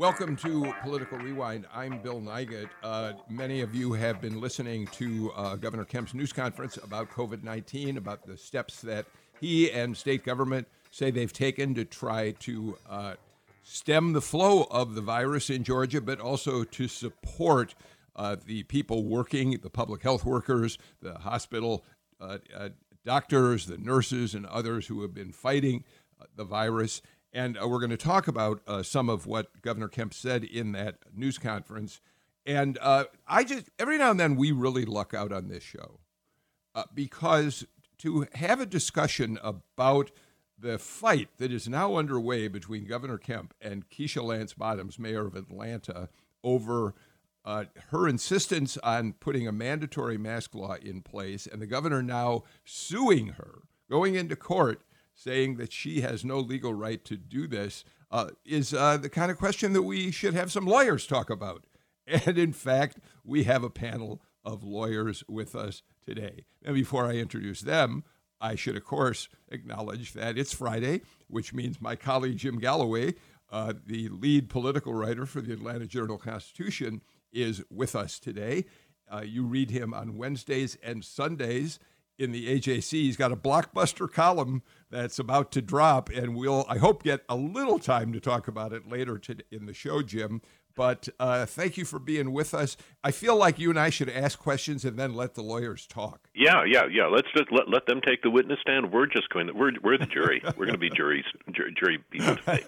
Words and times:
Welcome 0.00 0.34
to 0.36 0.72
Political 0.82 1.18
Rewind. 1.18 1.66
I'm 1.74 1.98
Bill 1.98 2.22
Nigut. 2.22 2.70
Uh, 2.82 3.12
many 3.28 3.60
of 3.60 3.74
you 3.74 3.92
have 3.92 4.18
been 4.18 4.40
listening 4.40 4.86
to 4.92 5.30
uh, 5.36 5.56
Governor 5.56 5.84
Kemp's 5.84 6.14
news 6.14 6.32
conference 6.32 6.78
about 6.78 7.10
COVID 7.10 7.42
19, 7.42 7.98
about 7.98 8.26
the 8.26 8.38
steps 8.38 8.80
that 8.80 9.04
he 9.42 9.70
and 9.70 9.94
state 9.94 10.24
government 10.24 10.66
say 10.90 11.10
they've 11.10 11.30
taken 11.30 11.74
to 11.74 11.84
try 11.84 12.30
to 12.30 12.78
uh, 12.88 13.16
stem 13.62 14.14
the 14.14 14.22
flow 14.22 14.62
of 14.70 14.94
the 14.94 15.02
virus 15.02 15.50
in 15.50 15.64
Georgia, 15.64 16.00
but 16.00 16.18
also 16.18 16.64
to 16.64 16.88
support 16.88 17.74
uh, 18.16 18.36
the 18.46 18.62
people 18.62 19.04
working, 19.04 19.58
the 19.62 19.68
public 19.68 20.02
health 20.02 20.24
workers, 20.24 20.78
the 21.02 21.12
hospital 21.18 21.84
uh, 22.22 22.38
uh, 22.56 22.70
doctors, 23.04 23.66
the 23.66 23.76
nurses, 23.76 24.34
and 24.34 24.46
others 24.46 24.86
who 24.86 25.02
have 25.02 25.12
been 25.12 25.30
fighting 25.30 25.84
the 26.36 26.44
virus. 26.44 27.02
And 27.32 27.56
uh, 27.56 27.68
we're 27.68 27.78
going 27.78 27.90
to 27.90 27.96
talk 27.96 28.26
about 28.28 28.60
uh, 28.66 28.82
some 28.82 29.08
of 29.08 29.26
what 29.26 29.62
Governor 29.62 29.88
Kemp 29.88 30.14
said 30.14 30.44
in 30.44 30.72
that 30.72 30.98
news 31.14 31.38
conference. 31.38 32.00
And 32.44 32.78
uh, 32.80 33.04
I 33.26 33.44
just, 33.44 33.70
every 33.78 33.98
now 33.98 34.10
and 34.10 34.18
then, 34.18 34.36
we 34.36 34.50
really 34.52 34.84
luck 34.84 35.14
out 35.14 35.32
on 35.32 35.48
this 35.48 35.62
show 35.62 36.00
uh, 36.74 36.84
because 36.94 37.66
to 37.98 38.26
have 38.34 38.60
a 38.60 38.66
discussion 38.66 39.38
about 39.42 40.10
the 40.58 40.78
fight 40.78 41.28
that 41.38 41.52
is 41.52 41.68
now 41.68 41.96
underway 41.96 42.48
between 42.48 42.86
Governor 42.86 43.18
Kemp 43.18 43.54
and 43.60 43.88
Keisha 43.88 44.22
Lance 44.22 44.54
Bottoms, 44.54 44.98
mayor 44.98 45.26
of 45.26 45.36
Atlanta, 45.36 46.08
over 46.42 46.94
uh, 47.44 47.64
her 47.88 48.06
insistence 48.06 48.76
on 48.78 49.14
putting 49.14 49.48
a 49.48 49.52
mandatory 49.52 50.18
mask 50.18 50.54
law 50.54 50.74
in 50.74 51.00
place, 51.00 51.46
and 51.46 51.60
the 51.60 51.66
governor 51.66 52.02
now 52.02 52.42
suing 52.64 53.28
her, 53.28 53.62
going 53.88 54.14
into 54.14 54.36
court 54.36 54.82
saying 55.20 55.56
that 55.56 55.72
she 55.72 56.00
has 56.00 56.24
no 56.24 56.38
legal 56.38 56.72
right 56.72 57.04
to 57.04 57.16
do 57.16 57.46
this 57.46 57.84
uh, 58.10 58.30
is 58.44 58.72
uh, 58.72 58.96
the 58.96 59.10
kind 59.10 59.30
of 59.30 59.36
question 59.36 59.72
that 59.74 59.82
we 59.82 60.10
should 60.10 60.34
have 60.34 60.50
some 60.50 60.66
lawyers 60.66 61.06
talk 61.06 61.30
about. 61.30 61.64
And 62.26 62.38
in 62.38 62.52
fact, 62.52 62.98
we 63.22 63.44
have 63.44 63.62
a 63.62 63.70
panel 63.70 64.20
of 64.44 64.64
lawyers 64.64 65.22
with 65.28 65.54
us 65.54 65.82
today. 66.04 66.44
And 66.64 66.74
before 66.74 67.06
I 67.06 67.12
introduce 67.12 67.60
them, 67.60 68.02
I 68.40 68.56
should, 68.56 68.76
of 68.76 68.84
course, 68.84 69.28
acknowledge 69.48 70.14
that 70.14 70.36
it's 70.36 70.52
Friday, 70.52 71.02
which 71.28 71.54
means 71.54 71.80
my 71.80 71.94
colleague 71.94 72.38
Jim 72.38 72.58
Galloway, 72.58 73.14
uh, 73.52 73.74
the 73.86 74.08
lead 74.08 74.48
political 74.48 74.92
writer 74.92 75.24
for 75.24 75.40
the 75.40 75.52
Atlanta 75.52 75.86
Journal 75.86 76.18
Constitution, 76.18 77.00
is 77.32 77.62
with 77.70 77.94
us 77.94 78.18
today. 78.18 78.64
Uh, 79.08 79.22
you 79.24 79.44
read 79.44 79.70
him 79.70 79.94
on 79.94 80.16
Wednesdays 80.16 80.76
and 80.82 81.04
Sundays 81.04 81.78
in 82.20 82.32
the 82.32 82.46
AJC. 82.46 82.92
He's 82.92 83.16
got 83.16 83.32
a 83.32 83.36
blockbuster 83.36 84.10
column 84.10 84.62
that's 84.90 85.18
about 85.18 85.50
to 85.52 85.62
drop, 85.62 86.10
and 86.10 86.36
we'll, 86.36 86.66
I 86.68 86.78
hope, 86.78 87.02
get 87.02 87.24
a 87.28 87.36
little 87.36 87.78
time 87.78 88.12
to 88.12 88.20
talk 88.20 88.46
about 88.46 88.72
it 88.72 88.88
later 88.88 89.18
to, 89.18 89.36
in 89.50 89.66
the 89.66 89.74
show, 89.74 90.02
Jim. 90.02 90.42
But 90.76 91.08
uh, 91.18 91.46
thank 91.46 91.76
you 91.76 91.84
for 91.84 91.98
being 91.98 92.32
with 92.32 92.54
us. 92.54 92.76
I 93.02 93.10
feel 93.10 93.36
like 93.36 93.58
you 93.58 93.70
and 93.70 93.78
I 93.78 93.90
should 93.90 94.08
ask 94.08 94.38
questions 94.38 94.84
and 94.84 94.96
then 94.96 95.14
let 95.14 95.34
the 95.34 95.42
lawyers 95.42 95.86
talk. 95.86 96.28
Yeah, 96.34 96.64
yeah, 96.64 96.86
yeah. 96.90 97.06
Let's 97.06 97.28
just 97.36 97.50
let, 97.50 97.68
let 97.68 97.86
them 97.86 98.00
take 98.00 98.22
the 98.22 98.30
witness 98.30 98.60
stand. 98.60 98.92
We're 98.92 99.06
just 99.06 99.28
going 99.30 99.48
to, 99.48 99.52
we're, 99.52 99.72
we're 99.82 99.98
the 99.98 100.06
jury. 100.06 100.40
we're 100.56 100.66
going 100.66 100.72
to 100.72 100.78
be 100.78 100.90
juries, 100.90 101.24
jury, 101.52 101.74
jury 101.76 101.98
people 102.10 102.36
today. 102.36 102.62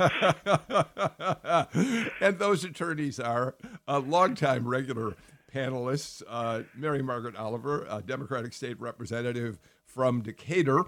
and 2.21 2.39
those 2.39 2.65
attorneys 2.65 3.21
are 3.21 3.55
a 3.87 3.99
longtime 3.99 4.67
regular 4.67 5.15
panelists 5.53 6.23
uh, 6.29 6.63
Mary 6.75 7.03
Margaret 7.03 7.37
Oliver, 7.37 7.87
a 7.89 8.03
Democratic 8.03 8.53
state 8.53 8.81
representative 8.81 9.59
from 9.85 10.23
Decatur, 10.23 10.85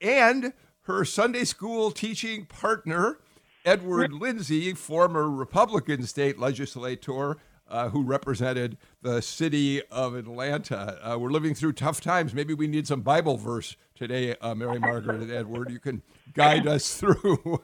and 0.00 0.52
her 0.82 1.04
Sunday 1.04 1.44
school 1.44 1.90
teaching 1.90 2.46
partner, 2.46 3.18
Edward 3.64 4.12
Lindsey, 4.12 4.72
former 4.74 5.30
Republican 5.30 6.04
state 6.04 6.38
legislator. 6.38 7.36
Uh, 7.68 7.88
who 7.90 8.02
represented 8.02 8.76
the 9.00 9.22
city 9.22 9.80
of 9.92 10.16
Atlanta. 10.16 10.98
Uh, 11.04 11.16
we're 11.16 11.30
living 11.30 11.54
through 11.54 11.72
tough 11.72 12.00
times. 12.00 12.34
Maybe 12.34 12.52
we 12.52 12.66
need 12.66 12.88
some 12.88 13.00
Bible 13.00 13.36
verse 13.36 13.76
today, 13.94 14.34
uh, 14.40 14.56
Mary 14.56 14.80
Margaret 14.80 15.20
and 15.20 15.30
Edward. 15.30 15.70
You 15.70 15.78
can 15.78 16.02
guide 16.34 16.66
us 16.66 16.96
through. 16.98 17.62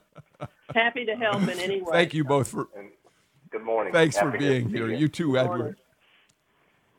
Happy 0.74 1.04
to 1.04 1.14
help 1.14 1.42
in 1.42 1.60
any 1.60 1.80
way. 1.80 1.92
Thank 1.92 2.12
you 2.12 2.24
both 2.24 2.48
for 2.48 2.66
Good 3.56 3.64
morning. 3.64 3.90
Thanks 3.90 4.16
happy 4.16 4.32
for 4.32 4.38
being 4.38 4.68
here. 4.68 4.92
You 4.92 5.08
too, 5.08 5.38
Edward. 5.38 5.80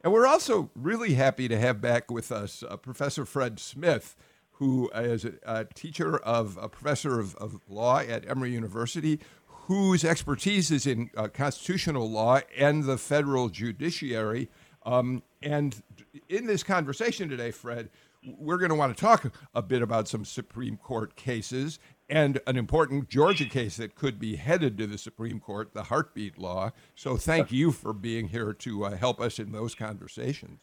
And 0.04 0.12
we're 0.12 0.26
also 0.26 0.72
really 0.74 1.14
happy 1.14 1.48
to 1.48 1.60
have 1.60 1.80
back 1.80 2.10
with 2.10 2.32
us 2.32 2.64
uh, 2.68 2.78
Professor 2.78 3.26
Fred 3.26 3.60
Smith, 3.60 4.16
who 4.54 4.90
is 4.96 5.24
a, 5.24 5.34
a 5.46 5.66
teacher 5.66 6.18
of 6.18 6.58
a 6.60 6.68
professor 6.68 7.20
of, 7.20 7.36
of, 7.36 7.60
law 7.70 8.00
at 8.00 8.28
Emory 8.28 8.54
University, 8.54 9.20
whose 9.46 10.04
expertise 10.04 10.72
is 10.72 10.88
in 10.88 11.12
uh, 11.16 11.28
constitutional 11.28 12.10
law 12.10 12.40
and 12.58 12.86
the 12.86 12.98
federal 12.98 13.50
judiciary. 13.50 14.50
Um, 14.84 15.22
and 15.44 15.84
in 16.28 16.48
this 16.48 16.64
conversation 16.64 17.30
today, 17.30 17.52
Fred, 17.52 17.92
we're 18.26 18.58
going 18.58 18.70
to 18.70 18.76
want 18.76 18.98
to 18.98 19.00
talk 19.00 19.32
a 19.54 19.62
bit 19.62 19.84
about 19.84 20.08
some 20.08 20.26
Supreme 20.26 20.78
Court 20.78 21.16
cases 21.16 21.78
and 22.10 22.40
an 22.48 22.58
important 22.58 23.10
Georgia 23.10 23.46
case 23.46 23.78
that 23.78 23.96
could 23.96 24.20
be 24.20 24.38
headed 24.38 24.78
to 24.78 24.88
the 24.88 24.98
Supreme 24.98 25.40
Court, 25.40 25.74
the 25.74 25.84
heartbeat 25.84 26.38
law. 26.38 26.72
So 26.96 27.18
thank 27.18 27.52
you 27.52 27.72
for 27.72 27.94
being 27.94 28.30
here 28.30 28.54
to 28.54 28.86
uh, 28.86 28.96
help 28.96 29.20
us 29.20 29.40
in 29.40 29.52
those 29.52 29.76
conversations. 29.76 30.62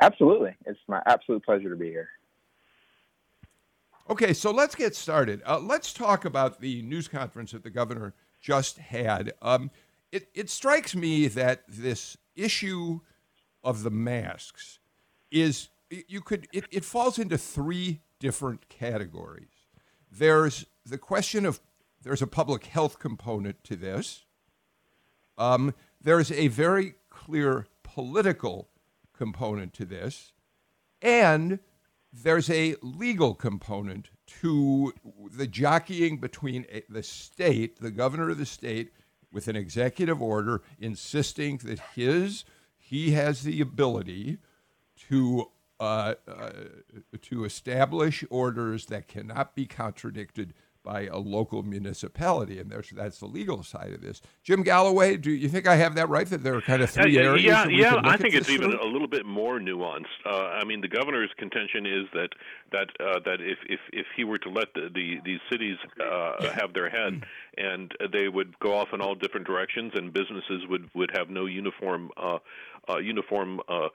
Absolutely. 0.00 0.54
It's 0.64 0.78
my 0.88 1.02
absolute 1.06 1.44
pleasure 1.44 1.70
to 1.70 1.76
be 1.76 1.88
here. 1.88 2.08
Okay, 4.08 4.32
so 4.32 4.50
let's 4.50 4.74
get 4.74 4.94
started. 4.94 5.42
Uh, 5.44 5.58
let's 5.58 5.92
talk 5.92 6.24
about 6.24 6.60
the 6.60 6.80
news 6.82 7.08
conference 7.08 7.52
that 7.52 7.64
the 7.64 7.70
governor 7.70 8.14
just 8.40 8.78
had. 8.78 9.32
Um, 9.42 9.70
it, 10.12 10.28
it 10.32 10.48
strikes 10.48 10.94
me 10.94 11.26
that 11.28 11.64
this 11.68 12.16
issue 12.36 13.00
of 13.64 13.82
the 13.82 13.90
masks 13.90 14.78
is 15.30 15.70
you 15.90 16.20
could 16.20 16.46
it, 16.52 16.64
it 16.70 16.84
falls 16.84 17.18
into 17.18 17.36
three 17.36 18.00
different 18.20 18.68
categories 18.68 19.55
there's 20.10 20.66
the 20.84 20.98
question 20.98 21.46
of 21.46 21.60
there's 22.02 22.22
a 22.22 22.26
public 22.26 22.66
health 22.66 22.98
component 22.98 23.62
to 23.64 23.76
this. 23.76 24.24
Um, 25.36 25.74
there's 26.00 26.30
a 26.30 26.48
very 26.48 26.94
clear 27.10 27.66
political 27.82 28.68
component 29.12 29.72
to 29.74 29.84
this, 29.84 30.32
and 31.02 31.58
there's 32.12 32.48
a 32.48 32.76
legal 32.82 33.34
component 33.34 34.10
to 34.40 34.92
the 35.32 35.46
jockeying 35.46 36.18
between 36.18 36.66
the 36.88 37.02
state, 37.02 37.80
the 37.80 37.90
governor 37.90 38.30
of 38.30 38.38
the 38.38 38.46
state, 38.46 38.92
with 39.32 39.48
an 39.48 39.56
executive 39.56 40.22
order 40.22 40.62
insisting 40.78 41.58
that 41.58 41.80
his 41.94 42.44
he 42.78 43.10
has 43.10 43.42
the 43.42 43.60
ability 43.60 44.38
to 45.08 45.50
uh, 45.80 46.14
uh, 46.26 46.50
to 47.22 47.44
establish 47.44 48.24
orders 48.30 48.86
that 48.86 49.08
cannot 49.08 49.54
be 49.54 49.66
contradicted 49.66 50.54
by 50.86 51.06
a 51.06 51.18
local 51.18 51.64
municipality, 51.64 52.60
and 52.60 52.70
there's 52.70 52.90
that's 52.90 53.18
the 53.18 53.26
legal 53.26 53.64
side 53.64 53.92
of 53.92 54.00
this. 54.00 54.22
Jim 54.44 54.62
Galloway, 54.62 55.16
do 55.16 55.32
you 55.32 55.48
think 55.48 55.66
I 55.66 55.74
have 55.74 55.96
that 55.96 56.08
right? 56.08 56.30
That 56.30 56.44
there 56.44 56.54
are 56.54 56.60
kind 56.60 56.80
of 56.80 56.88
three 56.88 57.18
uh, 57.18 57.22
areas. 57.22 57.44
Yeah, 57.44 57.66
yeah. 57.68 58.00
I 58.04 58.16
think 58.16 58.34
it's 58.34 58.48
even 58.48 58.70
through? 58.70 58.80
a 58.80 58.88
little 58.88 59.08
bit 59.08 59.26
more 59.26 59.58
nuanced. 59.58 60.04
Uh, 60.24 60.30
I 60.30 60.64
mean, 60.64 60.80
the 60.80 60.88
governor's 60.88 61.32
contention 61.36 61.86
is 61.86 62.04
that 62.14 62.28
that 62.70 62.88
uh, 63.00 63.18
that 63.24 63.40
if, 63.40 63.58
if 63.68 63.80
if 63.92 64.06
he 64.16 64.22
were 64.22 64.38
to 64.38 64.48
let 64.48 64.72
the, 64.74 64.88
the 64.94 65.16
these 65.24 65.40
cities 65.50 65.76
uh, 66.00 66.52
have 66.52 66.72
their 66.72 66.88
head, 66.88 67.24
and 67.58 67.92
they 68.12 68.28
would 68.28 68.56
go 68.60 68.72
off 68.72 68.88
in 68.92 69.00
all 69.00 69.16
different 69.16 69.46
directions, 69.46 69.92
and 69.96 70.12
businesses 70.12 70.68
would 70.68 70.88
would 70.94 71.10
have 71.16 71.28
no 71.28 71.46
uniform 71.46 72.10
uniform 72.98 73.60
uh, 73.68 73.88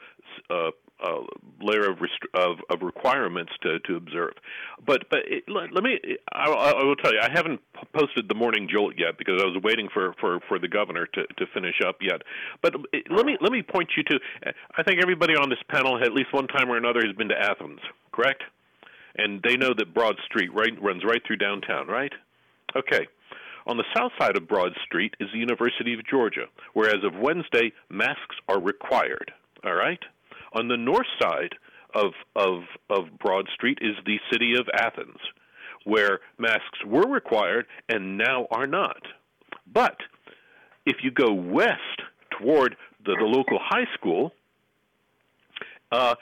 uh, 0.50 0.72
uh, 1.04 1.24
layer 1.62 1.90
of, 1.90 2.00
rest- 2.00 2.28
of, 2.36 2.58
of 2.70 2.82
requirements 2.82 3.52
to, 3.64 3.80
to 3.80 3.96
observe. 3.96 4.34
But 4.86 5.10
but 5.10 5.20
it, 5.26 5.44
let, 5.48 5.74
let, 5.74 5.84
me 5.84 6.00
I, 6.32 6.46
I, 6.50 6.84
will 6.84 6.96
tell 6.96 7.12
you 7.12 7.20
I 7.22 7.30
haven't 7.34 7.60
posted 7.94 8.30
the 8.30 8.36
morning 8.36 8.68
jolt 8.72 8.94
yet 8.98 9.18
because 9.18 9.42
I 9.42 9.46
was 9.46 9.60
waiting 9.64 9.90
for, 9.92 10.14
for, 10.20 10.40
for 10.48 10.60
the 10.60 10.68
governor 10.68 11.08
to, 11.08 11.24
to 11.26 11.46
finish 11.54 11.76
up 11.86 11.98
yet. 12.02 12.22
But 12.62 12.76
it, 12.94 13.08
let 13.10 13.26
me 13.26 13.38
let 13.42 13.52
me 13.52 13.64
point 13.64 13.90
you 13.98 14.04
to 14.04 14.20
I 14.78 14.84
think 14.84 15.02
everybody 15.02 15.34
on 15.34 15.50
this 15.50 15.60
panel 15.70 15.98
at 16.04 16.14
least 16.14 16.34
one 16.34 16.48
time 16.48 16.70
or 16.70 16.78
another 16.78 17.02
has 17.06 17.16
been 17.16 17.30
to 17.30 17.40
Athens, 17.40 17.80
correct? 18.12 18.44
And 19.18 19.42
they 19.44 19.58
know 19.58 19.74
that 19.78 19.94
Broad 19.94 20.16
Street 20.26 20.54
right 20.54 20.72
runs 20.82 21.04
right 21.04 21.22
through 21.26 21.38
downtown, 21.38 21.88
right? 21.88 22.14
Okay. 22.76 23.08
On 23.68 23.78
the 23.78 23.86
south 23.96 24.12
side 24.20 24.38
of 24.38 24.48
Broad 24.48 24.74
Street 24.86 25.16
is 25.20 25.30
the 25.32 25.40
University 25.40 25.94
of 25.94 26.06
Georgia, 26.06 26.46
where 26.74 26.90
as 26.90 27.04
of 27.04 27.20
Wednesday, 27.20 27.72
masks 27.90 28.36
are 28.48 28.60
required. 28.60 29.32
All 29.64 29.76
right? 29.76 30.00
On 30.54 30.68
the 30.68 30.78
north 30.78 31.08
side 31.22 31.56
of 31.94 32.14
of 32.36 32.64
of 32.90 33.20
Broad 33.20 33.48
Street 33.54 33.80
is 33.82 33.96
the 34.06 34.18
city 34.32 34.54
of 34.60 34.68
Athens, 34.74 35.20
where 35.84 36.20
masks 36.38 36.84
were 36.86 37.08
required 37.08 37.66
and 37.90 38.18
now 38.18 38.48
are 38.52 38.68
not. 38.68 39.02
But 39.72 39.98
if 40.86 40.98
you 41.04 41.12
go 41.12 41.32
west 41.34 42.02
toward 42.40 42.76
the, 43.06 43.16
the 43.20 43.26
local 43.26 43.60
high 43.62 43.88
school, 43.94 44.34
uh, 45.92 46.16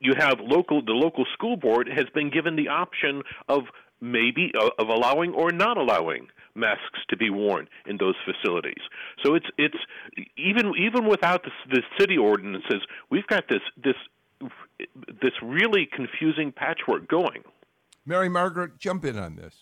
you 0.00 0.14
have 0.18 0.38
local 0.40 0.82
the 0.84 0.92
local 0.92 1.24
school 1.32 1.56
board 1.56 1.88
has 1.88 2.06
been 2.14 2.30
given 2.30 2.56
the 2.56 2.68
option 2.68 3.22
of 3.48 3.62
maybe 4.04 4.52
uh, 4.58 4.70
of 4.78 4.88
allowing 4.88 5.32
or 5.32 5.50
not 5.50 5.76
allowing 5.76 6.28
masks 6.54 7.00
to 7.08 7.16
be 7.16 7.30
worn 7.30 7.68
in 7.86 7.96
those 7.96 8.14
facilities. 8.24 8.82
So 9.24 9.34
it's 9.34 9.46
it's 9.58 9.76
even 10.36 10.74
even 10.78 11.08
without 11.08 11.42
the, 11.42 11.50
the 11.70 11.82
city 11.98 12.16
ordinances, 12.18 12.82
we've 13.10 13.26
got 13.26 13.48
this 13.48 13.62
this 13.82 13.96
this 15.22 15.32
really 15.42 15.88
confusing 15.90 16.52
patchwork 16.52 17.08
going. 17.08 17.42
Mary 18.06 18.28
Margaret, 18.28 18.78
jump 18.78 19.04
in 19.04 19.18
on 19.18 19.36
this. 19.36 19.54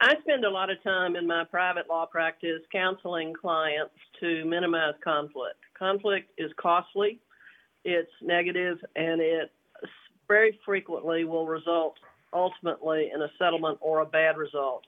I 0.00 0.14
spend 0.20 0.44
a 0.44 0.50
lot 0.50 0.70
of 0.70 0.82
time 0.82 1.16
in 1.16 1.26
my 1.26 1.44
private 1.44 1.88
law 1.88 2.06
practice 2.06 2.60
counseling 2.70 3.32
clients 3.34 3.94
to 4.20 4.44
minimize 4.44 4.94
conflict. 5.02 5.56
Conflict 5.76 6.30
is 6.38 6.52
costly, 6.60 7.18
it's 7.84 8.10
negative, 8.22 8.78
and 8.94 9.20
it 9.20 9.50
very 10.28 10.58
frequently 10.64 11.24
will 11.24 11.46
result 11.46 11.96
ultimately 12.32 13.10
in 13.14 13.22
a 13.22 13.28
settlement 13.38 13.78
or 13.80 14.00
a 14.00 14.06
bad 14.06 14.36
result. 14.36 14.84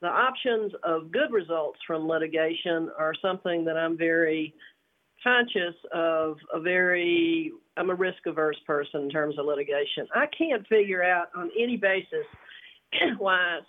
The 0.00 0.08
options 0.08 0.72
of 0.84 1.10
good 1.10 1.32
results 1.32 1.78
from 1.86 2.06
litigation 2.06 2.90
are 2.96 3.14
something 3.20 3.64
that 3.64 3.76
I'm 3.76 3.98
very 3.98 4.54
conscious 5.22 5.74
of 5.92 6.36
a 6.54 6.60
very 6.60 7.52
I'm 7.76 7.90
a 7.90 7.94
risk 7.94 8.26
averse 8.26 8.58
person 8.66 9.02
in 9.02 9.10
terms 9.10 9.38
of 9.38 9.46
litigation. 9.46 10.06
I 10.14 10.26
can't 10.36 10.66
figure 10.68 11.02
out 11.02 11.28
on 11.36 11.50
any 11.58 11.76
basis 11.76 12.26
why 13.18 13.60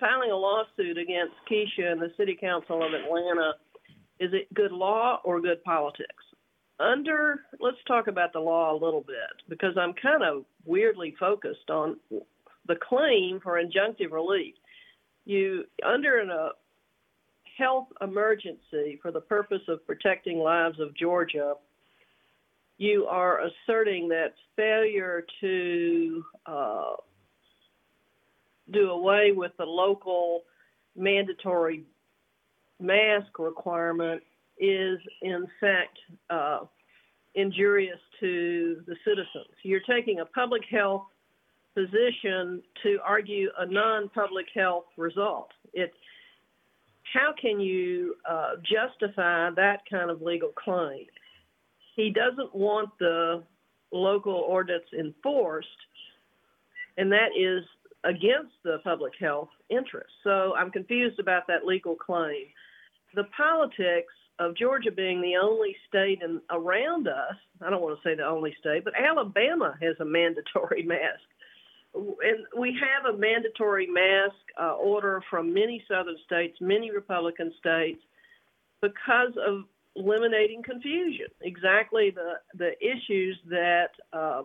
filing 0.00 0.30
a 0.30 0.36
lawsuit 0.36 0.98
against 0.98 1.34
Keisha 1.50 1.92
and 1.92 2.00
the 2.00 2.12
City 2.16 2.36
Council 2.38 2.82
of 2.84 2.92
Atlanta 2.92 3.52
is 4.20 4.30
it 4.32 4.52
good 4.52 4.72
law 4.72 5.20
or 5.24 5.40
good 5.40 5.62
politics? 5.62 6.24
Under 6.80 7.40
let's 7.60 7.76
talk 7.86 8.06
about 8.06 8.32
the 8.32 8.40
law 8.40 8.72
a 8.72 8.78
little 8.78 9.00
bit 9.00 9.48
because 9.48 9.76
I'm 9.76 9.94
kind 9.94 10.22
of 10.22 10.44
weirdly 10.64 11.14
focused 11.18 11.70
on 11.70 11.96
the 12.68 12.76
claim 12.76 13.40
for 13.42 13.60
injunctive 13.60 14.12
relief. 14.12 14.54
You 15.24 15.64
under 15.84 16.20
a 16.20 16.26
uh, 16.26 16.48
health 17.58 17.88
emergency 18.00 18.98
for 19.02 19.10
the 19.10 19.20
purpose 19.20 19.62
of 19.68 19.84
protecting 19.84 20.38
lives 20.38 20.78
of 20.78 20.94
Georgia, 20.94 21.54
you 22.78 23.06
are 23.06 23.40
asserting 23.40 24.08
that 24.08 24.34
failure 24.54 25.24
to 25.40 26.24
uh, 26.46 26.92
do 28.72 28.90
away 28.90 29.32
with 29.34 29.52
the 29.58 29.64
local 29.64 30.42
mandatory 30.96 31.84
mask 32.80 33.38
requirement 33.38 34.22
is 34.58 34.98
in 35.22 35.46
fact 35.60 35.98
uh, 36.30 36.60
injurious 37.34 37.98
to 38.20 38.82
the 38.86 38.96
citizens. 39.04 39.54
You're 39.62 39.80
taking 39.80 40.20
a 40.20 40.24
public 40.24 40.62
health 40.70 41.06
position 41.74 42.62
to 42.82 42.98
argue 43.04 43.50
a 43.58 43.66
non-public 43.66 44.46
health 44.54 44.86
result. 44.96 45.50
It, 45.72 45.92
how 47.12 47.32
can 47.40 47.60
you 47.60 48.16
uh, 48.28 48.56
justify 48.62 49.50
that 49.56 49.80
kind 49.90 50.10
of 50.10 50.22
legal 50.22 50.50
claim? 50.50 51.06
He 51.96 52.10
doesn't 52.10 52.54
want 52.54 52.90
the 52.98 53.42
local 53.92 54.34
ordinance 54.34 54.84
enforced, 54.98 55.68
and 56.96 57.10
that 57.12 57.30
is 57.38 57.64
against 58.04 58.52
the 58.64 58.78
public 58.84 59.12
health 59.18 59.48
interest. 59.70 60.10
So 60.22 60.54
I'm 60.56 60.70
confused 60.70 61.18
about 61.18 61.46
that 61.48 61.64
legal 61.64 61.96
claim. 61.96 62.46
The 63.14 63.24
politics 63.36 64.12
of 64.38 64.56
Georgia 64.56 64.92
being 64.92 65.20
the 65.20 65.36
only 65.36 65.74
state 65.88 66.20
in, 66.22 66.40
around 66.50 67.08
us, 67.08 67.34
I 67.60 67.70
don't 67.70 67.82
want 67.82 67.98
to 68.00 68.08
say 68.08 68.14
the 68.14 68.26
only 68.26 68.54
state, 68.60 68.84
but 68.84 68.92
Alabama 68.96 69.74
has 69.82 69.96
a 70.00 70.04
mandatory 70.04 70.82
mask. 70.86 71.22
And 71.94 72.44
we 72.56 72.76
have 72.80 73.14
a 73.14 73.18
mandatory 73.18 73.86
mask 73.86 74.36
uh, 74.60 74.74
order 74.74 75.22
from 75.30 75.52
many 75.52 75.82
southern 75.88 76.16
states, 76.24 76.58
many 76.60 76.90
Republican 76.90 77.52
states, 77.58 78.00
because 78.80 79.32
of 79.44 79.64
eliminating 79.96 80.62
confusion. 80.62 81.26
Exactly 81.40 82.10
the, 82.10 82.34
the 82.56 82.72
issues 82.80 83.38
that 83.48 83.90
uh, 84.12 84.42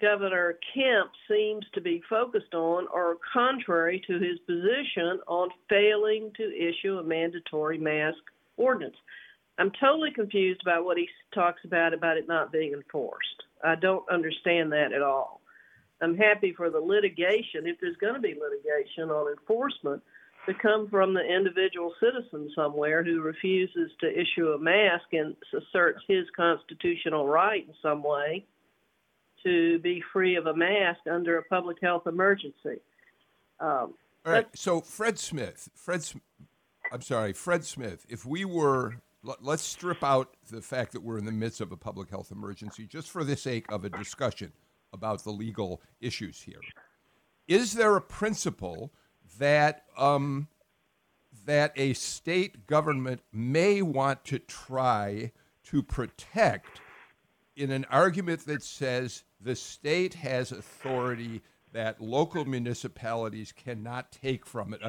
Governor 0.00 0.58
Kemp 0.74 1.10
seems 1.28 1.64
to 1.74 1.80
be 1.80 2.02
focused 2.08 2.54
on 2.54 2.86
are 2.92 3.16
contrary 3.32 4.02
to 4.06 4.14
his 4.14 4.38
position 4.46 5.20
on 5.26 5.50
failing 5.68 6.32
to 6.36 6.50
issue 6.56 6.98
a 6.98 7.02
mandatory 7.02 7.78
mask 7.78 8.18
ordinance. 8.56 8.96
I'm 9.58 9.70
totally 9.78 10.10
confused 10.10 10.62
about 10.62 10.84
what 10.84 10.96
he 10.96 11.06
talks 11.34 11.60
about 11.64 11.92
about 11.92 12.16
it 12.16 12.26
not 12.26 12.50
being 12.50 12.72
enforced. 12.72 13.44
I 13.62 13.74
don't 13.74 14.08
understand 14.10 14.72
that 14.72 14.92
at 14.94 15.02
all. 15.02 15.39
I'm 16.00 16.16
happy 16.16 16.52
for 16.56 16.70
the 16.70 16.80
litigation, 16.80 17.66
if 17.66 17.78
there's 17.80 17.96
going 17.96 18.14
to 18.14 18.20
be 18.20 18.34
litigation 18.34 19.10
on 19.10 19.30
enforcement, 19.30 20.02
to 20.46 20.54
come 20.54 20.88
from 20.88 21.12
the 21.12 21.20
individual 21.20 21.92
citizen 22.00 22.50
somewhere 22.54 23.04
who 23.04 23.20
refuses 23.20 23.90
to 24.00 24.08
issue 24.08 24.48
a 24.52 24.58
mask 24.58 25.04
and 25.12 25.36
asserts 25.54 26.00
his 26.08 26.24
constitutional 26.34 27.26
right 27.26 27.66
in 27.66 27.74
some 27.82 28.02
way 28.02 28.46
to 29.42 29.78
be 29.80 30.02
free 30.12 30.36
of 30.36 30.46
a 30.46 30.56
mask 30.56 31.00
under 31.10 31.38
a 31.38 31.42
public 31.44 31.76
health 31.82 32.06
emergency. 32.06 32.80
Um, 33.58 33.94
All 34.24 34.32
right. 34.32 34.46
So 34.54 34.80
Fred 34.80 35.18
Smith, 35.18 35.68
Fred, 35.74 36.06
I'm 36.90 37.02
sorry, 37.02 37.32
Fred 37.32 37.64
Smith. 37.64 38.06
If 38.08 38.24
we 38.24 38.44
were, 38.44 38.96
let's 39.40 39.62
strip 39.62 40.02
out 40.02 40.34
the 40.50 40.62
fact 40.62 40.92
that 40.92 41.02
we're 41.02 41.18
in 41.18 41.26
the 41.26 41.32
midst 41.32 41.60
of 41.60 41.72
a 41.72 41.76
public 41.76 42.08
health 42.10 42.32
emergency, 42.32 42.86
just 42.86 43.10
for 43.10 43.24
the 43.24 43.36
sake 43.36 43.70
of 43.70 43.84
a 43.84 43.90
discussion 43.90 44.52
about 44.92 45.24
the 45.24 45.30
legal 45.30 45.80
issues 46.00 46.40
here. 46.42 46.60
Is 47.48 47.72
there 47.72 47.96
a 47.96 48.00
principle 48.00 48.92
that 49.38 49.84
um, 49.96 50.48
that 51.46 51.72
a 51.76 51.92
state 51.94 52.66
government 52.66 53.20
may 53.32 53.82
want 53.82 54.24
to 54.24 54.38
try 54.38 55.32
to 55.64 55.82
protect 55.82 56.80
in 57.56 57.70
an 57.70 57.84
argument 57.90 58.46
that 58.46 58.62
says 58.62 59.24
the 59.40 59.54
state 59.54 60.14
has 60.14 60.52
authority 60.52 61.42
that 61.72 62.00
local 62.00 62.44
municipalities 62.44 63.52
cannot 63.52 64.10
take 64.10 64.44
from 64.44 64.74
it. 64.74 64.80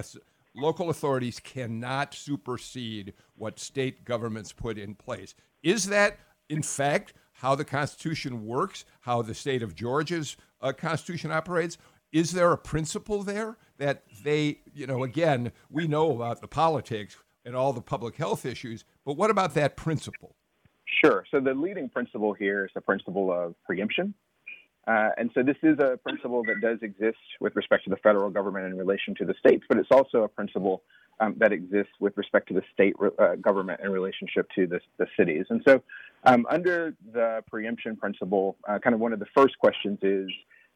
local 0.55 0.89
authorities 0.89 1.39
cannot 1.39 2.13
supersede 2.13 3.13
what 3.35 3.59
state 3.59 4.03
governments 4.03 4.51
put 4.51 4.77
in 4.77 4.95
place. 4.95 5.35
Is 5.63 5.85
that, 5.87 6.17
in 6.49 6.63
fact, 6.63 7.13
how 7.41 7.55
the 7.55 7.65
Constitution 7.65 8.45
works, 8.45 8.85
how 9.01 9.23
the 9.23 9.33
state 9.33 9.63
of 9.63 9.73
Georgia's 9.73 10.37
uh, 10.61 10.71
Constitution 10.71 11.31
operates? 11.31 11.79
Is 12.11 12.33
there 12.33 12.51
a 12.51 12.57
principle 12.57 13.23
there 13.23 13.57
that 13.79 14.03
they, 14.23 14.59
you 14.75 14.85
know, 14.85 15.03
again, 15.03 15.51
we 15.71 15.87
know 15.87 16.11
about 16.11 16.39
the 16.41 16.47
politics 16.47 17.17
and 17.43 17.55
all 17.55 17.73
the 17.73 17.81
public 17.81 18.15
health 18.15 18.45
issues, 18.45 18.85
but 19.03 19.17
what 19.17 19.31
about 19.31 19.55
that 19.55 19.75
principle? 19.75 20.35
Sure. 21.03 21.23
So 21.31 21.39
the 21.39 21.55
leading 21.55 21.89
principle 21.89 22.33
here 22.33 22.65
is 22.65 22.71
the 22.75 22.81
principle 22.81 23.33
of 23.33 23.55
preemption. 23.65 24.13
Uh, 24.87 25.09
and 25.17 25.31
so 25.33 25.41
this 25.41 25.57
is 25.63 25.79
a 25.79 25.97
principle 25.97 26.43
that 26.43 26.61
does 26.61 26.77
exist 26.83 27.17
with 27.39 27.55
respect 27.55 27.85
to 27.85 27.89
the 27.89 27.97
federal 27.97 28.29
government 28.29 28.67
in 28.67 28.77
relation 28.77 29.15
to 29.15 29.25
the 29.25 29.33
states, 29.39 29.63
but 29.67 29.79
it's 29.79 29.89
also 29.91 30.23
a 30.23 30.27
principle 30.27 30.83
um, 31.19 31.35
that 31.37 31.51
exists 31.51 31.93
with 31.99 32.15
respect 32.17 32.47
to 32.49 32.53
the 32.53 32.63
state 32.71 32.93
uh, 33.17 33.35
government 33.35 33.79
in 33.83 33.91
relationship 33.91 34.47
to 34.55 34.67
the, 34.67 34.79
the 34.97 35.07
cities. 35.17 35.45
And 35.49 35.61
so, 35.67 35.81
um, 36.23 36.45
under 36.49 36.95
the 37.13 37.43
preemption 37.49 37.95
principle, 37.95 38.57
uh, 38.67 38.79
kind 38.79 38.93
of 38.93 38.99
one 38.99 39.13
of 39.13 39.19
the 39.19 39.25
first 39.35 39.57
questions 39.57 39.99
is 40.01 40.29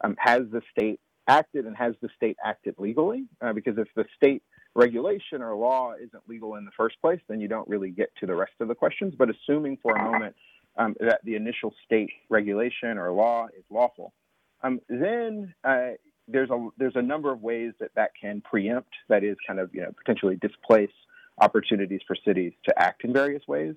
um, 0.04 0.16
Has 0.20 0.44
the 0.52 0.62
state 0.72 1.00
acted 1.28 1.66
and 1.66 1.76
has 1.76 1.96
the 2.02 2.10
state 2.16 2.38
acted 2.44 2.76
legally? 2.78 3.26
Uh, 3.42 3.54
because 3.54 3.78
if 3.78 3.88
the 3.96 4.06
state 4.16 4.44
regulation 4.76 5.42
or 5.42 5.56
law 5.56 5.94
isn't 5.94 6.24
legal 6.28 6.56
in 6.56 6.66
the 6.66 6.72
first 6.76 7.00
place, 7.02 7.20
then 7.28 7.40
you 7.40 7.48
don't 7.48 7.68
really 7.68 7.90
get 7.90 8.10
to 8.20 8.26
the 8.26 8.36
rest 8.36 8.54
of 8.60 8.68
the 8.68 8.76
questions. 8.76 9.14
But 9.18 9.30
assuming 9.30 9.78
for 9.82 9.96
a 9.96 10.04
moment 10.04 10.36
um, 10.78 10.96
that 11.00 11.22
the 11.24 11.36
initial 11.36 11.74
state 11.86 12.12
regulation 12.30 12.98
or 12.98 13.12
law 13.12 13.48
is 13.48 13.64
lawful. 13.70 14.14
Um, 14.62 14.82
then 14.90 15.54
uh, 15.64 15.92
there's 16.28 16.50
a 16.50 16.70
there's 16.78 16.96
a 16.96 17.02
number 17.02 17.32
of 17.32 17.42
ways 17.42 17.74
that 17.80 17.92
that 17.96 18.12
can 18.20 18.42
preempt, 18.42 18.90
that 19.10 19.24
is, 19.24 19.38
kind 19.46 19.60
of 19.60 19.74
you 19.74 19.82
know 19.82 19.92
potentially 19.98 20.38
displace 20.38 20.92
opportunities 21.40 22.02
for 22.08 22.16
cities 22.26 22.54
to 22.66 22.82
act 22.82 23.04
in 23.04 23.14
various 23.14 23.44
ways. 23.48 23.76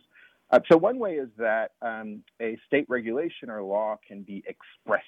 Uh, 0.50 0.60
so 0.70 0.76
one 0.76 0.98
way 0.98 1.14
is 1.14 1.28
that 1.36 1.72
um, 1.82 2.22
a 2.40 2.58
state 2.66 2.86
regulation 2.88 3.50
or 3.50 3.62
law 3.62 3.98
can 4.06 4.22
be 4.22 4.42
express. 4.46 5.04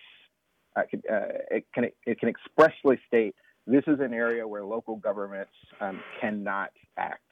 Uh, 0.76 0.82
can, 0.88 1.02
uh, 1.10 1.26
it 1.50 1.66
can 1.74 1.84
it 2.06 2.20
can 2.20 2.28
expressly 2.28 3.00
state 3.06 3.34
this 3.66 3.84
is 3.86 4.00
an 4.00 4.12
area 4.12 4.46
where 4.46 4.64
local 4.64 4.96
governments 4.96 5.52
um, 5.80 6.00
cannot 6.20 6.70
act. 6.96 7.22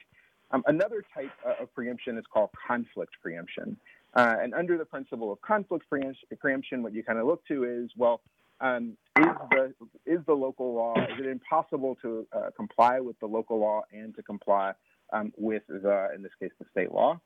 Um, 0.51 0.63
another 0.67 1.03
type 1.13 1.31
of 1.59 1.73
preemption 1.73 2.17
is 2.17 2.25
called 2.31 2.49
conflict 2.67 3.13
preemption. 3.21 3.77
Uh, 4.15 4.37
and 4.41 4.53
under 4.53 4.77
the 4.77 4.85
principle 4.85 5.31
of 5.31 5.39
conflict 5.41 5.85
preemption, 5.89 6.81
what 6.81 6.93
you 6.93 7.03
kind 7.03 7.19
of 7.19 7.27
look 7.27 7.45
to 7.47 7.63
is, 7.63 7.91
well, 7.95 8.21
um, 8.61 8.97
is 9.17 9.25
the 9.51 9.73
is 10.05 10.19
the 10.25 10.33
local 10.33 10.73
law 10.73 10.93
is 10.95 11.19
it 11.19 11.25
impossible 11.27 11.97
to 12.01 12.27
uh, 12.33 12.49
comply 12.55 12.99
with 12.99 13.17
the 13.19 13.25
local 13.25 13.57
law 13.57 13.83
and 13.93 14.13
to 14.15 14.23
comply 14.23 14.73
um, 15.13 15.31
with 15.37 15.63
the 15.67 16.09
in 16.13 16.21
this 16.21 16.31
case 16.41 16.51
the 16.59 16.65
state 16.71 16.91
law, 16.91 17.19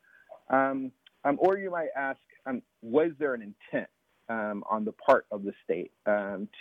um, 0.49 0.91
um 1.23 1.37
or 1.39 1.57
you 1.57 1.71
might 1.71 1.89
ask, 1.95 2.19
um, 2.45 2.61
was 2.81 3.11
there 3.19 3.33
an 3.33 3.41
intent 3.41 3.89
um, 4.29 4.63
on 4.69 4.85
the 4.85 4.91
part 4.93 5.25
of 5.31 5.43
the 5.43 5.53
state 5.63 5.91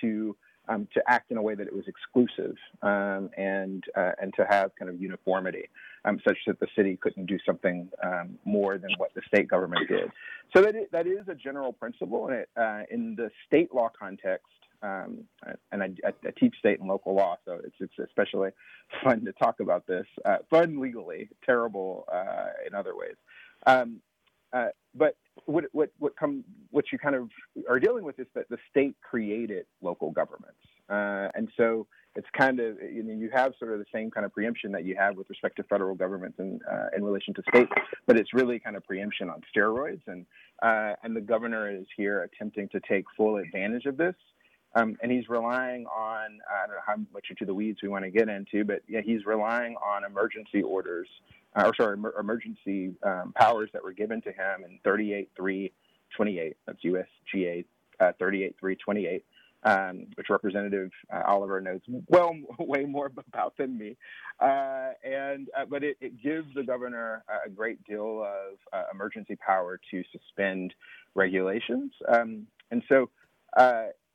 to 0.00 0.36
um, 0.68 0.86
to 0.94 1.02
act 1.08 1.32
in 1.32 1.36
a 1.38 1.42
way 1.42 1.56
that 1.56 1.66
it 1.66 1.74
was 1.74 1.84
exclusive 1.88 2.56
and 2.82 3.84
uh, 3.96 4.12
and 4.20 4.32
to 4.34 4.46
have 4.48 4.70
kind 4.78 4.88
of 4.88 5.00
uniformity, 5.00 5.68
such 6.04 6.38
that 6.46 6.60
the 6.60 6.68
city 6.76 6.96
couldn't 7.00 7.26
do 7.26 7.38
something 7.44 7.88
more 8.44 8.78
than 8.78 8.90
what 8.96 9.12
the 9.14 9.22
state 9.26 9.48
government 9.48 9.88
did. 9.88 10.10
So 10.54 10.62
that 10.62 10.76
is, 10.76 10.86
that 10.92 11.06
is 11.06 11.28
a 11.28 11.34
general 11.34 11.72
principle, 11.72 12.28
and 12.28 12.36
it, 12.36 12.48
uh, 12.56 12.82
in 12.90 13.16
the 13.16 13.30
state 13.46 13.74
law 13.74 13.90
context. 13.98 14.46
Um, 14.82 15.24
and 15.70 15.80
I, 15.80 15.90
I, 16.04 16.30
teach 16.36 16.56
state 16.58 16.80
and 16.80 16.88
local 16.88 17.14
law, 17.14 17.36
so 17.44 17.60
it's, 17.64 17.76
it's 17.78 17.92
especially 18.04 18.50
fun 19.04 19.24
to 19.24 19.32
talk 19.32 19.60
about 19.60 19.86
this. 19.86 20.06
Uh, 20.24 20.38
fun 20.50 20.80
legally, 20.80 21.28
terrible 21.46 22.04
uh, 22.12 22.46
in 22.66 22.74
other 22.74 22.96
ways. 22.96 23.14
Um, 23.66 24.00
uh, 24.52 24.68
but 24.94 25.16
what 25.46 25.64
what 25.72 25.90
what 25.98 26.16
come 26.16 26.44
what 26.70 26.86
you 26.92 26.98
kind 26.98 27.14
of 27.14 27.30
are 27.68 27.80
dealing 27.80 28.04
with 28.04 28.18
is 28.18 28.26
that 28.34 28.48
the 28.50 28.58
state 28.70 28.94
created 29.02 29.64
local 29.80 30.10
governments, 30.10 30.60
uh, 30.90 31.28
and 31.34 31.48
so 31.56 31.86
it's 32.14 32.26
kind 32.36 32.60
of 32.60 32.76
you 32.82 33.02
know 33.02 33.14
you 33.14 33.30
have 33.32 33.54
sort 33.58 33.72
of 33.72 33.78
the 33.78 33.86
same 33.92 34.10
kind 34.10 34.26
of 34.26 34.32
preemption 34.32 34.70
that 34.72 34.84
you 34.84 34.94
have 34.96 35.16
with 35.16 35.28
respect 35.30 35.56
to 35.56 35.62
federal 35.64 35.94
governments 35.94 36.38
in 36.38 36.60
uh, 36.70 36.88
in 36.94 37.02
relation 37.02 37.32
to 37.34 37.42
states, 37.48 37.72
but 38.06 38.18
it's 38.18 38.34
really 38.34 38.58
kind 38.58 38.76
of 38.76 38.84
preemption 38.84 39.30
on 39.30 39.40
steroids, 39.54 40.02
and 40.06 40.26
uh, 40.62 40.94
and 41.02 41.16
the 41.16 41.20
governor 41.20 41.70
is 41.70 41.86
here 41.96 42.22
attempting 42.22 42.68
to 42.68 42.80
take 42.80 43.04
full 43.16 43.36
advantage 43.36 43.86
of 43.86 43.96
this. 43.96 44.14
Um, 44.74 44.96
and 45.02 45.12
he's 45.12 45.28
relying 45.28 45.86
on 45.86 46.38
I 46.50 46.66
don't 46.66 46.76
know 46.76 46.82
how 46.86 46.96
much 47.12 47.26
into 47.30 47.44
the 47.44 47.54
weeds 47.54 47.80
we 47.82 47.88
want 47.88 48.04
to 48.04 48.10
get 48.10 48.28
into, 48.28 48.64
but 48.64 48.82
yeah, 48.88 49.00
he's 49.02 49.24
relying 49.26 49.76
on 49.76 50.04
emergency 50.04 50.62
orders 50.62 51.08
or 51.54 51.74
sorry, 51.74 51.96
emer- 51.96 52.14
emergency 52.18 52.94
um, 53.02 53.32
powers 53.34 53.70
that 53.72 53.82
were 53.82 53.92
given 53.92 54.20
to 54.22 54.30
him 54.30 54.64
in 54.64 54.78
38.328. 54.84 56.54
That's 56.66 56.78
OCGA 56.84 57.64
uh, 58.00 58.12
38.328, 58.20 59.22
um, 59.64 60.06
which 60.16 60.28
Representative 60.30 60.90
uh, 61.12 61.22
Oliver 61.26 61.60
knows 61.60 61.80
well, 62.08 62.34
way 62.58 62.84
more 62.84 63.10
about 63.32 63.56
than 63.56 63.76
me. 63.78 63.96
Uh, 64.40 64.90
and 65.04 65.48
uh, 65.56 65.64
but 65.68 65.84
it, 65.84 65.96
it, 66.00 66.20
gives 66.22 66.52
the 66.54 66.64
governor 66.64 67.22
a 67.44 67.48
great 67.48 67.82
deal 67.84 68.24
of 68.24 68.58
uh, 68.72 68.84
emergency 68.92 69.36
power 69.36 69.78
to 69.90 70.02
suspend 70.10 70.74
regulations. 71.14 71.92
Um, 72.08 72.46
and 72.70 72.82
so 72.88 73.10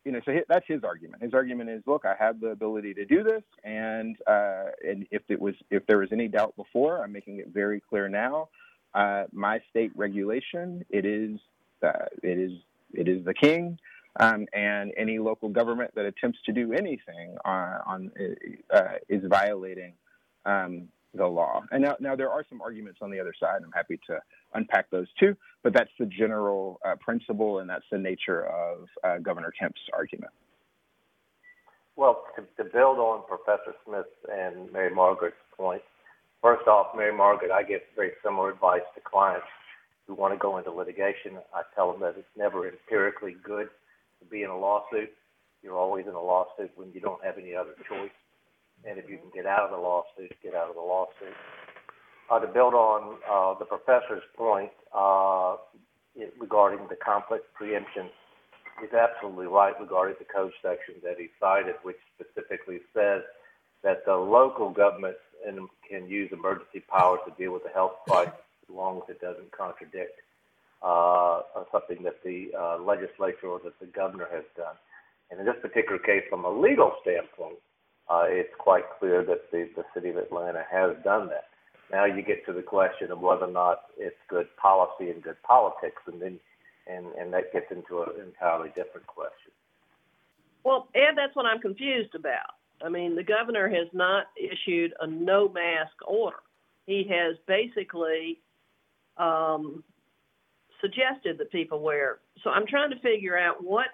you 0.07 0.13
know, 0.13 0.21
so 0.23 0.31
that's 0.47 0.65
his 0.69 0.85
argument. 0.85 1.21
His 1.21 1.33
argument 1.33 1.69
is, 1.69 1.83
look, 1.85 2.05
I 2.05 2.15
have 2.17 2.39
the 2.39 2.47
ability 2.47 2.93
to 2.93 3.03
do 3.03 3.23
this, 3.23 3.43
and 3.65 4.15
uh, 4.25 4.67
and 4.81 5.05
if 5.11 5.21
it 5.27 5.37
was 5.37 5.53
if 5.69 5.85
there 5.85 5.97
was 5.97 6.07
any 6.13 6.29
doubt 6.29 6.55
before, 6.55 7.03
I'm 7.03 7.11
making 7.11 7.39
it 7.39 7.49
very 7.53 7.81
clear 7.81 8.07
now. 8.07 8.47
Uh, 8.93 9.25
my 9.33 9.59
state 9.69 9.91
regulation, 9.97 10.85
it 10.89 11.05
is 11.05 11.37
uh, 11.83 12.05
it 12.23 12.37
is 12.37 12.53
it 12.93 13.09
is 13.09 13.25
the 13.25 13.33
king, 13.33 13.77
um, 14.21 14.45
and 14.53 14.93
any 14.95 15.19
local 15.19 15.49
government 15.49 15.91
that 15.95 16.05
attempts 16.05 16.39
to 16.45 16.53
do 16.53 16.71
anything 16.71 17.35
on, 17.43 17.81
on 17.85 18.11
uh, 18.73 18.93
is 19.09 19.23
violating 19.27 19.91
um, 20.45 20.87
the 21.13 21.25
law. 21.25 21.63
And 21.71 21.81
now, 21.81 21.95
now 21.99 22.15
there 22.15 22.29
are 22.29 22.45
some 22.49 22.61
arguments 22.61 22.99
on 23.01 23.11
the 23.11 23.19
other 23.19 23.33
side. 23.39 23.61
I'm 23.63 23.71
happy 23.71 23.99
to 24.07 24.19
unpack 24.53 24.89
those 24.89 25.07
too, 25.19 25.35
but 25.63 25.73
that's 25.73 25.89
the 25.99 26.05
general 26.05 26.79
uh, 26.85 26.95
principle 26.99 27.59
and 27.59 27.69
that's 27.69 27.85
the 27.91 27.97
nature 27.97 28.45
of 28.45 28.87
uh, 29.03 29.17
Governor 29.19 29.53
Kemp's 29.57 29.81
argument. 29.93 30.31
Well, 31.95 32.25
to, 32.35 32.63
to, 32.63 32.69
build 32.69 32.99
on 32.99 33.23
Professor 33.27 33.73
Smith 33.83 34.05
and 34.31 34.71
Mary 34.71 34.93
Margaret's 34.93 35.35
point, 35.57 35.81
first 36.43 36.67
off, 36.67 36.95
Mary 36.95 37.15
Margaret, 37.15 37.49
I 37.51 37.63
give 37.63 37.81
very 37.95 38.11
similar 38.23 38.51
advice 38.51 38.85
to 38.93 39.01
clients 39.01 39.47
who 40.05 40.13
want 40.13 40.33
to 40.33 40.37
go 40.37 40.57
into 40.57 40.71
litigation. 40.71 41.39
I 41.55 41.63
tell 41.75 41.91
them 41.91 42.01
that 42.01 42.15
it's 42.17 42.27
never 42.37 42.67
empirically 42.67 43.35
good 43.43 43.69
to 44.19 44.25
be 44.29 44.43
in 44.43 44.49
a 44.51 44.57
lawsuit. 44.57 45.09
You're 45.63 45.77
always 45.77 46.05
in 46.05 46.13
a 46.13 46.21
lawsuit 46.21 46.71
when 46.75 46.91
you 46.93 47.01
don't 47.01 47.23
have 47.25 47.39
any 47.39 47.55
other 47.55 47.73
choice 47.89 48.11
and 48.87 48.97
if 48.97 49.09
you 49.09 49.17
can 49.17 49.29
get 49.33 49.45
out 49.45 49.61
of 49.61 49.71
the 49.71 49.77
lawsuit, 49.77 50.31
get 50.41 50.55
out 50.55 50.69
of 50.69 50.75
the 50.75 50.81
lawsuit. 50.81 51.35
Uh, 52.29 52.39
to 52.39 52.47
build 52.47 52.73
on 52.73 53.17
uh, 53.29 53.57
the 53.57 53.65
professor's 53.65 54.23
point 54.35 54.71
uh, 54.93 55.55
regarding 56.39 56.79
the 56.89 56.95
conflict 56.95 57.53
preemption, 57.53 58.07
he's 58.81 58.93
absolutely 58.93 59.47
right 59.47 59.73
regarding 59.79 60.15
the 60.19 60.25
code 60.25 60.51
section 60.61 60.95
that 61.03 61.17
he 61.17 61.27
cited, 61.39 61.75
which 61.83 61.97
specifically 62.15 62.79
says 62.93 63.21
that 63.83 64.05
the 64.05 64.15
local 64.15 64.69
governments 64.69 65.19
can 65.89 66.09
use 66.09 66.29
emergency 66.33 66.83
powers 66.89 67.19
to 67.25 67.33
deal 67.41 67.53
with 67.53 67.63
the 67.63 67.69
health 67.69 67.93
crisis 68.07 68.33
as 68.67 68.75
long 68.75 68.97
as 68.97 69.15
it 69.15 69.21
doesn't 69.21 69.51
contradict 69.51 70.19
uh, 70.81 71.41
something 71.71 72.03
that 72.03 72.21
the 72.23 72.49
uh, 72.57 72.77
legislature 72.79 73.47
or 73.47 73.61
that 73.63 73.79
the 73.79 73.85
governor 73.85 74.27
has 74.31 74.43
done. 74.55 74.75
And 75.31 75.39
in 75.39 75.45
this 75.45 75.55
particular 75.61 75.99
case, 75.99 76.23
from 76.29 76.45
a 76.45 76.51
legal 76.51 76.93
standpoint, 77.01 77.57
uh, 78.09 78.25
it's 78.27 78.53
quite 78.57 78.83
clear 78.99 79.23
that 79.25 79.51
the, 79.51 79.69
the 79.75 79.83
city 79.93 80.09
of 80.09 80.17
Atlanta 80.17 80.63
has 80.71 80.95
done 81.03 81.27
that. 81.27 81.45
Now 81.91 82.05
you 82.05 82.21
get 82.21 82.45
to 82.45 82.53
the 82.53 82.61
question 82.61 83.11
of 83.11 83.19
whether 83.19 83.45
or 83.45 83.51
not 83.51 83.83
it's 83.97 84.15
good 84.29 84.47
policy 84.57 85.09
and 85.09 85.23
good 85.23 85.41
politics, 85.43 86.01
and 86.05 86.21
then 86.21 86.39
and, 86.87 87.07
and 87.19 87.33
that 87.33 87.51
gets 87.51 87.65
into 87.71 88.01
an 88.03 88.09
entirely 88.25 88.69
different 88.69 89.07
question. 89.07 89.51
Well, 90.63 90.87
Ed, 90.95 91.15
that's 91.15 91.35
what 91.35 91.45
I'm 91.45 91.59
confused 91.59 92.15
about. 92.15 92.55
I 92.83 92.89
mean, 92.89 93.15
the 93.15 93.23
governor 93.23 93.69
has 93.69 93.87
not 93.93 94.25
issued 94.37 94.93
a 94.99 95.07
no 95.07 95.49
mask 95.49 95.93
order. 96.05 96.37
He 96.85 97.05
has 97.09 97.35
basically 97.47 98.39
um, 99.17 99.83
suggested 100.81 101.37
that 101.39 101.51
people 101.51 101.81
wear. 101.81 102.19
So 102.43 102.49
I'm 102.49 102.67
trying 102.67 102.91
to 102.91 102.99
figure 102.99 103.37
out 103.37 103.63
what 103.63 103.87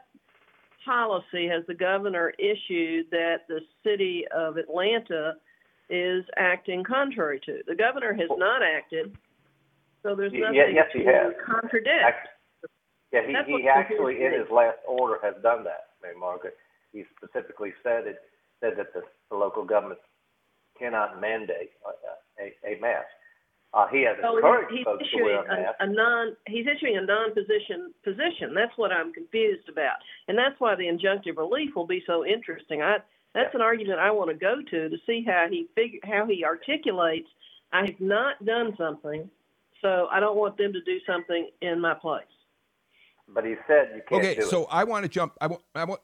policy 0.86 1.48
has 1.48 1.64
the 1.68 1.74
governor 1.74 2.34
issued 2.40 3.08
that 3.12 3.48
the 3.48 3.62
city 3.84 4.26
of 4.36 4.58
Atlanta 4.58 5.34
is 5.90 6.24
acting 6.38 6.84
contrary 6.84 7.40
to? 7.46 7.60
The 7.68 7.76
governor 7.76 8.14
has 8.14 8.30
not 8.38 8.62
acted, 8.64 9.16
so 10.02 10.16
there's 10.16 10.34
nothing 10.34 10.76
yes, 10.76 10.88
he 10.94 11.00
to 11.00 11.06
has. 11.06 11.34
contradict. 11.46 12.28
yeah, 13.12 13.22
he, 13.26 13.62
he 13.62 13.68
actually, 13.68 14.24
in 14.24 14.34
his 14.34 14.50
last 14.52 14.78
order, 14.88 15.18
has 15.24 15.36
done 15.42 15.64
that, 15.66 15.96
Mary 16.02 16.18
Margaret. 16.18 16.58
He 16.92 17.04
specifically 17.18 17.74
said 17.84 18.08
it 18.08 18.20
said 18.60 18.74
that 18.78 18.94
the, 18.94 19.02
the 19.30 19.36
local 19.36 19.66
government 19.66 20.00
cannot 20.80 21.20
mandate 21.20 21.72
a, 21.86 22.44
a, 22.44 22.76
a 22.76 22.80
mask. 22.80 23.08
Uh, 23.74 23.88
he 23.88 24.04
has 24.04 24.16
so 24.22 24.38
encouraged 24.38 24.72
he's 24.72 24.86
folks 24.86 25.04
to 25.10 25.24
wear 25.24 25.44
a 25.44 25.48
mask. 25.48 25.76
A, 25.80 25.84
a 25.84 25.88
non, 25.88 26.36
he's 26.48 26.66
issuing 26.68 26.96
a 26.98 27.02
non-position 27.02 27.92
position. 28.04 28.54
That's 28.54 28.72
what 28.78 28.92
I'm 28.92 29.12
confused 29.12 29.68
about, 29.68 29.98
and 30.28 30.38
that's 30.38 30.60
why 30.60 30.76
the 30.76 30.84
injunctive 30.84 31.38
relief 31.38 31.72
will 31.76 31.88
be 31.88 32.04
so 32.06 32.24
interesting. 32.24 32.84
I 32.84 32.98
that's 33.34 33.50
yeah. 33.52 33.58
an 33.58 33.62
argument 33.62 34.00
I 34.00 34.12
want 34.12 34.30
to 34.30 34.36
go 34.36 34.58
to 34.62 34.90
to 34.90 34.98
see 35.08 35.24
how 35.26 35.48
he 35.50 35.68
figure 35.74 36.00
how 36.04 36.28
he 36.28 36.46
articulates. 36.46 37.28
I 37.72 37.86
have 37.88 38.00
not 38.00 38.46
done 38.46 38.76
something, 38.78 39.28
so 39.82 40.08
I 40.12 40.20
don't 40.20 40.38
want 40.38 40.56
them 40.58 40.72
to 40.72 40.82
do 40.82 41.00
something 41.08 41.50
in 41.62 41.82
my 41.82 41.96
place. 41.96 42.26
But 43.28 43.44
he 43.44 43.56
said 43.66 43.90
you 43.96 44.02
can't. 44.08 44.24
Okay, 44.24 44.42
so 44.42 44.64
it. 44.64 44.68
I 44.70 44.84
want 44.84 45.02
to 45.02 45.10
jump. 45.10 45.34
I 45.42 45.48
want. 45.48 45.64
I 45.74 45.84
want. 45.86 46.02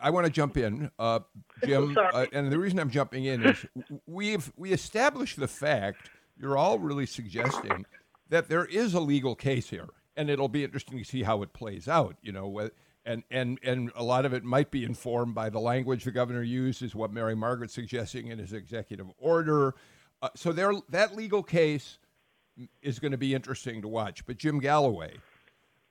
I 0.00 0.10
want 0.10 0.26
to 0.26 0.32
jump 0.32 0.56
in, 0.56 0.90
uh, 0.98 1.20
Jim, 1.64 1.96
uh, 1.96 2.26
and 2.32 2.50
the 2.50 2.58
reason 2.58 2.80
I'm 2.80 2.90
jumping 2.90 3.26
in 3.26 3.46
is 3.46 3.64
we've 4.04 4.52
we 4.56 4.72
established 4.72 5.38
the 5.38 5.46
fact 5.46 6.10
you're 6.42 6.58
all 6.58 6.78
really 6.78 7.06
suggesting 7.06 7.86
that 8.28 8.48
there 8.48 8.64
is 8.66 8.94
a 8.94 9.00
legal 9.00 9.34
case 9.34 9.70
here, 9.70 9.88
and 10.16 10.28
it'll 10.28 10.48
be 10.48 10.64
interesting 10.64 10.98
to 10.98 11.04
see 11.04 11.22
how 11.22 11.42
it 11.42 11.52
plays 11.52 11.86
out. 11.88 12.16
You 12.20 12.32
know, 12.32 12.70
and 13.06 13.22
and 13.30 13.58
and 13.62 13.92
a 13.94 14.02
lot 14.02 14.26
of 14.26 14.34
it 14.34 14.44
might 14.44 14.70
be 14.70 14.84
informed 14.84 15.34
by 15.34 15.48
the 15.48 15.60
language 15.60 16.04
the 16.04 16.10
governor 16.10 16.42
uses, 16.42 16.94
what 16.94 17.12
Mary 17.12 17.36
Margaret's 17.36 17.72
suggesting 17.72 18.26
in 18.26 18.38
his 18.38 18.52
executive 18.52 19.06
order. 19.18 19.74
Uh, 20.20 20.28
so 20.36 20.52
there, 20.52 20.72
that 20.88 21.16
legal 21.16 21.42
case 21.42 21.98
is 22.82 22.98
going 22.98 23.12
to 23.12 23.18
be 23.18 23.34
interesting 23.34 23.82
to 23.82 23.88
watch. 23.88 24.26
But 24.26 24.36
Jim 24.36 24.60
Galloway, 24.60 25.14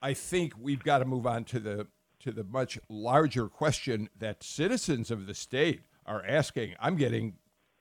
I 0.01 0.13
think 0.13 0.53
we've 0.59 0.83
got 0.83 0.99
to 0.99 1.05
move 1.05 1.25
on 1.25 1.43
to 1.45 1.59
the 1.59 1.87
to 2.19 2.31
the 2.31 2.43
much 2.43 2.77
larger 2.89 3.47
question 3.47 4.09
that 4.19 4.43
citizens 4.43 5.09
of 5.11 5.27
the 5.27 5.33
state 5.33 5.81
are 6.05 6.23
asking. 6.25 6.75
I'm 6.79 6.95
getting 6.95 7.35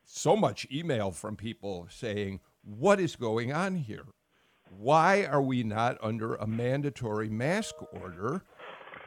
so 0.04 0.36
much 0.36 0.66
email 0.72 1.12
from 1.12 1.36
people 1.36 1.86
saying, 1.90 2.40
what 2.62 3.00
is 3.00 3.16
going 3.16 3.52
on 3.52 3.76
here? 3.76 4.04
Why 4.78 5.24
are 5.24 5.42
we 5.42 5.62
not 5.62 5.98
under 6.02 6.36
a 6.36 6.46
mandatory 6.46 7.28
mask 7.28 7.74
order? 7.92 8.42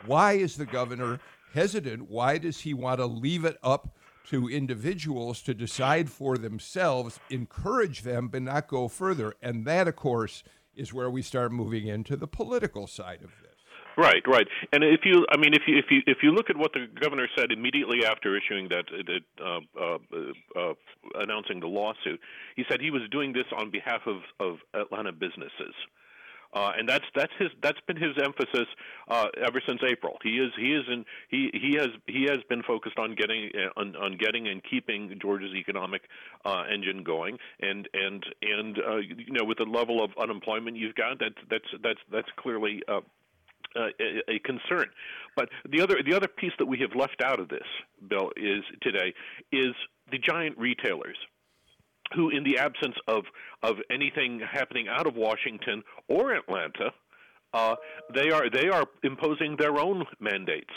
Why 0.06 0.34
is 0.34 0.58
the 0.58 0.66
governor 0.66 1.20
hesitant? 1.54 2.10
Why 2.10 2.38
does 2.38 2.62
he 2.62 2.74
want 2.74 3.00
to 3.00 3.06
leave 3.06 3.46
it 3.46 3.58
up 3.64 3.96
to 4.26 4.50
individuals 4.50 5.42
to 5.44 5.54
decide 5.54 6.10
for 6.10 6.38
themselves, 6.38 7.20
encourage 7.30 8.02
them, 8.02 8.28
but 8.28 8.42
not 8.42 8.68
go 8.68 8.88
further? 8.88 9.36
And 9.42 9.66
that, 9.66 9.88
of 9.88 9.96
course, 9.96 10.44
is 10.76 10.94
where 10.94 11.10
we 11.10 11.22
start 11.22 11.52
moving 11.52 11.88
into 11.88 12.16
the 12.16 12.28
political 12.28 12.88
side 12.88 13.22
of. 13.24 13.32
Right, 13.96 14.24
right. 14.28 14.48
And 14.72 14.84
if 14.84 15.02
you, 15.06 15.26
I 15.30 15.38
mean, 15.38 15.54
if 15.54 15.64
you 15.68 15.78
if 15.78 15.86
you 15.92 16.02
if 16.08 16.18
you 16.24 16.32
look 16.32 16.50
at 16.50 16.58
what 16.58 16.74
the 16.74 16.88
governor 17.00 17.28
said 17.38 17.52
immediately 17.52 18.06
after 18.06 18.36
issuing 18.36 18.70
that, 18.70 18.86
uh, 18.90 19.44
uh, 19.44 19.60
uh, 19.80 20.60
uh, 20.60 20.74
announcing 21.16 21.60
the 21.60 21.68
lawsuit, 21.68 22.20
he 22.56 22.64
said 22.70 22.82
he 22.82 22.90
was 22.90 23.04
doing 23.12 23.34
this 23.34 23.46
on 23.56 23.70
behalf 23.70 24.02
of 24.08 24.22
of 24.40 24.58
Atlanta 24.74 25.12
businesses. 25.12 25.76
Uh, 26.54 26.72
and 26.78 26.88
that's 26.88 27.06
that's 27.16 27.32
his 27.40 27.50
that's 27.62 27.80
been 27.88 27.98
his 27.98 28.16
emphasis 28.24 28.68
uh, 29.08 29.28
ever 29.46 29.62
since 29.68 29.82
April. 29.88 30.18
He 30.24 30.38
is 30.38 30.52
he 30.56 30.74
is 30.74 30.84
in 30.88 31.04
he 31.30 31.50
he 31.54 31.76
has 31.78 31.90
he 32.06 32.26
has 32.30 32.40
been 32.48 32.62
focused 32.62 33.00
on 33.00 33.16
getting 33.16 33.50
uh, 33.56 33.80
on, 33.80 33.96
on 33.96 34.18
getting 34.18 34.48
and 34.48 34.62
keeping 34.64 35.18
Georgia's 35.20 35.56
economic 35.56 36.04
uh, 36.46 36.64
engine 36.72 37.04
going, 37.04 37.38
and 37.60 37.90
and 37.94 38.24
and 38.42 38.78
uh, 38.78 38.98
you 38.98 39.34
know 39.34 39.46
with 39.46 39.58
the 39.58 39.66
level 39.66 40.04
of 40.04 40.12
unemployment 40.22 40.78
you've 40.78 40.96
got, 40.96 41.20
that's 41.20 41.36
that's 41.50 41.66
that's 41.82 42.00
that's 42.12 42.30
clearly. 42.38 42.82
Uh, 43.76 43.88
a, 44.00 44.36
a 44.36 44.40
concern, 44.40 44.86
but 45.36 45.50
the 45.72 45.82
other 45.82 45.98
the 46.06 46.14
other 46.14 46.28
piece 46.28 46.52
that 46.60 46.66
we 46.68 46.78
have 46.78 46.92
left 46.96 47.24
out 47.24 47.40
of 47.40 47.50
this 47.50 47.66
bill 48.08 48.30
is 48.38 48.62
today 48.84 49.12
is 49.52 49.74
the 50.12 50.20
giant 50.20 50.56
retailers 50.60 51.18
who, 52.16 52.30
in 52.30 52.44
the 52.44 52.58
absence 52.60 52.96
of 53.08 53.24
of 53.64 53.78
anything 53.90 54.40
happening 54.40 54.88
out 54.88 55.08
of 55.08 55.16
Washington 55.16 55.82
or 56.08 56.36
Atlanta, 56.36 56.92
uh, 57.54 57.76
they 58.14 58.30
are 58.30 58.50
they 58.50 58.70
are 58.70 58.86
imposing 59.04 59.56
their 59.58 59.80
own 59.80 60.06
mandates. 60.20 60.74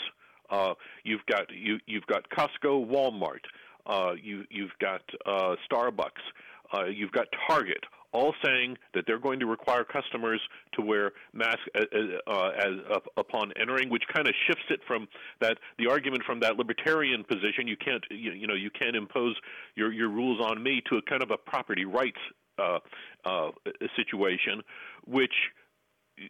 Uh, 0.49 0.73
you've 1.03 1.25
got 1.29 1.45
you 1.53 1.77
you've 1.85 2.05
got 2.07 2.23
Costco, 2.29 2.87
Walmart, 2.87 3.43
uh, 3.85 4.13
you 4.21 4.43
you've 4.49 4.77
got 4.79 5.01
uh, 5.25 5.55
Starbucks, 5.69 6.89
you've 6.93 7.11
got 7.11 7.27
Target, 7.47 7.83
all 8.13 8.33
saying 8.43 8.77
that 8.93 9.03
they're 9.05 9.19
going 9.19 9.39
to 9.39 9.45
require 9.45 9.83
customers 9.83 10.41
to 10.73 10.81
wear 10.81 11.11
masks 11.33 11.61
uh, 11.75 11.81
uh, 12.27 12.31
uh 12.31 12.49
as, 12.57 13.01
upon 13.17 13.51
entering, 13.59 13.89
which 13.89 14.03
kind 14.13 14.27
of 14.27 14.33
shifts 14.47 14.65
it 14.69 14.79
from 14.87 15.07
that 15.41 15.57
the 15.77 15.87
argument 15.87 16.23
from 16.25 16.39
that 16.39 16.57
libertarian 16.57 17.23
position. 17.23 17.67
You 17.67 17.77
can't 17.77 18.03
you, 18.09 18.31
you 18.31 18.47
know 18.47 18.55
you 18.55 18.69
can't 18.69 18.95
impose 18.95 19.35
your 19.75 19.91
your 19.91 20.09
rules 20.09 20.39
on 20.41 20.61
me 20.61 20.81
to 20.89 20.97
a 20.97 21.01
kind 21.01 21.21
of 21.21 21.31
a 21.31 21.37
property 21.37 21.85
rights 21.85 22.19
uh, 22.59 22.79
uh, 23.25 23.51
situation, 23.95 24.61
which 25.05 25.33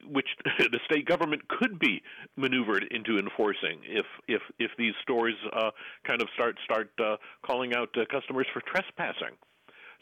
which 0.10 0.28
the 0.60 0.80
state 0.86 1.06
government 1.06 1.48
could 1.48 1.80
be 1.80 2.02
maneuvered 2.36 2.86
into 2.92 3.18
enforcing 3.18 3.80
if 3.84 4.06
if 4.28 4.42
if 4.60 4.72
these 4.78 4.94
stores 5.02 5.36
uh, 5.54 5.72
kind 6.06 6.22
of 6.22 6.28
start 6.34 6.58
start 6.66 6.92
uh, 7.00 7.18
calling 7.46 7.74
out 7.74 7.90
uh, 7.98 8.02
customers 8.12 8.48
for 8.54 8.62
trespassing. 8.62 9.36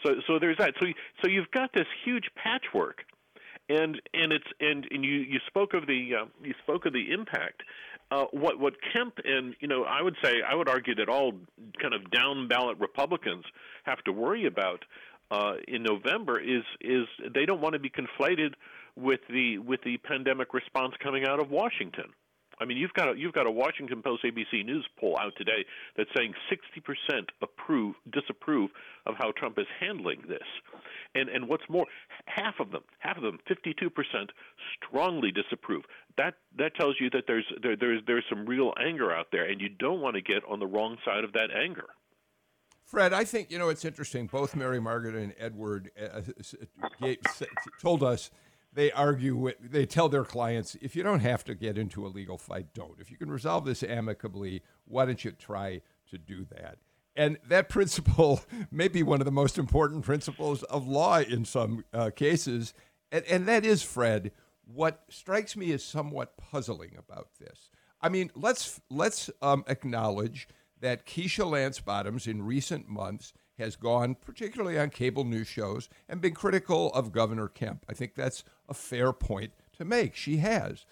So 0.03 0.15
so 0.27 0.39
there's 0.39 0.57
that. 0.57 0.73
So 0.79 0.87
so 1.21 1.27
you've 1.29 1.51
got 1.51 1.71
this 1.73 1.87
huge 2.03 2.25
patchwork, 2.35 3.03
and 3.69 4.01
and 4.13 4.31
it's 4.31 4.45
and 4.59 4.87
and 4.91 5.03
you 5.03 5.15
you 5.15 5.39
spoke 5.47 5.73
of 5.73 5.87
the 5.87 6.11
uh, 6.21 6.25
you 6.43 6.53
spoke 6.63 6.85
of 6.85 6.93
the 6.93 7.11
impact. 7.11 7.63
Uh, 8.11 8.25
what 8.31 8.59
what 8.59 8.73
Kemp 8.93 9.15
and 9.23 9.55
you 9.59 9.67
know 9.67 9.83
I 9.83 10.01
would 10.01 10.15
say 10.23 10.35
I 10.47 10.55
would 10.55 10.69
argue 10.69 10.95
that 10.95 11.09
all 11.09 11.33
kind 11.81 11.93
of 11.93 12.11
down 12.11 12.47
ballot 12.47 12.77
Republicans 12.79 13.45
have 13.83 14.03
to 14.03 14.11
worry 14.11 14.45
about 14.45 14.83
uh, 15.31 15.53
in 15.67 15.83
November 15.83 16.39
is 16.39 16.63
is 16.81 17.05
they 17.33 17.45
don't 17.45 17.61
want 17.61 17.73
to 17.73 17.79
be 17.79 17.89
conflated 17.89 18.53
with 18.95 19.21
the 19.29 19.57
with 19.57 19.81
the 19.83 19.97
pandemic 19.97 20.53
response 20.53 20.93
coming 21.01 21.25
out 21.25 21.39
of 21.39 21.49
Washington. 21.49 22.05
I 22.59 22.65
mean, 22.65 22.77
you've 22.77 22.93
got 22.93 23.09
a, 23.09 23.17
you've 23.17 23.33
got 23.33 23.47
a 23.47 23.51
Washington 23.51 24.01
Post 24.01 24.23
ABC 24.23 24.65
News 24.65 24.87
poll 24.99 25.17
out 25.19 25.33
today 25.37 25.65
that's 25.97 26.09
saying 26.15 26.33
60% 26.51 27.25
approve 27.41 27.95
disapprove 28.11 28.71
of 29.05 29.15
how 29.17 29.31
Trump 29.37 29.59
is 29.59 29.67
handling 29.79 30.21
this, 30.27 30.47
and 31.13 31.29
and 31.29 31.47
what's 31.47 31.63
more, 31.69 31.85
half 32.25 32.55
of 32.59 32.71
them, 32.71 32.83
half 32.99 33.17
of 33.17 33.23
them, 33.23 33.39
52% 33.49 33.89
strongly 34.77 35.31
disapprove. 35.31 35.83
That 36.17 36.35
that 36.57 36.75
tells 36.75 36.95
you 36.99 37.09
that 37.11 37.23
there's 37.27 37.45
there, 37.61 37.75
there's 37.75 38.01
there's 38.07 38.25
some 38.29 38.45
real 38.45 38.73
anger 38.79 39.11
out 39.11 39.27
there, 39.31 39.45
and 39.45 39.59
you 39.59 39.69
don't 39.69 40.01
want 40.01 40.15
to 40.15 40.21
get 40.21 40.43
on 40.49 40.59
the 40.59 40.67
wrong 40.67 40.97
side 41.05 41.23
of 41.23 41.33
that 41.33 41.49
anger. 41.55 41.87
Fred, 42.85 43.13
I 43.13 43.23
think 43.23 43.51
you 43.51 43.57
know 43.57 43.69
it's 43.69 43.83
interesting. 43.83 44.27
Both 44.27 44.55
Mary 44.55 44.79
Margaret 44.79 45.15
and 45.15 45.33
Edward 45.39 45.91
uh, 45.99 46.21
told 47.81 48.03
us 48.03 48.29
they 48.75 48.91
argue 48.91 49.35
with, 49.35 49.55
they 49.59 49.85
tell 49.85 50.09
their 50.09 50.25
clients 50.25 50.75
if 50.81 50.95
you 50.95 51.01
don't 51.01 51.21
have 51.21 51.43
to 51.45 51.55
get 51.55 51.77
into 51.77 52.05
a 52.05 52.09
legal 52.09 52.37
fight 52.37 52.73
don't. 52.73 52.99
If 52.99 53.09
you 53.09 53.17
can 53.17 53.31
resolve 53.31 53.65
this 53.65 53.81
amicably 53.81 54.61
why 54.85 55.05
don't 55.05 55.23
you 55.23 55.31
try 55.31 55.81
to 56.09 56.17
do 56.17 56.45
that? 56.51 56.77
And 57.15 57.37
that 57.47 57.69
principle 57.69 58.41
may 58.71 58.89
be 58.89 59.01
one 59.01 59.21
of 59.21 59.25
the 59.25 59.31
most 59.31 59.57
important 59.57 60.03
principles 60.03 60.63
of 60.63 60.87
law 60.87 61.19
in 61.19 61.45
some 61.45 61.85
uh, 61.93 62.11
cases. 62.15 62.73
And, 63.11 63.23
and 63.25 63.47
that 63.47 63.65
is 63.65 63.81
fred 63.81 64.31
what 64.65 65.03
strikes 65.09 65.55
me 65.55 65.71
as 65.71 65.83
somewhat 65.83 66.37
puzzling 66.37 66.95
about 66.97 67.29
this. 67.39 67.69
I 68.01 68.09
mean 68.09 68.29
let's 68.35 68.81
let's 68.89 69.29
um, 69.41 69.63
acknowledge 69.67 70.47
that 70.81 71.05
keisha 71.05 71.49
lance 71.49 71.79
bottoms 71.79 72.27
in 72.27 72.43
recent 72.43 72.89
months 72.89 73.31
has 73.57 73.75
gone, 73.75 74.15
particularly 74.15 74.77
on 74.77 74.89
cable 74.89 75.23
news 75.23 75.47
shows, 75.47 75.89
and 76.09 76.21
been 76.21 76.33
critical 76.33 76.91
of 76.93 77.11
Governor 77.11 77.47
Kemp. 77.47 77.85
I 77.89 77.93
think 77.93 78.15
that's 78.15 78.43
a 78.67 78.73
fair 78.73 79.13
point 79.13 79.53
to 79.77 79.85
make. 79.85 80.15
She 80.15 80.37
has. 80.37 80.85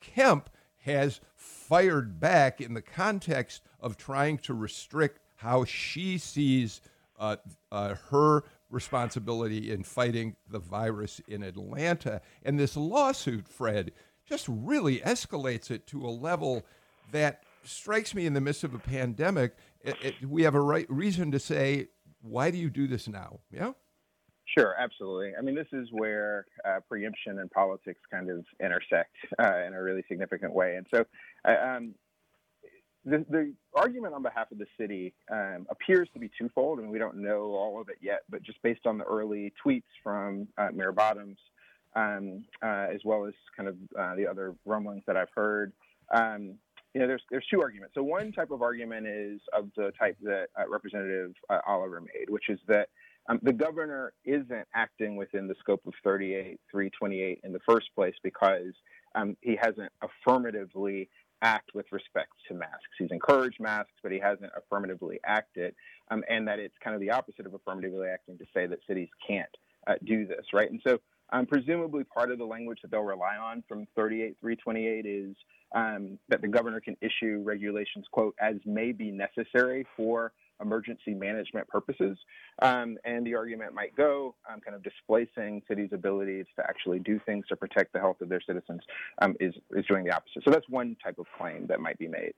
Kemp 0.00 0.50
has 0.84 1.20
fired 1.34 2.20
back 2.20 2.60
in 2.60 2.74
the 2.74 2.82
context 2.82 3.62
of 3.80 3.96
trying 3.96 4.38
to 4.38 4.54
restrict 4.54 5.18
how 5.36 5.64
she 5.64 6.18
sees 6.18 6.80
uh, 7.18 7.36
uh, 7.72 7.94
her 8.10 8.44
responsibility 8.70 9.70
in 9.72 9.82
fighting 9.82 10.36
the 10.50 10.58
virus 10.58 11.20
in 11.28 11.42
Atlanta. 11.42 12.20
And 12.44 12.58
this 12.58 12.76
lawsuit, 12.76 13.48
Fred, 13.48 13.92
just 14.28 14.46
really 14.48 14.98
escalates 15.00 15.70
it 15.70 15.86
to 15.88 16.04
a 16.04 16.08
level 16.08 16.64
that 17.12 17.42
strikes 17.62 18.14
me 18.14 18.26
in 18.26 18.34
the 18.34 18.40
midst 18.40 18.64
of 18.64 18.74
a 18.74 18.78
pandemic. 18.78 19.56
It, 19.82 19.96
it, 20.02 20.28
we 20.28 20.42
have 20.42 20.54
a 20.54 20.60
right 20.60 20.86
reason 20.88 21.30
to 21.30 21.38
say 21.38 21.88
why 22.24 22.50
do 22.50 22.58
you 22.58 22.70
do 22.70 22.86
this 22.86 23.06
now? 23.06 23.40
Yeah. 23.50 23.72
Sure, 24.56 24.74
absolutely. 24.78 25.32
I 25.38 25.42
mean, 25.42 25.54
this 25.54 25.66
is 25.72 25.88
where 25.90 26.46
uh, 26.64 26.80
preemption 26.88 27.38
and 27.38 27.50
politics 27.50 28.00
kind 28.10 28.30
of 28.30 28.44
intersect 28.60 29.14
uh, 29.38 29.58
in 29.66 29.74
a 29.74 29.82
really 29.82 30.04
significant 30.08 30.52
way. 30.52 30.76
And 30.76 30.86
so, 30.94 31.04
um, 31.44 31.94
the, 33.06 33.24
the, 33.28 33.52
argument 33.74 34.14
on 34.14 34.22
behalf 34.22 34.50
of 34.50 34.58
the 34.58 34.66
city 34.80 35.12
um, 35.30 35.66
appears 35.68 36.08
to 36.14 36.20
be 36.20 36.30
twofold, 36.38 36.78
and 36.78 36.88
we 36.88 36.98
don't 36.98 37.16
know 37.16 37.52
all 37.52 37.80
of 37.80 37.88
it 37.88 37.96
yet. 38.00 38.20
But 38.30 38.42
just 38.42 38.62
based 38.62 38.86
on 38.86 38.96
the 38.98 39.04
early 39.04 39.52
tweets 39.64 39.82
from 40.02 40.48
uh, 40.56 40.68
Mayor 40.72 40.92
Bottoms, 40.92 41.38
um, 41.96 42.44
uh, 42.62 42.86
as 42.94 43.00
well 43.04 43.26
as 43.26 43.34
kind 43.56 43.68
of 43.68 43.76
uh, 43.98 44.14
the 44.14 44.26
other 44.26 44.54
rumblings 44.64 45.02
that 45.06 45.16
I've 45.16 45.28
heard, 45.34 45.72
um, 46.14 46.54
you 46.94 47.00
know, 47.00 47.08
there's 47.08 47.22
there's 47.30 47.46
two 47.50 47.60
arguments. 47.60 47.94
So 47.94 48.02
one 48.02 48.32
type 48.32 48.52
of 48.52 48.62
argument 48.62 49.06
is 49.06 49.40
of 49.52 49.68
the 49.76 49.92
type 49.98 50.16
that 50.22 50.46
uh, 50.58 50.68
Representative 50.68 51.32
uh, 51.50 51.58
Oliver 51.66 52.00
made, 52.00 52.30
which 52.30 52.48
is 52.48 52.60
that 52.68 52.88
um, 53.28 53.40
the 53.42 53.52
governor 53.52 54.12
isn't 54.24 54.68
acting 54.74 55.16
within 55.16 55.48
the 55.48 55.54
scope 55.58 55.82
of 55.86 55.94
38 56.04 56.60
328 56.70 57.40
in 57.42 57.52
the 57.52 57.58
first 57.68 57.88
place 57.94 58.14
because 58.22 58.72
um, 59.16 59.36
he 59.40 59.56
hasn't 59.60 59.90
affirmatively 60.02 61.08
act 61.42 61.70
with 61.74 61.86
respect 61.90 62.30
to 62.48 62.54
masks. 62.54 62.94
He's 62.96 63.10
encouraged 63.10 63.60
masks, 63.60 63.92
but 64.02 64.12
he 64.12 64.20
hasn't 64.20 64.52
affirmatively 64.56 65.18
acted, 65.26 65.74
um, 66.10 66.22
and 66.28 66.46
that 66.46 66.60
it's 66.60 66.76
kind 66.82 66.94
of 66.94 67.00
the 67.00 67.10
opposite 67.10 67.44
of 67.44 67.54
affirmatively 67.54 68.06
acting 68.08 68.38
to 68.38 68.44
say 68.54 68.66
that 68.66 68.78
cities 68.86 69.08
can't 69.26 69.50
uh, 69.88 69.94
do 70.04 70.26
this, 70.26 70.46
right? 70.52 70.70
And 70.70 70.80
so 70.86 71.00
um, 71.32 71.46
presumably, 71.46 72.04
part 72.04 72.30
of 72.30 72.38
the 72.38 72.44
language 72.44 72.78
that 72.82 72.90
they'll 72.90 73.02
rely 73.02 73.36
on 73.36 73.62
from 73.68 73.86
38328 73.94 75.06
is 75.06 75.36
um, 75.74 76.18
that 76.28 76.40
the 76.40 76.48
governor 76.48 76.80
can 76.80 76.96
issue 77.00 77.42
regulations, 77.44 78.06
quote, 78.12 78.34
as 78.40 78.56
may 78.64 78.92
be 78.92 79.10
necessary 79.10 79.86
for 79.96 80.32
emergency 80.60 81.14
management 81.14 81.66
purposes. 81.68 82.16
Um, 82.62 82.96
and 83.04 83.26
the 83.26 83.34
argument 83.34 83.74
might 83.74 83.96
go, 83.96 84.36
um, 84.50 84.60
kind 84.60 84.76
of 84.76 84.82
displacing 84.82 85.62
cities' 85.66 85.90
abilities 85.92 86.46
to 86.56 86.64
actually 86.64 87.00
do 87.00 87.20
things 87.26 87.44
to 87.48 87.56
protect 87.56 87.92
the 87.92 87.98
health 87.98 88.20
of 88.20 88.28
their 88.28 88.40
citizens 88.40 88.80
um, 89.20 89.34
is, 89.40 89.54
is 89.72 89.84
doing 89.86 90.04
the 90.04 90.12
opposite. 90.12 90.44
So 90.44 90.50
that's 90.50 90.68
one 90.68 90.96
type 91.02 91.18
of 91.18 91.26
claim 91.36 91.66
that 91.66 91.80
might 91.80 91.98
be 91.98 92.08
made. 92.08 92.34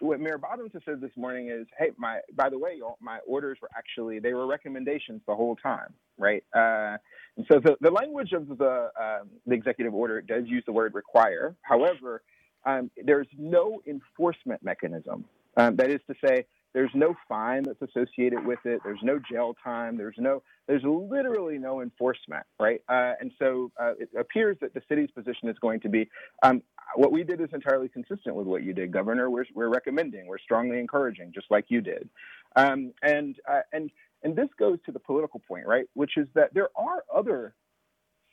What 0.00 0.20
Mayor 0.20 0.38
Bottoms 0.38 0.70
has 0.74 0.82
said 0.84 1.00
this 1.00 1.10
morning 1.16 1.50
is, 1.50 1.66
hey, 1.78 1.90
my 1.96 2.20
by 2.34 2.48
the 2.50 2.58
way, 2.58 2.80
my 3.00 3.18
orders 3.26 3.58
were 3.62 3.70
actually 3.76 4.18
they 4.18 4.34
were 4.34 4.46
recommendations 4.46 5.22
the 5.26 5.34
whole 5.34 5.56
time, 5.56 5.92
right? 6.18 6.44
Uh, 6.54 6.96
and 7.36 7.46
so 7.50 7.60
the, 7.60 7.76
the 7.80 7.90
language 7.90 8.32
of 8.32 8.48
the 8.48 8.90
um, 9.00 9.28
the 9.46 9.54
executive 9.54 9.94
order 9.94 10.20
does 10.20 10.44
use 10.46 10.62
the 10.66 10.72
word 10.72 10.94
require. 10.94 11.54
However, 11.62 12.22
um, 12.66 12.90
there's 13.04 13.28
no 13.38 13.80
enforcement 13.86 14.62
mechanism. 14.62 15.24
Um, 15.56 15.76
that 15.76 15.90
is 15.90 16.00
to 16.08 16.14
say, 16.26 16.46
there's 16.74 16.90
no 16.94 17.14
fine 17.28 17.62
that's 17.62 17.80
associated 17.80 18.44
with 18.44 18.58
it. 18.64 18.80
There's 18.84 19.00
no 19.02 19.18
jail 19.30 19.56
time. 19.62 19.96
There's 19.96 20.16
no, 20.18 20.42
there's 20.66 20.82
literally 20.84 21.56
no 21.56 21.80
enforcement, 21.80 22.44
right? 22.60 22.82
Uh, 22.88 23.12
and 23.20 23.30
so 23.38 23.70
uh, 23.80 23.92
it 23.98 24.10
appears 24.18 24.56
that 24.60 24.74
the 24.74 24.82
city's 24.88 25.10
position 25.12 25.48
is 25.48 25.56
going 25.60 25.80
to 25.80 25.88
be, 25.88 26.10
um, 26.42 26.62
what 26.96 27.12
we 27.12 27.22
did 27.24 27.40
is 27.40 27.48
entirely 27.52 27.88
consistent 27.88 28.34
with 28.34 28.46
what 28.46 28.62
you 28.64 28.72
did, 28.72 28.92
Governor. 28.92 29.30
We're, 29.30 29.46
we're 29.54 29.68
recommending, 29.68 30.26
we're 30.26 30.38
strongly 30.38 30.78
encouraging, 30.78 31.32
just 31.32 31.46
like 31.50 31.66
you 31.68 31.80
did. 31.80 32.08
Um, 32.56 32.92
and 33.02 33.36
uh, 33.50 33.62
and 33.72 33.90
and 34.22 34.36
this 34.36 34.48
goes 34.58 34.78
to 34.86 34.92
the 34.92 34.98
political 34.98 35.40
point, 35.46 35.66
right? 35.66 35.86
Which 35.94 36.16
is 36.16 36.28
that 36.34 36.54
there 36.54 36.68
are 36.76 37.04
other 37.14 37.54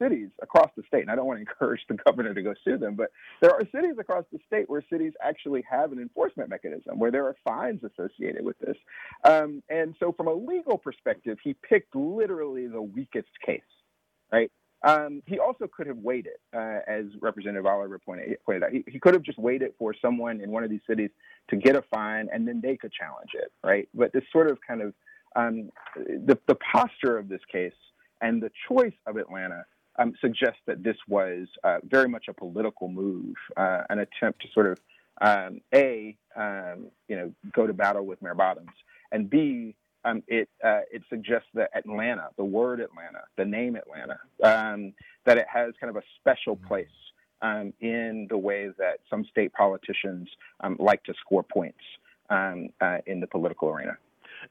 cities 0.02 0.30
across 0.42 0.70
the 0.76 0.84
state, 0.88 1.02
and 1.02 1.12
I 1.12 1.16
don't 1.16 1.26
want 1.26 1.38
to 1.38 1.42
encourage 1.48 1.82
the 1.88 1.96
governor 1.96 2.34
to 2.34 2.42
go 2.42 2.54
sue 2.64 2.78
them, 2.78 2.96
but 2.96 3.12
there 3.42 3.52
are 3.52 3.62
cities 3.74 3.96
across 4.00 4.26
the 4.32 4.40
state 4.48 4.70
where 4.70 4.84
cities 4.90 5.14
actually 5.24 5.64
have 5.70 5.92
an 5.92 6.00
enforcement 6.00 6.50
mechanism 6.50 6.98
where 7.00 7.12
there 7.12 7.26
are 7.26 7.36
fines 7.44 7.82
associated 7.84 8.44
with 8.44 8.58
this. 8.60 8.78
Um, 9.24 9.64
and 9.70 9.96
so, 10.00 10.12
from 10.12 10.28
a 10.28 10.34
legal 10.34 10.78
perspective, 10.78 11.38
he 11.44 11.54
picked 11.54 11.96
literally 11.96 12.68
the 12.68 12.82
weakest 12.82 13.30
case, 13.46 13.62
right? 14.32 14.52
Um, 14.84 15.22
he 15.28 15.38
also 15.38 15.68
could 15.68 15.86
have 15.86 15.98
waited, 15.98 16.40
uh, 16.56 16.80
as 16.88 17.06
Representative 17.22 17.68
Oliver 17.68 18.00
pointed, 18.00 18.36
pointed 18.44 18.64
out. 18.64 18.72
He, 18.72 18.84
he, 18.88 19.00
could 19.00 19.14
have 19.14 19.22
just 19.22 19.38
waited 19.38 19.74
for 19.78 19.94
someone 20.02 20.42
in 20.42 20.50
one 20.50 20.64
of 20.64 20.72
these 20.72 20.82
cities 20.90 21.12
to 21.52 21.56
get 21.56 21.76
a 21.76 21.84
fine, 21.94 22.30
and 22.34 22.48
then 22.48 22.62
they 22.64 22.78
could 22.78 22.92
challenge 22.92 23.30
it, 23.36 23.52
right? 23.64 23.88
But 23.94 24.12
this 24.12 24.24
sort 24.32 24.50
of 24.50 24.58
kind 24.68 24.82
of 24.82 24.94
um, 25.36 25.70
the, 25.96 26.36
the 26.48 26.56
posture 26.56 27.16
of 27.18 27.30
this 27.30 27.42
case 27.52 27.74
and 28.22 28.42
the 28.42 28.50
choice 28.68 28.94
of 29.06 29.18
Atlanta 29.18 29.66
um, 29.98 30.14
suggests 30.22 30.60
that 30.68 30.84
this 30.84 30.98
was 31.08 31.48
uh, 31.64 31.80
very 31.84 32.08
much 32.08 32.26
a 32.28 32.34
political 32.34 32.88
move, 32.88 33.36
uh, 33.58 33.82
an 33.90 34.00
attempt 34.00 34.42
to 34.42 34.48
sort 34.54 34.68
of 34.68 34.80
um, 35.22 35.62
a 35.74 36.18
um, 36.36 36.88
you 37.08 37.16
know 37.16 37.34
go 37.54 37.68
to 37.68 37.74
battle 37.74 38.06
with 38.06 38.22
Mayor 38.22 38.36
Bottoms, 38.36 38.72
and 39.12 39.30
b 39.30 39.76
um, 40.04 40.24
it 40.28 40.50
uh, 40.64 40.82
it 40.92 41.04
suggests 41.10 41.50
that 41.54 41.70
Atlanta, 41.76 42.30
the 42.38 42.46
word 42.46 42.80
Atlanta, 42.80 43.22
the 43.38 43.46
name 43.46 43.76
Atlanta, 43.76 44.20
um, 44.44 44.94
that 45.26 45.38
it 45.38 45.46
has 45.52 45.74
kind 45.80 45.96
of 45.96 45.98
a 45.98 46.06
special 46.20 46.56
mm-hmm. 46.56 46.68
place 46.68 46.88
um, 47.42 47.74
in 47.82 48.28
the 48.30 48.38
way 48.38 48.70
that 48.78 49.00
some 49.10 49.26
state 49.26 49.54
politicians 49.54 50.28
um, 50.62 50.76
like 50.80 51.04
to 51.04 51.14
score 51.26 51.44
points 51.44 51.80
um, 52.30 52.70
uh, 52.80 52.98
in 53.06 53.20
the 53.20 53.28
political 53.28 53.70
arena. 53.70 53.98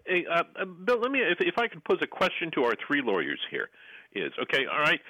Hey, 0.06 0.24
uh, 0.30 0.44
uh, 0.60 0.64
Bill, 0.64 1.00
let 1.00 1.10
me 1.10 1.20
if, 1.20 1.40
if 1.40 1.58
I 1.58 1.66
could 1.66 1.82
pose 1.84 1.98
a 2.00 2.06
question 2.06 2.50
to 2.52 2.64
our 2.64 2.74
three 2.86 3.02
lawyers 3.02 3.40
here. 3.50 3.70
Is 4.12 4.32
okay, 4.42 4.66
all 4.66 4.80
right, 4.80 5.00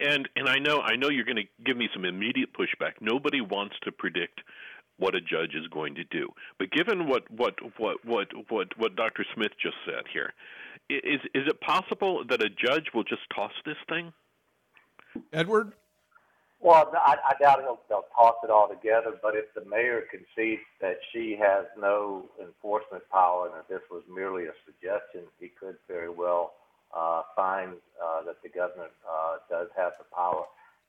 and 0.00 0.28
and 0.36 0.48
I 0.48 0.58
know 0.58 0.80
I 0.80 0.96
know 0.96 1.08
you're 1.08 1.24
going 1.24 1.36
to 1.36 1.64
give 1.64 1.76
me 1.76 1.88
some 1.92 2.04
immediate 2.04 2.50
pushback. 2.52 2.92
Nobody 3.00 3.40
wants 3.40 3.74
to 3.82 3.92
predict 3.92 4.40
what 4.96 5.14
a 5.14 5.20
judge 5.20 5.54
is 5.54 5.66
going 5.68 5.94
to 5.96 6.04
do. 6.04 6.28
But 6.58 6.70
given 6.70 7.08
what 7.08 7.30
what 7.30 7.54
what 7.78 8.04
what 8.04 8.28
what, 8.48 8.78
what 8.78 8.96
Dr. 8.96 9.24
Smith 9.34 9.52
just 9.60 9.76
said 9.84 10.04
here, 10.12 10.32
is 10.88 11.20
is 11.34 11.48
it 11.48 11.60
possible 11.60 12.24
that 12.28 12.42
a 12.42 12.48
judge 12.48 12.86
will 12.94 13.04
just 13.04 13.22
toss 13.34 13.52
this 13.64 13.76
thing? 13.88 14.12
Edward. 15.32 15.72
Well, 16.60 16.90
I, 16.94 17.16
I 17.28 17.34
doubt 17.42 17.58
they'll, 17.58 17.80
they'll 17.90 18.06
toss 18.16 18.36
it 18.42 18.50
all 18.50 18.68
together. 18.68 19.18
But 19.20 19.34
if 19.36 19.52
the 19.54 19.68
mayor 19.68 20.04
concedes 20.10 20.62
that 20.80 20.96
she 21.12 21.36
has 21.38 21.66
no 21.78 22.24
enforcement 22.40 23.02
power 23.12 23.46
and 23.46 23.54
that 23.56 23.68
this 23.68 23.82
was 23.90 24.02
merely 24.08 24.44
a 24.44 24.52
suggestion, 24.64 25.28
he 25.38 25.48
could 25.48 25.76
very 25.88 26.08
well 26.08 26.54
uh, 26.96 27.22
find 27.34 27.74
uh, 27.98 28.22
that 28.24 28.36
the 28.42 28.48
governor 28.48 28.88
uh, 29.02 29.36
does 29.50 29.68
have 29.76 29.92
the 29.98 30.06
power 30.14 30.44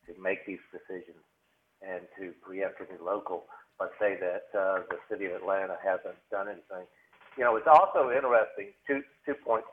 to 0.08 0.14
make 0.22 0.46
these 0.46 0.62
decisions 0.72 1.22
and 1.82 2.02
to 2.18 2.32
preempt 2.46 2.80
any 2.80 3.00
local 3.04 3.46
but 3.78 3.92
say 4.00 4.16
that 4.20 4.48
uh, 4.58 4.80
the 4.90 5.00
city 5.10 5.26
of 5.26 5.34
Atlanta 5.34 5.76
hasn't 5.84 6.16
done 6.32 6.48
anything. 6.48 6.88
You 7.38 7.44
know, 7.44 7.56
it's 7.56 7.68
also 7.68 8.12
interesting. 8.12 8.72
Two 8.88 9.04
two 9.26 9.36
points 9.36 9.68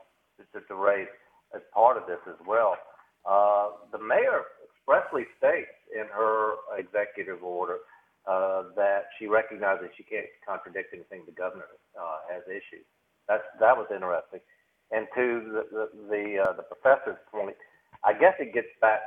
to, 0.51 0.59
to 0.59 0.75
raise 0.75 1.07
as 1.55 1.61
part 1.73 1.97
of 1.97 2.03
this 2.07 2.19
as 2.27 2.39
well. 2.45 2.75
Uh, 3.23 3.87
the 3.91 3.99
mayor 3.99 4.43
expressly 4.67 5.23
states 5.37 5.71
in 5.95 6.03
her 6.11 6.59
executive 6.75 7.41
order 7.43 7.77
uh, 8.27 8.63
that 8.75 9.07
she 9.17 9.27
recognizes 9.27 9.87
she 9.95 10.03
can't 10.03 10.27
contradict 10.45 10.93
anything 10.93 11.23
the 11.25 11.31
governor 11.31 11.71
uh, 11.95 12.19
has 12.27 12.43
issued. 12.47 12.83
That's 13.29 13.43
that 13.61 13.77
was 13.77 13.87
interesting. 13.87 14.42
And 14.93 15.07
to 15.15 15.25
the 15.53 15.63
the 15.71 15.89
the, 16.09 16.25
uh, 16.49 16.53
the 16.57 16.63
professor's 16.63 17.19
point, 17.31 17.57
I 18.05 18.13
guess 18.13 18.35
it 18.39 18.53
gets 18.53 18.69
back 18.81 19.01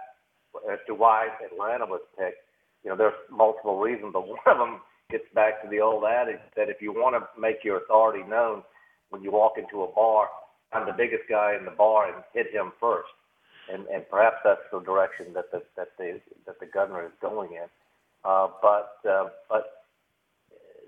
as 0.73 0.81
to 0.89 0.95
why 0.95 1.29
Atlanta 1.45 1.87
was 1.87 2.03
picked 2.19 2.39
you 2.85 2.91
know, 2.91 2.97
there's 2.97 3.15
multiple 3.31 3.81
reasons, 3.81 4.13
but 4.15 4.29
one 4.29 4.39
of 4.47 4.59
them 4.59 4.81
gets 5.11 5.25
back 5.35 5.63
to 5.63 5.69
the 5.69 5.81
old 5.81 6.05
adage 6.05 6.41
that 6.57 6.71
if 6.71 6.81
you 6.83 6.93
want 6.93 7.17
to 7.17 7.41
make 7.41 7.65
your 7.65 7.79
authority 7.79 8.23
known 8.29 8.63
when 9.11 9.23
you 9.23 9.33
walk 9.33 9.55
into 9.59 9.83
a 9.83 9.93
bar, 9.93 10.29
I'm 10.73 10.87
the 10.87 10.95
biggest 10.97 11.25
guy 11.29 11.57
in 11.59 11.65
the 11.65 11.73
bar 11.73 12.15
and 12.15 12.25
hit 12.35 12.53
him 12.53 12.73
first. 12.81 13.09
And, 13.73 13.87
and 13.89 14.05
perhaps 14.11 14.39
that's 14.45 14.63
the 14.73 14.81
direction 14.81 15.35
that 15.35 15.51
the, 15.53 15.63
that 15.77 15.89
the, 15.99 16.21
that 16.47 16.61
the 16.61 16.67
governor 16.67 17.05
is 17.07 17.13
going 17.21 17.53
in. 17.53 17.67
Uh, 18.25 18.49
but, 18.63 18.99
uh, 19.09 19.29
but, 19.49 19.85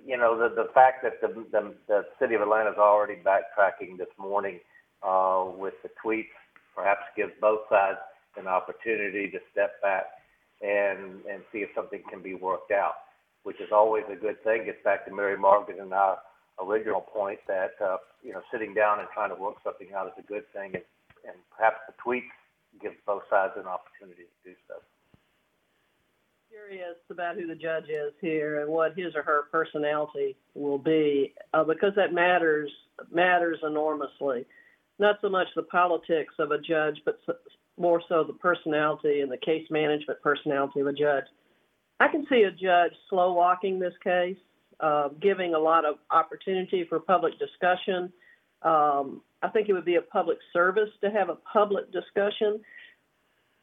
you 0.06 0.16
know, 0.16 0.38
the, 0.38 0.54
the 0.54 0.70
fact 0.74 1.04
that 1.04 1.20
the, 1.20 1.28
the, 1.52 1.74
the 1.88 2.06
city 2.20 2.34
of 2.34 2.42
Atlanta 2.42 2.70
is 2.70 2.78
already 2.78 3.16
backtracking 3.16 3.98
this 3.98 4.08
morning 4.18 4.60
uh, 5.02 5.44
with 5.56 5.74
the 5.82 5.90
tweets 6.04 6.34
perhaps 6.74 7.02
give 7.16 7.30
both 7.40 7.60
sides 7.68 7.98
an 8.36 8.46
opportunity 8.46 9.28
to 9.30 9.38
step 9.50 9.82
back 9.82 10.04
and 10.62 11.24
and 11.30 11.42
see 11.52 11.58
if 11.58 11.70
something 11.74 12.02
can 12.10 12.22
be 12.22 12.34
worked 12.34 12.70
out, 12.70 12.94
which 13.42 13.60
is 13.60 13.70
always 13.72 14.04
a 14.10 14.16
good 14.16 14.42
thing. 14.44 14.64
Gets 14.64 14.82
back 14.84 15.04
to 15.06 15.14
Mary 15.14 15.36
Margaret 15.36 15.78
and 15.80 15.92
our 15.92 16.18
original 16.62 17.00
point 17.00 17.38
that 17.46 17.74
uh, 17.82 17.96
you 18.22 18.32
know 18.32 18.42
sitting 18.52 18.74
down 18.74 19.00
and 19.00 19.08
trying 19.12 19.30
to 19.30 19.40
work 19.40 19.56
something 19.64 19.88
out 19.94 20.06
is 20.06 20.12
a 20.18 20.26
good 20.26 20.44
thing, 20.52 20.70
and, 20.74 20.84
and 21.26 21.36
perhaps 21.56 21.78
the 21.86 21.94
tweets 22.04 22.30
give 22.80 22.92
both 23.06 23.22
sides 23.30 23.54
an 23.56 23.66
opportunity 23.66 24.22
to 24.22 24.50
do 24.50 24.56
so. 24.68 24.74
Curious 26.50 26.96
about 27.10 27.36
who 27.36 27.46
the 27.46 27.54
judge 27.54 27.84
is 27.84 28.12
here 28.20 28.62
and 28.62 28.70
what 28.70 28.96
his 28.96 29.14
or 29.14 29.22
her 29.22 29.44
personality 29.52 30.36
will 30.54 30.78
be, 30.78 31.34
uh, 31.54 31.62
because 31.62 31.92
that 31.96 32.12
matters 32.12 32.70
matters 33.12 33.58
enormously. 33.64 34.44
Not 34.98 35.18
so 35.20 35.28
much 35.28 35.46
the 35.54 35.62
politics 35.62 36.34
of 36.38 36.50
a 36.50 36.58
judge, 36.58 37.00
but 37.04 37.18
more 37.78 38.02
so 38.08 38.24
the 38.24 38.32
personality 38.32 39.20
and 39.20 39.30
the 39.30 39.38
case 39.38 39.66
management 39.70 40.20
personality 40.22 40.80
of 40.80 40.86
a 40.86 40.92
judge. 40.92 41.24
I 42.00 42.08
can 42.08 42.26
see 42.28 42.42
a 42.42 42.50
judge 42.50 42.92
slow 43.08 43.32
walking 43.32 43.78
this 43.78 43.94
case, 44.02 44.36
uh, 44.80 45.08
giving 45.20 45.54
a 45.54 45.58
lot 45.58 45.84
of 45.84 45.96
opportunity 46.10 46.84
for 46.88 47.00
public 47.00 47.34
discussion. 47.38 48.12
Um, 48.62 49.22
I 49.42 49.48
think 49.48 49.68
it 49.68 49.72
would 49.72 49.84
be 49.84 49.96
a 49.96 50.02
public 50.02 50.38
service 50.52 50.90
to 51.02 51.10
have 51.10 51.28
a 51.28 51.38
public 51.52 51.92
discussion. 51.92 52.60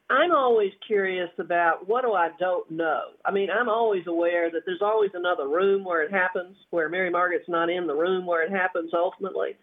I'm 0.10 0.32
always 0.32 0.72
curious 0.86 1.32
about 1.40 1.88
what 1.88 2.04
do 2.04 2.14
I 2.14 2.30
don't 2.40 2.70
know. 2.70 3.02
I 3.26 3.32
mean, 3.32 3.50
I'm 3.50 3.70
always 3.70 4.04
aware 4.08 4.52
that 4.52 4.62
there's 4.66 4.82
always 4.82 5.12
another 5.16 5.48
room 5.48 5.84
where 5.84 6.04
it 6.04 6.12
happens, 6.12 6.56
where 6.70 6.90
Mary 6.90 7.10
Margaret's 7.10 7.50
not 7.50 7.70
in 7.70 7.88
the 7.88 7.96
room 7.96 8.26
where 8.26 8.44
it 8.44 8.52
happens 8.52 8.92
ultimately. 8.94 9.56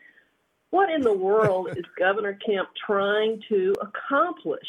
What 0.73 0.91
in 0.91 1.03
the 1.03 1.13
world 1.13 1.69
is 1.77 1.85
Governor 1.99 2.39
Kemp 2.47 2.67
trying 2.87 3.43
to 3.51 3.75
accomplish? 3.83 4.67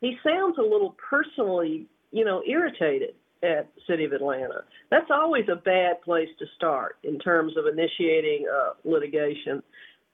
He 0.00 0.16
sounds 0.24 0.56
a 0.56 0.62
little 0.62 0.94
personally, 1.10 1.88
you 2.12 2.24
know, 2.24 2.44
irritated 2.46 3.16
at 3.42 3.74
the 3.74 3.80
city 3.88 4.04
of 4.04 4.12
Atlanta. 4.12 4.62
That's 4.88 5.10
always 5.10 5.46
a 5.50 5.56
bad 5.56 6.00
place 6.02 6.28
to 6.38 6.46
start 6.54 6.98
in 7.02 7.18
terms 7.18 7.54
of 7.56 7.66
initiating 7.66 8.46
uh, 8.48 8.74
litigation. 8.84 9.64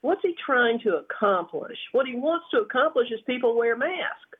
What's 0.01 0.21
he 0.23 0.33
trying 0.43 0.79
to 0.79 0.95
accomplish? 0.97 1.77
What 1.91 2.07
he 2.07 2.15
wants 2.15 2.47
to 2.55 2.61
accomplish 2.61 3.11
is 3.11 3.19
people 3.27 3.55
wear 3.55 3.77
masks. 3.77 4.39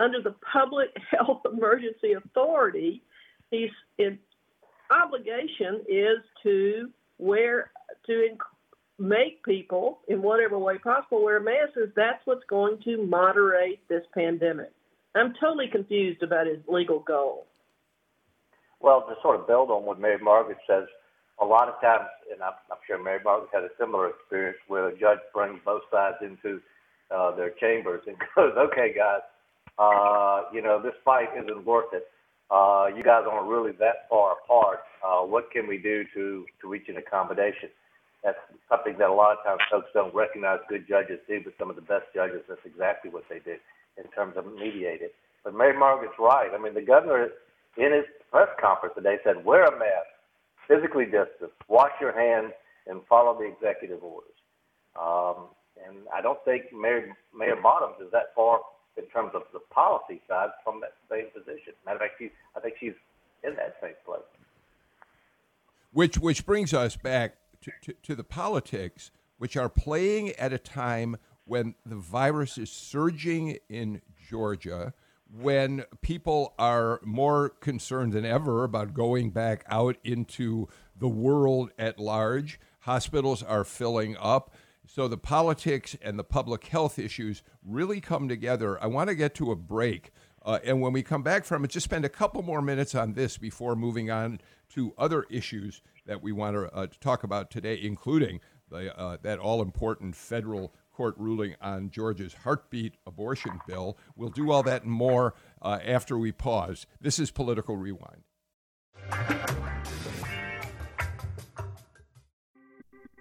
Under 0.00 0.20
the 0.20 0.34
Public 0.52 0.88
Health 1.12 1.42
Emergency 1.44 2.14
Authority, 2.14 3.04
his 3.52 3.70
obligation 4.90 5.82
is 5.88 6.18
to 6.42 6.90
wear 7.18 7.70
to 8.06 8.26
make 9.00 9.42
people, 9.44 9.98
in 10.08 10.22
whatever 10.22 10.58
way 10.58 10.78
possible, 10.78 11.24
wear 11.24 11.40
masks, 11.40 11.78
that's 11.96 12.20
what's 12.26 12.44
going 12.48 12.78
to 12.84 13.04
moderate 13.06 13.80
this 13.88 14.04
pandemic. 14.14 14.70
I'm 15.14 15.34
totally 15.40 15.68
confused 15.72 16.22
about 16.22 16.46
his 16.46 16.58
legal 16.68 17.00
goal. 17.00 17.46
Well, 18.80 19.04
to 19.08 19.14
sort 19.22 19.40
of 19.40 19.46
build 19.46 19.70
on 19.70 19.84
what 19.84 19.98
Mary 19.98 20.18
Margaret 20.22 20.58
says, 20.68 20.84
a 21.40 21.44
lot 21.44 21.68
of 21.68 21.80
times, 21.80 22.08
and 22.30 22.42
I'm, 22.42 22.52
I'm 22.70 22.78
sure 22.86 23.02
Mary 23.02 23.18
Margaret 23.24 23.48
had 23.52 23.64
a 23.64 23.70
similar 23.78 24.10
experience, 24.10 24.58
where 24.68 24.88
a 24.88 24.98
judge 24.98 25.18
brings 25.34 25.58
both 25.64 25.82
sides 25.90 26.16
into 26.20 26.60
uh, 27.10 27.34
their 27.34 27.50
chambers 27.60 28.02
and 28.06 28.16
goes, 28.36 28.52
"Okay, 28.56 28.94
guys, 28.94 29.20
uh, 29.78 30.42
you 30.52 30.62
know 30.62 30.80
this 30.80 30.92
fight 31.04 31.28
isn't 31.36 31.64
worth 31.64 31.92
it. 31.94 32.06
Uh, 32.50 32.88
you 32.94 33.02
guys 33.02 33.24
aren't 33.30 33.48
really 33.48 33.72
that 33.72 34.08
far 34.10 34.36
apart. 34.44 34.80
Uh, 35.02 35.24
what 35.24 35.50
can 35.50 35.66
we 35.66 35.78
do 35.78 36.04
to 36.14 36.44
to 36.60 36.68
reach 36.68 36.88
an 36.88 36.98
accommodation?" 36.98 37.70
That's 38.22 38.38
something 38.68 38.96
that 38.98 39.08
a 39.08 39.12
lot 39.12 39.38
of 39.38 39.44
times 39.44 39.60
folks 39.70 39.88
don't 39.94 40.14
recognize 40.14 40.58
good 40.68 40.86
judges 40.86 41.18
do, 41.26 41.40
but 41.42 41.54
some 41.58 41.70
of 41.70 41.76
the 41.76 41.82
best 41.82 42.04
judges, 42.14 42.42
that's 42.48 42.60
exactly 42.64 43.10
what 43.10 43.24
they 43.30 43.38
do 43.38 43.56
in 43.96 44.10
terms 44.12 44.36
of 44.36 44.46
mediating. 44.46 45.08
But 45.42 45.54
Mary 45.54 45.76
Margaret's 45.76 46.18
right. 46.18 46.50
I 46.52 46.58
mean, 46.58 46.74
the 46.74 46.82
governor, 46.82 47.28
in 47.76 47.92
his 47.92 48.04
press 48.30 48.48
conference 48.60 48.94
today, 48.94 49.16
said, 49.24 49.44
wear 49.44 49.64
a 49.64 49.72
mask, 49.78 50.12
physically 50.68 51.06
distance, 51.06 51.52
wash 51.68 51.92
your 52.00 52.12
hands, 52.12 52.52
and 52.86 53.00
follow 53.08 53.38
the 53.38 53.46
executive 53.46 54.02
orders. 54.02 54.36
Um, 55.00 55.48
and 55.86 56.04
I 56.14 56.20
don't 56.20 56.42
think 56.44 56.64
Mayor, 56.72 57.16
Mayor 57.36 57.56
Bottoms 57.62 57.96
is 58.04 58.12
that 58.12 58.34
far 58.34 58.60
in 58.98 59.06
terms 59.06 59.30
of 59.34 59.42
the 59.52 59.60
policy 59.72 60.20
side 60.28 60.50
from 60.62 60.80
that 60.80 60.92
same 61.10 61.26
position. 61.32 61.72
Matter 61.86 61.96
of 61.96 62.02
fact, 62.02 62.14
she's, 62.18 62.30
I 62.54 62.60
think 62.60 62.74
she's 62.78 62.92
in 63.44 63.54
that 63.56 63.76
same 63.80 63.94
place. 64.04 64.20
Which, 65.92 66.18
which 66.18 66.44
brings 66.44 66.74
us 66.74 66.96
back 66.96 67.36
to, 67.62 67.72
to, 67.82 67.92
to 68.02 68.14
the 68.14 68.24
politics, 68.24 69.10
which 69.38 69.56
are 69.56 69.68
playing 69.68 70.30
at 70.32 70.52
a 70.52 70.58
time 70.58 71.16
when 71.44 71.74
the 71.84 71.96
virus 71.96 72.58
is 72.58 72.70
surging 72.70 73.58
in 73.68 74.02
Georgia. 74.28 74.92
when 75.32 75.84
people 76.02 76.54
are 76.58 77.00
more 77.04 77.48
concerned 77.48 78.12
than 78.12 78.24
ever 78.24 78.64
about 78.64 78.94
going 78.94 79.30
back 79.30 79.64
out 79.68 79.96
into 80.02 80.68
the 80.96 81.08
world 81.08 81.70
at 81.78 81.98
large. 81.98 82.58
Hospitals 82.80 83.42
are 83.42 83.64
filling 83.64 84.16
up. 84.18 84.54
So 84.86 85.06
the 85.06 85.18
politics 85.18 85.96
and 86.02 86.18
the 86.18 86.24
public 86.24 86.66
health 86.66 86.98
issues 86.98 87.42
really 87.64 88.00
come 88.00 88.28
together. 88.28 88.82
I 88.82 88.88
want 88.88 89.08
to 89.08 89.14
get 89.14 89.34
to 89.36 89.52
a 89.52 89.56
break. 89.56 90.10
Uh, 90.44 90.58
and 90.64 90.80
when 90.80 90.92
we 90.92 91.02
come 91.02 91.22
back 91.22 91.44
from 91.44 91.64
it, 91.64 91.70
just 91.70 91.84
spend 91.84 92.04
a 92.04 92.08
couple 92.08 92.42
more 92.42 92.62
minutes 92.62 92.94
on 92.94 93.12
this 93.12 93.38
before 93.38 93.76
moving 93.76 94.10
on 94.10 94.40
to 94.70 94.92
other 94.98 95.24
issues 95.30 95.82
that 96.06 96.22
we 96.22 96.32
want 96.32 96.56
to, 96.56 96.74
uh, 96.74 96.86
to 96.86 97.00
talk 97.00 97.22
about 97.22 97.50
today, 97.50 97.78
including 97.80 98.40
the, 98.70 98.96
uh, 98.98 99.16
that 99.22 99.38
all 99.38 99.62
important 99.62 100.16
federal 100.16 100.72
court 100.92 101.14
ruling 101.16 101.54
on 101.60 101.90
Georgia's 101.90 102.34
heartbeat 102.44 102.94
abortion 103.06 103.60
bill. 103.66 103.96
We'll 104.16 104.30
do 104.30 104.50
all 104.50 104.62
that 104.64 104.82
and 104.82 104.92
more 104.92 105.34
uh, 105.62 105.78
after 105.84 106.18
we 106.18 106.32
pause. 106.32 106.86
This 107.00 107.18
is 107.18 107.30
Political 107.30 107.76
Rewind. 107.76 108.22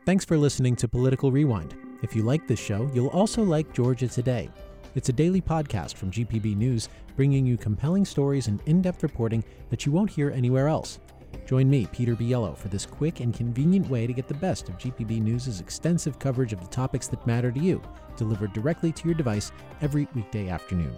Thanks 0.06 0.26
for 0.26 0.38
listening 0.38 0.76
to 0.78 0.88
Political 0.88 1.32
Rewind. 1.32 1.76
If 2.02 2.16
you 2.16 2.24
like 2.24 2.48
this 2.48 2.60
show, 2.60 2.90
you'll 2.94 3.08
also 3.10 3.44
like 3.44 3.74
Georgia 3.74 4.08
Today. 4.08 4.50
It's 4.96 5.10
a 5.10 5.14
daily 5.14 5.40
podcast 5.42 5.96
from 5.96 6.10
GPB 6.10 6.58
News, 6.58 6.90
bringing 7.16 7.46
you 7.46 7.58
compelling 7.58 8.06
stories 8.06 8.48
and 8.48 8.60
in 8.66 8.82
depth 8.82 9.04
reporting 9.04 9.44
that 9.70 9.86
you 9.86 9.92
won't 9.92 10.10
hear 10.10 10.32
anywhere 10.32 10.68
else. 10.68 11.00
Join 11.46 11.70
me, 11.70 11.88
Peter 11.92 12.16
Biello, 12.16 12.56
for 12.56 12.68
this 12.68 12.86
quick 12.86 13.20
and 13.22 13.34
convenient 13.34 13.90
way 13.90 14.06
to 14.06 14.14
get 14.14 14.28
the 14.28 14.34
best 14.36 14.70
of 14.70 14.78
GPB 14.78 15.22
News' 15.22 15.60
extensive 15.60 16.20
coverage 16.20 16.54
of 16.54 16.62
the 16.62 16.68
topics 16.68 17.08
that 17.08 17.26
matter 17.26 17.52
to 17.52 17.60
you, 17.60 17.82
delivered 18.18 18.54
directly 18.54 18.92
to 18.92 19.08
your 19.08 19.16
device 19.16 19.52
every 19.82 20.08
weekday 20.14 20.50
afternoon. 20.50 20.98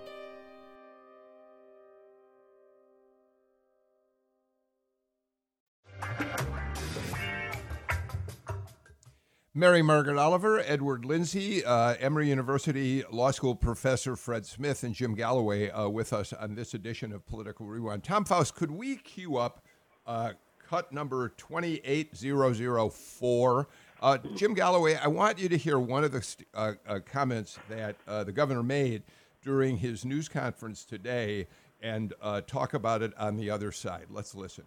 Mary 9.53 9.81
Margaret 9.81 10.17
Oliver, 10.17 10.61
Edward 10.61 11.03
Lindsey, 11.03 11.63
uh, 11.65 11.95
Emory 11.99 12.29
University 12.29 13.03
Law 13.11 13.31
School 13.31 13.53
professor 13.53 14.15
Fred 14.15 14.45
Smith, 14.45 14.81
and 14.81 14.95
Jim 14.95 15.13
Galloway 15.13 15.69
uh, 15.69 15.89
with 15.89 16.13
us 16.13 16.31
on 16.31 16.55
this 16.55 16.73
edition 16.73 17.11
of 17.11 17.25
Political 17.25 17.65
Rewind. 17.65 18.01
Tom 18.01 18.23
Faust, 18.23 18.55
could 18.55 18.71
we 18.71 18.95
queue 18.95 19.35
up 19.35 19.65
uh, 20.11 20.33
cut 20.67 20.91
number 20.91 21.29
28004? 21.37 23.67
Uh, 24.01 24.17
Jim 24.35 24.53
Galloway, 24.53 24.95
I 24.95 25.07
want 25.07 25.39
you 25.39 25.47
to 25.47 25.57
hear 25.57 25.79
one 25.79 26.03
of 26.03 26.11
the 26.11 26.21
st- 26.21 26.45
uh, 26.53 26.73
uh, 26.85 26.99
comments 26.99 27.57
that 27.69 27.95
the 28.05 28.33
governor 28.33 28.63
made 28.63 29.03
during 29.41 29.77
his 29.77 30.03
news 30.03 30.27
conference 30.27 30.83
today 30.83 31.47
and 31.81 32.13
talk 32.45 32.73
about 32.73 33.01
it 33.01 33.13
on 33.17 33.37
the 33.37 33.49
other 33.49 33.71
side. 33.71 34.07
Let's 34.09 34.35
listen. 34.35 34.65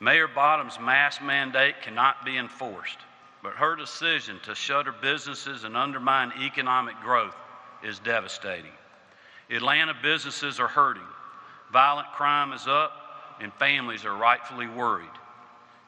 Mayor 0.00 0.26
Bottom's 0.28 0.80
mask 0.80 1.22
mandate 1.22 1.80
cannot 1.80 2.24
be 2.24 2.36
enforced 2.36 2.98
but 3.42 3.52
her 3.54 3.76
decision 3.76 4.40
to 4.42 4.54
shutter 4.56 4.90
businesses 4.90 5.62
and 5.62 5.76
undermine 5.76 6.32
economic 6.42 6.98
growth 7.00 7.36
is 7.84 8.00
devastating. 8.00 8.72
Atlanta 9.50 9.94
businesses 10.02 10.58
are 10.58 10.66
hurting, 10.66 11.06
violent 11.72 12.08
crime 12.08 12.52
is 12.52 12.66
up, 12.66 13.05
and 13.40 13.52
families 13.54 14.04
are 14.04 14.16
rightfully 14.16 14.66
worried. 14.66 15.08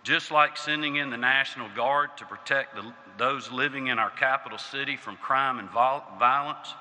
Just 0.03 0.31
like 0.31 0.57
sending 0.57 0.97
in 0.97 1.11
the 1.11 1.17
National 1.17 1.69
Guard 1.75 2.11
to 2.19 2.25
protect 2.25 2.75
the, 2.75 2.93
those 3.19 3.51
living 3.51 3.89
in 3.89 3.99
our 3.99 4.11
capital 4.11 4.59
city 4.59 4.97
from 4.97 5.17
crime 5.17 5.59
and 5.59 5.69
violence, 5.71 6.75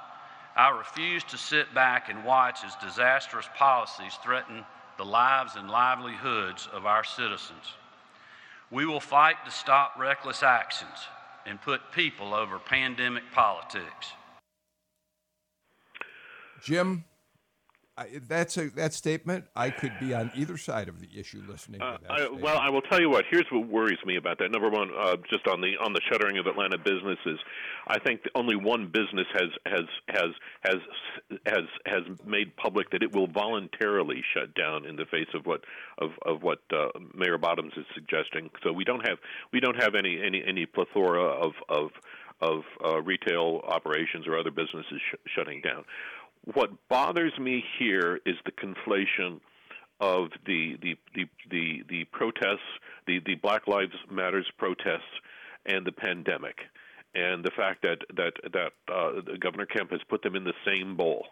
I 0.55 0.69
refuse 0.77 1.23
to 1.25 1.37
sit 1.37 1.73
back 1.73 2.09
and 2.09 2.23
watch 2.23 2.59
as 2.65 2.73
disastrous 2.81 3.47
policies 3.55 4.17
threaten 4.23 4.63
the 4.97 5.05
lives 5.05 5.55
and 5.55 5.69
livelihoods 5.69 6.67
of 6.73 6.85
our 6.85 7.03
citizens. 7.03 7.75
We 8.71 8.85
will 8.85 8.99
fight 8.99 9.35
to 9.45 9.51
stop 9.51 9.93
reckless 9.97 10.43
actions 10.43 10.97
and 11.45 11.61
put 11.61 11.91
people 11.91 12.33
over 12.33 12.59
pandemic 12.59 13.23
politics. 13.33 14.11
Jim, 16.63 17.05
I, 17.97 18.19
that's 18.27 18.57
a 18.57 18.69
that 18.71 18.93
statement. 18.93 19.45
I 19.55 19.71
could 19.71 19.93
be 19.99 20.13
on 20.13 20.29
either 20.35 20.55
side 20.55 20.87
of 20.87 21.01
the 21.01 21.09
issue 21.15 21.41
listening 21.47 21.81
uh, 21.81 21.97
to 21.97 22.03
that. 22.03 22.11
I, 22.11 22.29
well, 22.29 22.59
I 22.59 22.69
will 22.69 22.81
tell 22.81 23.01
you 23.01 23.09
what. 23.09 23.25
Here's 23.29 23.47
what 23.51 23.67
worries 23.67 23.97
me 24.05 24.17
about 24.17 24.37
that. 24.37 24.51
Number 24.51 24.69
one, 24.69 24.91
uh, 24.95 25.15
just 25.29 25.47
on 25.47 25.61
the 25.61 25.73
on 25.83 25.93
the 25.93 26.01
shuttering 26.11 26.37
of 26.37 26.45
Atlanta 26.45 26.77
businesses, 26.77 27.39
I 27.87 27.97
think 27.97 28.21
only 28.35 28.55
one 28.55 28.87
business 28.87 29.25
has 29.33 29.49
has 29.65 29.85
has 30.09 30.29
has 30.61 30.75
has 31.47 31.63
has 31.87 32.03
made 32.23 32.55
public 32.55 32.91
that 32.91 33.01
it 33.01 33.15
will 33.15 33.27
voluntarily 33.27 34.23
shut 34.31 34.53
down 34.53 34.85
in 34.85 34.95
the 34.95 35.05
face 35.05 35.29
of 35.33 35.47
what 35.47 35.61
of 35.97 36.11
of 36.23 36.43
what 36.43 36.59
uh, 36.71 36.89
Mayor 37.15 37.39
Bottoms 37.39 37.73
is 37.77 37.85
suggesting. 37.95 38.51
So 38.63 38.71
we 38.71 38.83
don't 38.83 39.07
have 39.07 39.17
we 39.51 39.59
don't 39.59 39.81
have 39.81 39.95
any 39.95 40.21
any 40.23 40.43
any 40.45 40.67
plethora 40.67 41.23
of 41.23 41.53
of 41.67 41.89
of 42.41 42.61
uh, 42.85 43.01
retail 43.01 43.61
operations 43.67 44.27
or 44.27 44.37
other 44.37 44.51
businesses 44.51 45.01
sh- 45.11 45.15
shutting 45.35 45.61
down 45.61 45.83
what 46.53 46.69
bothers 46.89 47.37
me 47.39 47.63
here 47.77 48.19
is 48.25 48.35
the 48.45 48.51
conflation 48.51 49.39
of 49.99 50.29
the 50.45 50.77
the 50.81 50.95
the 51.15 51.25
the, 51.49 51.83
the 51.89 52.03
protests, 52.05 52.59
the 53.05 53.19
the 53.25 53.35
Black 53.35 53.67
Lives 53.67 53.95
Matters 54.09 54.49
protests, 54.57 55.01
and 55.65 55.85
the 55.85 55.91
pandemic, 55.91 56.57
and 57.15 57.43
the 57.43 57.51
fact 57.51 57.81
that 57.83 57.99
that 58.15 58.33
that 58.53 58.71
uh, 58.93 59.21
Governor 59.39 59.65
Kemp 59.65 59.91
has 59.91 60.01
put 60.09 60.21
them 60.21 60.35
in 60.35 60.43
the 60.43 60.53
same 60.65 60.95
bowl, 60.95 61.25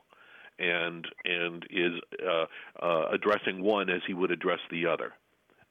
and 0.60 1.08
and 1.23 1.65
is 1.69 1.93
uh, 2.28 2.45
uh, 2.82 3.10
addressing 3.12 3.62
one 3.62 3.89
as 3.89 4.01
he 4.08 4.13
would 4.13 4.32
address 4.32 4.60
the 4.69 4.88
other, 4.88 5.13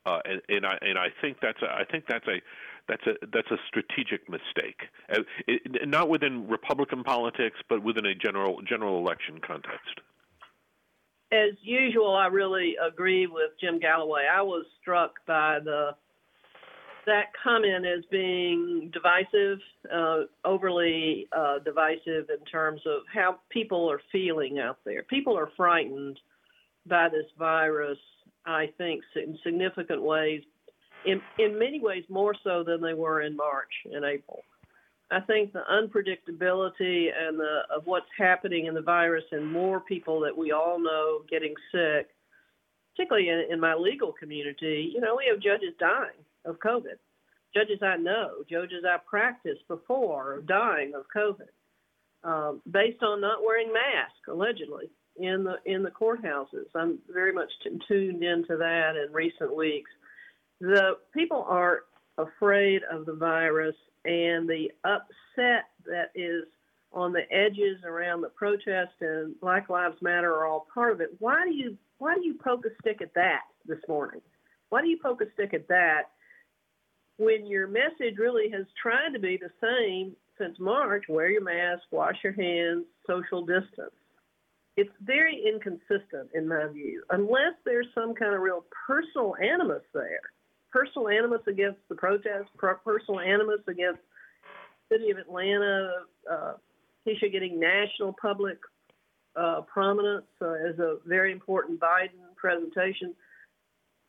uh, 0.07 0.21
and, 0.25 0.41
and 0.49 0.67
I 0.67 0.79
and 0.81 0.99
I 0.99 1.09
think 1.21 1.39
that's 1.43 1.61
a, 1.63 1.67
I 1.67 1.85
think 1.91 2.05
that's 2.09 2.27
a 2.29 2.41
that's 2.89 3.07
a 3.07 3.15
that's 3.33 3.51
a 3.51 3.57
strategic 3.69 4.29
mistake, 4.29 4.83
uh, 5.11 5.21
it, 5.47 5.89
not 5.89 6.09
within 6.09 6.49
Republican 6.49 7.03
politics, 7.03 7.57
but 7.69 7.83
within 7.83 8.07
a 8.07 8.15
general 8.15 8.61
general 8.63 8.99
election 8.99 9.41
context. 9.47 10.01
As 11.33 11.55
usual, 11.63 12.15
I 12.15 12.27
really 12.27 12.77
agree 12.77 13.27
with 13.27 13.51
Jim 13.61 13.81
Galloway. 13.81 14.27
I 14.31 14.43
was 14.43 14.67
struck 14.81 15.15
by 15.27 15.59
the 15.65 15.97
that 17.07 17.33
comment 17.43 17.85
as 17.87 18.05
being 18.11 18.91
divisive, 18.93 19.59
uh, 19.93 20.23
overly 20.45 21.29
uh, 21.37 21.59
divisive 21.59 22.31
in 22.31 22.45
terms 22.51 22.81
of 22.87 23.03
how 23.13 23.39
people 23.51 23.91
are 23.91 24.01
feeling 24.11 24.59
out 24.59 24.79
there. 24.85 25.03
People 25.03 25.37
are 25.37 25.51
frightened 25.57 26.19
by 26.87 27.09
this 27.09 27.27
virus, 27.39 27.99
I 28.47 28.71
think, 28.79 29.03
in 29.17 29.39
significant 29.43 30.03
ways 30.03 30.43
in 31.07 31.21
in 31.39 31.59
many 31.59 31.81
ways 31.81 32.05
more 32.09 32.35
so 32.43 32.63
than 32.65 32.81
they 32.81 32.95
were 32.95 33.23
in 33.23 33.37
March 33.37 33.73
and 33.93 34.05
April. 34.05 34.43
I 35.11 35.21
think 35.21 35.53
the 35.53 35.63
unpredictability 35.71 37.09
and 37.17 37.39
the 37.39 37.61
of 37.75 37.87
what's 37.87 38.07
happening 38.19 38.67
in 38.67 38.75
the 38.75 38.83
virus 38.83 39.25
and 39.33 39.51
more 39.51 39.81
people 39.81 40.21
that 40.21 40.37
we 40.37 40.53
all 40.53 40.79
know 40.79 41.21
getting 41.31 41.55
sick, 41.71 42.09
particularly 42.95 43.29
in, 43.29 43.53
in 43.53 43.61
my 43.61 43.75
legal 43.75 44.13
community, 44.13 44.91
you 44.95 45.01
know, 45.01 45.17
we 45.17 45.27
have 45.31 45.41
judges 45.41 45.75
dying 45.79 46.25
of 46.45 46.59
COVID. 46.59 46.99
Judges 47.55 47.83
I 47.83 47.97
know, 47.97 48.43
judges 48.51 48.85
I 48.85 48.97
practiced 49.09 49.69
before, 49.69 50.43
dying 50.47 50.93
of 50.95 51.05
COVID, 51.15 52.29
um, 52.29 52.63
based 52.69 53.03
on 53.03 53.21
not 53.21 53.45
wearing 53.45 53.73
masks 53.73 54.27
allegedly 54.29 54.91
in 55.17 55.45
the 55.45 55.57
in 55.65 55.83
the 55.83 55.91
courthouses. 55.91 56.67
I'm 56.75 56.99
very 57.13 57.33
much 57.33 57.51
t- 57.63 57.79
tuned 57.87 58.25
into 58.25 58.57
that 58.57 58.97
in 58.97 59.13
recent 59.13 59.55
weeks 59.55 59.91
the 60.61 60.99
people 61.13 61.45
are 61.49 61.85
afraid 62.19 62.83
of 62.91 63.07
the 63.07 63.15
virus 63.15 63.75
and 64.05 64.49
the 64.49 64.71
upset 64.85 65.65
that 65.87 66.11
is 66.15 66.45
on 66.93 67.13
the 67.13 67.31
edges 67.33 67.83
around 67.85 68.21
the 68.21 68.29
protest 68.29 68.93
and 69.01 69.39
Black 69.41 69.69
Lives 69.69 69.97
Matter 70.01 70.33
are 70.33 70.47
all 70.47 70.67
part 70.73 70.93
of 70.93 71.01
it. 71.01 71.11
Why 71.19 71.45
do 71.45 71.55
you 71.55 71.77
why 71.99 72.15
do 72.15 72.25
you 72.25 72.35
poke 72.35 72.65
a 72.67 72.71
stick 72.81 73.01
at 73.01 73.15
that 73.15 73.43
this 73.67 73.79
morning? 73.89 74.21
Why 74.69 74.83
do 74.83 74.89
you 74.89 74.99
poke 75.03 75.21
a 75.23 75.33
stick 75.35 75.55
at 75.55 75.69
that 75.69 76.11
when 77.17 77.47
your 77.47 77.67
message 77.67 78.19
really 78.19 78.51
has 78.51 78.67
tried 78.81 79.13
to 79.13 79.19
be 79.19 79.39
the 79.39 79.51
same 79.61 80.15
since 80.39 80.59
March? 80.59 81.05
Wear 81.09 81.31
your 81.31 81.43
mask, 81.43 81.83
wash 81.91 82.17
your 82.23 82.33
hands, 82.33 82.85
social 83.07 83.45
distance. 83.45 83.95
It's 84.77 84.91
very 85.03 85.45
inconsistent 85.47 86.31
in 86.35 86.49
my 86.49 86.67
view, 86.67 87.05
unless 87.11 87.55
there's 87.65 87.87
some 87.95 88.15
kind 88.15 88.35
of 88.35 88.41
real 88.41 88.65
personal 88.87 89.37
animus 89.41 89.83
there 89.93 90.34
personal 90.75 91.09
animus 91.09 91.41
against 91.47 91.79
the 91.89 91.95
protest, 91.95 92.49
personal 92.59 93.21
animus 93.21 93.61
against 93.69 94.01
the 94.91 94.97
city 94.97 95.11
of 95.11 95.19
Atlanta, 95.19 95.91
uh, 96.31 96.53
Keisha 97.07 97.31
getting 97.31 97.61
national 97.61 98.15
public 98.21 98.59
uh, 99.37 99.61
prominence 99.73 100.27
uh, 100.43 100.55
as 100.69 100.79
a 100.81 100.97
very 101.07 101.31
important 101.31 101.79
Biden 101.79 102.35
presentation. 102.37 103.15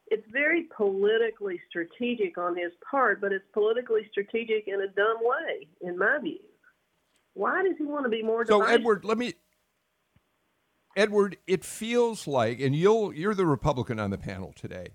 It's 0.08 0.26
very 0.32 0.68
politically 0.76 1.60
strategic 1.70 2.38
on 2.38 2.56
his 2.58 2.72
part, 2.90 3.22
but 3.22 3.32
it's 3.32 3.46
politically 3.54 4.08
strategic 4.12 4.68
in 4.68 4.82
a 4.82 4.88
dumb 4.88 5.18
way, 5.22 5.68
in 5.82 5.98
my 5.98 6.18
view. 6.22 6.40
Why 7.34 7.64
does 7.64 7.74
he 7.78 7.86
want 7.86 8.06
to 8.06 8.10
be 8.10 8.24
more? 8.24 8.46
So, 8.46 8.64
Edward, 8.64 9.04
let 9.04 9.18
me 9.18 9.34
Edward, 10.96 11.38
it 11.46 11.66
feels 11.66 12.26
like, 12.26 12.60
and 12.60 12.76
you'll 12.76 13.14
you're 13.14 13.36
the 13.36 13.46
Republican 13.46 14.00
on 14.00 14.10
the 14.12 14.18
panel 14.18 14.54
today. 14.56 14.90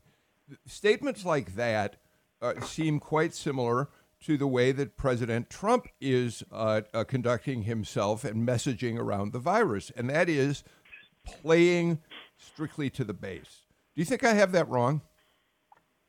Statements 0.67 1.25
like 1.25 1.55
that 1.57 1.97
uh, 2.43 2.61
seem 2.61 3.01
quite 3.01 3.35
similar 3.35 3.89
to 4.25 4.37
the 4.37 4.47
way 4.47 4.73
that 4.73 4.97
President 4.97 5.49
Trump 5.49 5.89
is 6.01 6.43
uh, 6.53 6.83
uh, 6.93 7.05
conducting 7.05 7.63
himself 7.63 8.25
and 8.25 8.47
messaging 8.47 8.99
around 8.99 9.33
the 9.33 9.39
virus, 9.39 9.91
and 9.97 10.11
that 10.11 10.29
is 10.29 10.63
playing 11.25 12.01
strictly 12.37 12.91
to 12.91 13.05
the 13.05 13.15
base. 13.15 13.63
Do 13.95 14.01
you 14.01 14.05
think 14.05 14.25
I 14.25 14.35
have 14.35 14.53
that 14.53 14.69
wrong? 14.69 15.03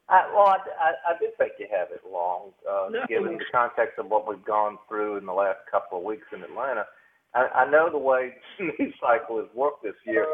I, 0.09 0.29
well, 0.33 0.47
I, 0.47 0.57
I, 0.79 1.13
I 1.13 1.19
do 1.19 1.27
think 1.37 1.53
you 1.57 1.67
have 1.71 1.87
it 1.91 2.01
wrong, 2.11 2.51
uh, 2.69 2.89
no. 2.91 2.99
given 3.07 3.37
the 3.37 3.45
context 3.49 3.97
of 3.97 4.07
what 4.07 4.27
we've 4.27 4.43
gone 4.43 4.77
through 4.87 5.17
in 5.17 5.25
the 5.25 5.31
last 5.31 5.59
couple 5.71 5.99
of 5.99 6.03
weeks 6.03 6.27
in 6.33 6.43
Atlanta. 6.43 6.85
I, 7.33 7.47
I 7.55 7.69
know 7.71 7.89
the 7.89 7.97
way 7.97 8.33
the 8.59 8.71
news 8.77 8.93
cycle 8.99 9.37
has 9.37 9.47
worked 9.55 9.83
this 9.83 9.95
year. 10.05 10.27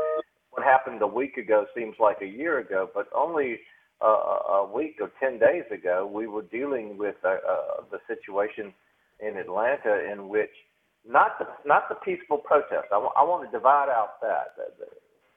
What 0.50 0.64
happened 0.64 1.02
a 1.04 1.08
week 1.08 1.38
ago 1.38 1.68
seems 1.76 1.96
like 2.00 2.22
a 2.24 2.26
year 2.26 2.58
ago, 2.58 2.90
but 2.94 3.08
only 3.16 3.60
uh, 4.02 4.06
a 4.66 4.72
week 4.74 4.98
or 5.02 5.12
10 5.20 5.40
days 5.40 5.64
ago, 5.72 6.10
we 6.12 6.28
were 6.28 6.44
dealing 6.44 6.98
with 6.98 7.16
uh, 7.24 7.30
uh, 7.30 7.82
the 7.92 8.00
situation 8.08 8.74
in 9.20 9.38
Atlanta 9.38 10.12
in 10.12 10.30
which 10.30 10.52
not 11.08 11.40
the, 11.40 11.46
not 11.66 11.90
the 11.90 11.96
peaceful 11.96 12.38
protest. 12.38 12.88
I, 12.92 12.96
w- 12.96 13.14
I 13.18 13.24
want 13.24 13.50
to 13.50 13.52
divide 13.58 13.90
out 13.90 14.22
that 14.22 14.56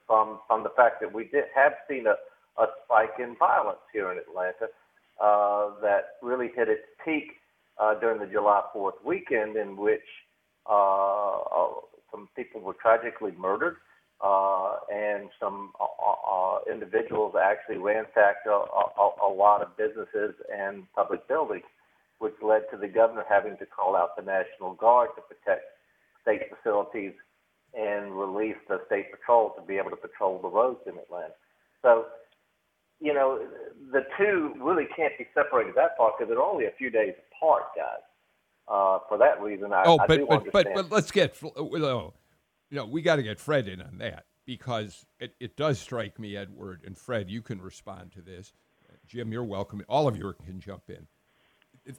from, 0.07 0.41
from 0.47 0.63
the 0.63 0.71
fact 0.77 1.01
that 1.01 1.13
we 1.13 1.25
did 1.25 1.45
have 1.55 1.73
seen 1.89 2.05
a, 2.07 2.17
a 2.61 2.67
spike 2.85 3.19
in 3.19 3.37
violence 3.39 3.79
here 3.93 4.11
in 4.13 4.19
Atlanta 4.19 4.67
uh, 5.23 5.81
that 5.81 6.17
really 6.23 6.51
hit 6.55 6.69
its 6.69 6.83
peak 7.05 7.33
uh, 7.81 7.99
during 8.01 8.21
the 8.21 8.27
July 8.27 8.63
4th 8.75 9.03
weekend, 9.05 9.57
in 9.57 9.77
which 9.77 10.01
uh, 10.69 11.39
uh, 11.41 11.69
some 12.11 12.29
people 12.37 12.61
were 12.61 12.75
tragically 12.75 13.33
murdered 13.39 13.77
uh, 14.23 14.77
and 14.93 15.31
some 15.39 15.73
uh, 15.81 15.85
uh, 16.11 16.59
individuals 16.71 17.35
actually 17.43 17.79
ransacked 17.79 18.47
a, 18.47 18.51
a, 18.51 19.11
a 19.23 19.31
lot 19.33 19.63
of 19.63 19.77
businesses 19.77 20.35
and 20.55 20.85
public 20.95 21.27
buildings, 21.27 21.65
which 22.19 22.35
led 22.43 22.63
to 22.71 22.77
the 22.77 22.89
governor 22.89 23.25
having 23.29 23.57
to 23.57 23.67
call 23.67 23.97
out 23.97 24.17
the 24.17 24.23
National 24.23 24.75
Guard 24.75 25.11
to 25.17 25.23
protect 25.23 25.65
state 26.23 26.43
facilities 26.55 27.13
and 27.73 28.13
release 28.13 28.57
the 28.69 28.81
state 28.87 29.11
patrol 29.11 29.55
to 29.59 29.63
be 29.63 29.79
able 29.79 29.91
to 29.91 29.97
patrol 29.97 30.41
the 30.43 30.49
roads 30.49 30.81
in 30.87 30.99
Atlanta. 30.99 31.33
So, 31.83 32.07
you 33.01 33.15
know, 33.15 33.41
the 33.93 34.03
two 34.19 34.53
really 34.61 34.87
can't 34.95 35.17
be 35.17 35.27
separated 35.35 35.75
that 35.77 35.97
far 35.97 36.13
because 36.13 36.29
they're 36.31 36.43
only 36.43 36.67
a 36.67 36.73
few 36.77 36.91
days 36.91 37.15
apart, 37.33 37.65
guys. 37.77 38.03
Uh, 38.69 38.99
for 39.09 39.19
that 39.19 39.41
reason, 39.41 39.73
I, 39.73 39.83
oh, 39.87 39.99
I 39.99 40.07
but, 40.07 40.17
do 40.19 40.27
but, 40.27 40.39
understand. 40.39 40.67
but 40.75 40.83
but 40.89 40.93
let's 40.93 41.11
get 41.11 41.37
you 42.71 42.77
know, 42.77 42.87
we 42.87 43.03
got 43.03 43.17
to 43.17 43.23
get 43.23 43.39
Fred 43.39 43.69
in 43.69 43.81
on 43.81 43.99
that 43.99 44.27
because 44.47 45.07
it, 45.19 45.35
it 45.41 45.57
does 45.57 45.79
strike 45.79 46.19
me, 46.19 46.37
Edward, 46.37 46.83
and 46.85 46.97
Fred, 46.97 47.31
you 47.31 47.43
can 47.43 47.61
respond 47.61 48.13
to 48.13 48.21
this. 48.21 48.53
Jim, 49.07 49.33
you're 49.33 49.45
welcome. 49.45 49.83
All 49.89 50.07
of 50.07 50.17
you 50.17 50.35
can 50.47 50.61
jump 50.61 50.85
in. 50.89 51.07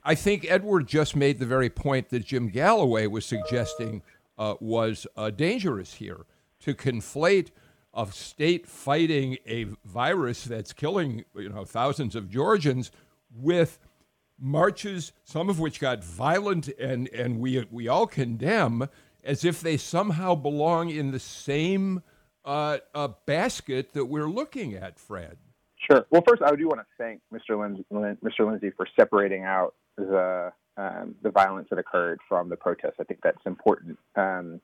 I 0.03 0.15
think 0.15 0.45
Edward 0.49 0.88
just 0.88 1.15
made 1.15 1.39
the 1.39 1.45
very 1.45 1.69
point 1.69 2.10
that 2.10 2.25
Jim 2.25 2.47
Galloway 2.47 3.07
was 3.07 3.25
suggesting 3.25 4.01
uh, 4.38 4.55
was 4.62 5.05
uh, 5.17 5.29
dangerous 5.29 5.95
here 5.95 6.25
to 6.62 6.73
conflate 6.73 7.49
a 7.93 8.07
state 8.07 8.65
fighting 8.67 9.38
a 9.45 9.65
virus 9.84 10.45
that's 10.45 10.71
killing 10.71 11.25
you 11.36 11.49
know 11.49 11.65
thousands 11.65 12.15
of 12.15 12.29
Georgians 12.29 12.91
with 13.36 13.77
marches, 14.39 15.12
some 15.23 15.49
of 15.49 15.60
which 15.60 15.79
got 15.79 16.03
violent 16.03 16.69
and, 16.79 17.10
and 17.10 17.39
we 17.39 17.65
we 17.71 17.88
all 17.88 18.07
condemn, 18.07 18.88
as 19.23 19.45
if 19.45 19.62
they 19.62 19.77
somehow 19.77 20.36
belong 20.36 20.89
in 20.89 21.12
the 21.12 21.19
same 21.19 22.01
uh, 22.45 22.77
uh, 22.93 23.10
basket 23.25 23.93
that 23.93 24.05
we're 24.05 24.29
looking 24.29 24.73
at, 24.73 24.99
Fred. 24.99 25.38
Sure. 25.89 26.05
Well, 26.10 26.23
first, 26.27 26.41
I 26.41 26.55
do 26.55 26.67
want 26.67 26.79
to 26.79 26.86
thank 26.97 27.21
Mr. 27.34 27.60
Lindsey, 27.60 27.86
Mr. 27.91 28.47
Lindsey 28.47 28.71
for 28.71 28.88
separating 28.95 29.43
out 29.43 29.73
the 29.97 30.51
um, 30.77 31.15
the 31.21 31.29
violence 31.29 31.67
that 31.69 31.79
occurred 31.79 32.19
from 32.29 32.49
the 32.49 32.55
protests. 32.55 32.95
I 32.99 33.03
think 33.03 33.19
that's 33.21 33.45
important. 33.45 33.99
Um, 34.15 34.62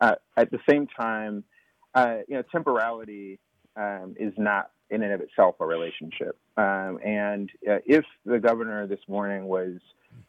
uh, 0.00 0.14
at 0.36 0.50
the 0.50 0.58
same 0.68 0.86
time, 0.86 1.44
uh, 1.94 2.18
you 2.28 2.36
know, 2.36 2.42
temporality 2.50 3.38
um, 3.76 4.14
is 4.18 4.32
not 4.38 4.70
in 4.88 5.02
and 5.02 5.12
of 5.12 5.20
itself 5.20 5.56
a 5.60 5.66
relationship. 5.66 6.36
Um, 6.56 6.98
and 7.04 7.50
uh, 7.68 7.78
if 7.86 8.04
the 8.24 8.38
governor 8.38 8.86
this 8.86 9.00
morning 9.06 9.44
was 9.44 9.78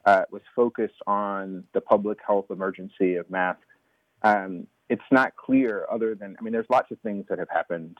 uh, 0.05 0.23
was 0.31 0.41
focused 0.55 1.01
on 1.07 1.63
the 1.73 1.81
public 1.81 2.19
health 2.25 2.45
emergency 2.49 3.15
of 3.15 3.29
masks 3.29 3.63
um, 4.23 4.67
it's 4.89 5.01
not 5.11 5.35
clear 5.35 5.85
other 5.91 6.15
than 6.15 6.35
I 6.39 6.43
mean, 6.43 6.53
there's 6.53 6.69
lots 6.69 6.91
of 6.91 6.99
things 6.99 7.25
that 7.29 7.39
have 7.39 7.49
happened 7.49 7.97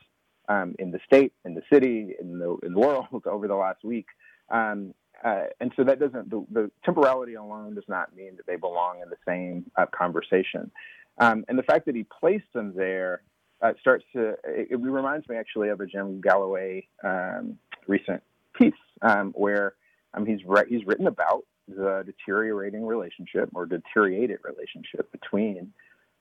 um, 0.48 0.74
in 0.78 0.90
the 0.90 1.00
state, 1.06 1.32
in 1.44 1.54
the 1.54 1.62
city, 1.72 2.14
in 2.20 2.38
the, 2.38 2.56
in 2.64 2.74
the 2.74 2.78
world 2.78 3.06
over 3.26 3.48
the 3.48 3.54
last 3.54 3.84
week. 3.84 4.06
Um, 4.50 4.94
uh, 5.24 5.44
and 5.60 5.72
so 5.76 5.84
that 5.84 6.00
doesn't 6.00 6.30
the, 6.30 6.44
the, 6.50 6.70
temporality 6.84 7.34
alone 7.34 7.74
does 7.74 7.84
not 7.86 8.14
mean 8.14 8.36
that 8.36 8.46
they 8.46 8.56
belong 8.56 9.00
in 9.02 9.08
the 9.08 9.16
same 9.26 9.70
uh, 9.76 9.86
conversation. 9.86 10.70
Um, 11.18 11.44
and 11.48 11.56
the 11.56 11.62
fact 11.62 11.86
that 11.86 11.94
he 11.94 12.04
placed 12.04 12.52
them 12.52 12.72
there 12.74 13.22
uh, 13.60 13.72
starts 13.80 14.04
to 14.14 14.30
it, 14.44 14.68
it, 14.70 14.80
reminds 14.80 15.28
me 15.28 15.36
actually 15.36 15.68
of 15.68 15.80
a 15.80 15.86
Jim 15.86 16.20
Galloway 16.20 16.88
um, 17.04 17.56
recent 17.86 18.20
piece 18.58 18.74
um, 19.02 19.32
where 19.36 19.74
um, 20.14 20.26
he's 20.26 20.40
re- 20.44 20.66
he's 20.68 20.84
written 20.86 21.06
about 21.06 21.44
the 21.68 22.02
deteriorating 22.04 22.84
relationship 22.84 23.48
or 23.54 23.66
deteriorated 23.66 24.38
relationship 24.42 25.12
between 25.12 25.72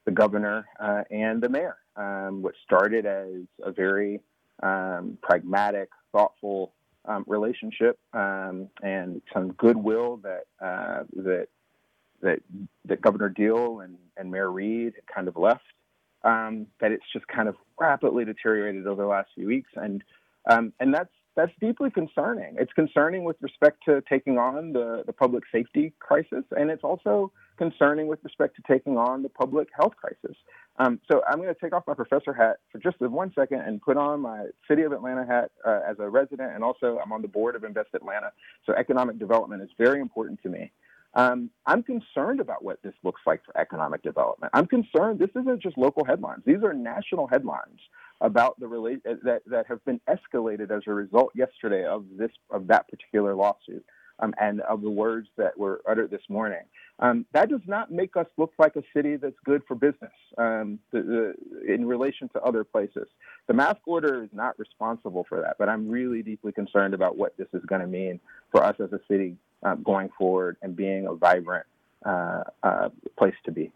the 0.05 0.11
governor 0.11 0.67
uh, 0.79 1.03
and 1.11 1.41
the 1.41 1.49
mayor, 1.49 1.77
um, 1.95 2.41
which 2.41 2.55
started 2.63 3.05
as 3.05 3.43
a 3.63 3.71
very 3.71 4.19
um, 4.63 5.17
pragmatic, 5.21 5.89
thoughtful 6.11 6.73
um, 7.05 7.23
relationship 7.27 7.99
um, 8.13 8.69
and 8.83 9.21
some 9.33 9.53
goodwill 9.53 10.17
that 10.17 10.43
uh, 10.63 11.03
that 11.15 11.47
that 12.21 12.39
that 12.85 13.01
Governor 13.01 13.29
Deal 13.29 13.79
and, 13.79 13.97
and 14.17 14.31
Mayor 14.31 14.51
Reed 14.51 14.93
kind 15.13 15.27
of 15.27 15.35
left. 15.35 15.63
Um, 16.23 16.67
that 16.79 16.91
it's 16.91 17.03
just 17.11 17.27
kind 17.27 17.49
of 17.49 17.55
rapidly 17.79 18.25
deteriorated 18.25 18.85
over 18.85 19.01
the 19.01 19.07
last 19.07 19.29
few 19.33 19.47
weeks, 19.47 19.71
and 19.75 20.03
um, 20.47 20.71
and 20.79 20.93
that's 20.93 21.09
that's 21.35 21.51
deeply 21.59 21.89
concerning. 21.89 22.57
It's 22.59 22.73
concerning 22.73 23.23
with 23.23 23.37
respect 23.41 23.79
to 23.85 24.03
taking 24.07 24.37
on 24.37 24.73
the, 24.73 25.03
the 25.05 25.13
public 25.13 25.43
safety 25.51 25.93
crisis, 25.99 26.43
and 26.51 26.69
it's 26.69 26.83
also 26.83 27.31
concerning 27.61 28.07
with 28.07 28.17
respect 28.23 28.55
to 28.55 28.63
taking 28.67 28.97
on 28.97 29.21
the 29.21 29.29
public 29.29 29.67
health 29.77 29.93
crisis. 29.95 30.35
Um, 30.79 30.99
so 31.11 31.21
I'm 31.29 31.39
going 31.39 31.53
to 31.53 31.61
take 31.61 31.73
off 31.73 31.83
my 31.85 31.93
professor 31.93 32.33
hat 32.33 32.57
for 32.71 32.79
just 32.79 32.99
one 32.99 33.31
second 33.35 33.59
and 33.59 33.79
put 33.79 33.97
on 33.97 34.19
my 34.21 34.47
City 34.67 34.81
of 34.81 34.93
Atlanta 34.93 35.27
hat 35.27 35.51
uh, 35.63 35.81
as 35.87 35.97
a 35.99 36.09
resident, 36.09 36.55
and 36.55 36.63
also 36.63 36.97
I'm 37.03 37.11
on 37.11 37.21
the 37.21 37.27
board 37.27 37.55
of 37.55 37.63
Invest 37.63 37.89
Atlanta. 37.93 38.31
So 38.65 38.73
economic 38.73 39.19
development 39.19 39.61
is 39.61 39.69
very 39.77 40.01
important 40.01 40.41
to 40.41 40.49
me. 40.49 40.71
Um, 41.13 41.51
I'm 41.67 41.83
concerned 41.83 42.39
about 42.39 42.63
what 42.63 42.81
this 42.81 42.93
looks 43.03 43.21
like 43.27 43.45
for 43.45 43.55
economic 43.55 44.01
development. 44.01 44.49
I'm 44.55 44.65
concerned 44.65 45.19
this 45.19 45.29
isn't 45.39 45.61
just 45.61 45.77
local 45.77 46.03
headlines; 46.03 46.41
these 46.47 46.63
are 46.63 46.73
national 46.73 47.27
headlines 47.27 47.79
about 48.21 48.59
the 48.59 48.99
that 49.23 49.41
that 49.45 49.67
have 49.67 49.85
been 49.85 50.01
escalated 50.09 50.71
as 50.71 50.81
a 50.87 50.93
result 50.93 51.31
yesterday 51.35 51.85
of 51.85 52.05
this 52.17 52.31
of 52.49 52.65
that 52.67 52.87
particular 52.89 53.35
lawsuit 53.35 53.85
um, 54.21 54.33
and 54.39 54.61
of 54.61 54.81
the 54.81 54.89
words 54.89 55.27
that 55.37 55.57
were 55.57 55.81
uttered 55.87 56.11
this 56.11 56.21
morning. 56.29 56.61
Um, 56.99 57.25
that 57.33 57.49
does 57.49 57.61
not 57.65 57.91
make 57.91 58.15
us 58.15 58.27
look 58.37 58.53
like 58.59 58.75
a 58.75 58.83
city 58.95 59.15
that's 59.15 59.35
good 59.43 59.63
for 59.67 59.73
business 59.73 60.11
um, 60.37 60.77
the, 60.91 61.01
the, 61.01 61.73
in 61.73 61.85
relation 61.85 62.29
to 62.29 62.41
other 62.41 62.63
places. 62.63 63.07
The 63.47 63.53
mask 63.55 63.79
order 63.87 64.23
is 64.23 64.29
not 64.31 64.57
responsible 64.59 65.25
for 65.27 65.41
that, 65.41 65.55
but 65.57 65.67
I'm 65.67 65.89
really 65.89 66.21
deeply 66.21 66.51
concerned 66.51 66.93
about 66.93 67.17
what 67.17 67.35
this 67.37 67.47
is 67.53 67.65
going 67.65 67.81
to 67.81 67.87
mean 67.87 68.19
for 68.51 68.63
us 68.63 68.75
as 68.79 68.93
a 68.93 68.99
city 69.07 69.35
um, 69.63 69.81
going 69.83 70.09
forward 70.15 70.57
and 70.61 70.75
being 70.75 71.07
a 71.07 71.15
vibrant 71.15 71.65
uh, 72.05 72.43
uh, 72.61 72.89
place 73.17 73.35
to 73.45 73.51
be. 73.51 73.71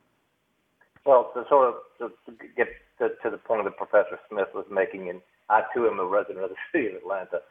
Well, 1.05 1.31
to 1.33 1.45
sort 1.49 1.75
of 1.99 2.11
to, 2.25 2.33
get 2.55 2.67
to, 2.99 3.09
to 3.23 3.29
the 3.29 3.37
point 3.37 3.63
that 3.63 3.77
Professor 3.77 4.19
Smith 4.29 4.47
was 4.53 4.65
making, 4.71 5.09
and 5.09 5.21
I 5.49 5.63
too 5.73 5.87
am 5.87 5.99
a 5.99 6.05
resident 6.05 6.43
of 6.43 6.51
the 6.51 6.55
city 6.71 6.87
of 6.87 6.95
Atlanta, 6.95 7.41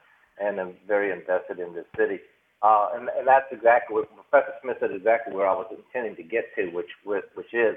and 0.41 0.59
am 0.59 0.75
very 0.87 1.13
invested 1.13 1.59
in 1.59 1.75
this 1.75 1.87
city. 1.97 2.21
Uh, 2.65 2.89
and, 2.95 3.11
and 3.19 3.29
that's 3.29 3.45
exactly 3.53 3.95
what 3.95 4.09
Professor 4.31 4.55
Smith 4.63 4.79
said. 4.81 4.91
Exactly 4.91 5.35
where 5.35 5.47
I 5.47 5.53
was 5.53 5.67
intending 5.71 6.17
to 6.17 6.23
get 6.23 6.47
to, 6.57 6.69
which 6.71 6.89
which 7.05 7.53
is 7.53 7.77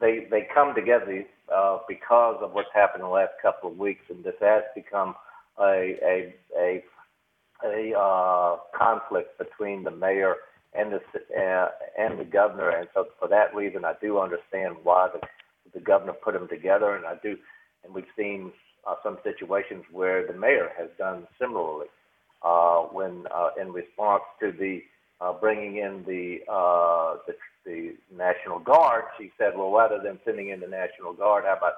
they 0.00 0.26
they 0.30 0.48
come 0.54 0.74
together 0.74 1.22
uh, 1.54 1.78
because 1.86 2.38
of 2.40 2.52
what's 2.52 2.72
happened 2.72 3.02
in 3.02 3.08
the 3.08 3.12
last 3.12 3.32
couple 3.42 3.70
of 3.70 3.76
weeks, 3.76 4.00
and 4.08 4.24
this 4.24 4.34
has 4.40 4.62
become 4.74 5.14
a 5.60 5.96
a 6.02 6.34
a, 6.58 6.82
a 7.62 7.98
uh, 7.98 8.56
conflict 8.74 9.36
between 9.36 9.84
the 9.84 9.90
mayor 9.90 10.36
and 10.72 10.92
the 10.92 11.00
uh, 11.38 11.68
and 11.98 12.18
the 12.18 12.24
governor, 12.24 12.70
and 12.70 12.88
so 12.94 13.08
for 13.18 13.28
that 13.28 13.54
reason, 13.54 13.84
I 13.84 13.92
do 14.00 14.18
understand 14.18 14.76
why 14.82 15.08
the 15.12 15.20
the 15.74 15.80
governor 15.84 16.14
put 16.14 16.32
them 16.32 16.48
together, 16.48 16.96
and 16.96 17.04
I 17.04 17.16
do, 17.22 17.36
and 17.84 17.94
we've 17.94 18.04
seen 18.16 18.50
uh, 18.88 18.94
some 19.02 19.18
situations 19.22 19.84
where 19.92 20.26
the 20.26 20.32
mayor 20.32 20.70
has 20.78 20.88
done 20.96 21.26
similarly 21.38 21.88
when 22.92 23.26
uh, 23.34 23.50
in 23.60 23.72
response 23.72 24.22
to 24.40 24.52
the 24.52 24.82
uh, 25.20 25.32
bringing 25.32 25.76
in 25.76 26.04
the, 26.06 26.40
uh, 26.50 27.16
the 27.26 27.34
the 27.64 27.94
National 28.12 28.58
Guard, 28.58 29.04
she 29.16 29.30
said, 29.38 29.52
well, 29.56 29.70
rather 29.70 30.00
than 30.02 30.18
sending 30.24 30.48
in 30.48 30.58
the 30.58 30.66
National 30.66 31.12
Guard, 31.12 31.44
how 31.46 31.56
about 31.56 31.74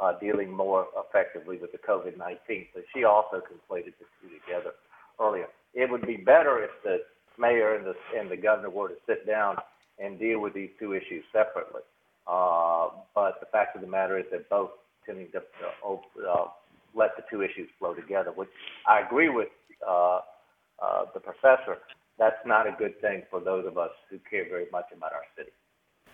uh, 0.00 0.18
dealing 0.18 0.50
more 0.50 0.86
effectively 0.96 1.58
with 1.58 1.72
the 1.72 1.78
COVID-19. 1.78 2.68
So 2.74 2.80
she 2.94 3.04
also 3.04 3.36
conflated 3.36 3.92
the 3.98 4.06
two 4.20 4.34
together 4.40 4.72
earlier. 5.20 5.46
It 5.74 5.90
would 5.90 6.06
be 6.06 6.16
better 6.16 6.62
if 6.64 6.70
the 6.84 6.98
mayor 7.38 7.74
and 7.74 7.86
the 7.86 7.94
and 8.18 8.30
the 8.30 8.36
governor 8.36 8.70
were 8.70 8.88
to 8.88 8.94
sit 9.06 9.26
down 9.26 9.56
and 9.98 10.18
deal 10.18 10.40
with 10.40 10.54
these 10.54 10.70
two 10.78 10.92
issues 10.94 11.24
separately. 11.32 11.82
Uh, 12.26 12.88
but 13.14 13.40
the 13.40 13.46
fact 13.52 13.76
of 13.76 13.82
the 13.82 13.86
matter 13.86 14.18
is 14.18 14.24
that 14.32 14.48
both 14.50 14.70
tending 15.04 15.30
to 15.32 15.38
uh, 15.38 15.94
uh, 15.94 16.48
let 16.94 17.16
the 17.16 17.22
two 17.30 17.42
issues 17.42 17.68
flow 17.78 17.94
together, 17.94 18.32
which 18.32 18.48
I 18.86 19.00
agree 19.00 19.28
with 19.28 19.48
uh, 19.48 19.52
uh, 19.52 19.65
the 19.80 21.20
professor. 21.20 21.78
That's 22.18 22.36
not 22.46 22.66
a 22.66 22.72
good 22.78 23.00
thing 23.00 23.22
for 23.30 23.40
those 23.40 23.66
of 23.66 23.76
us 23.76 23.90
who 24.10 24.18
care 24.30 24.48
very 24.48 24.66
much 24.72 24.86
about 24.96 25.12
our 25.12 25.24
city. 25.36 25.50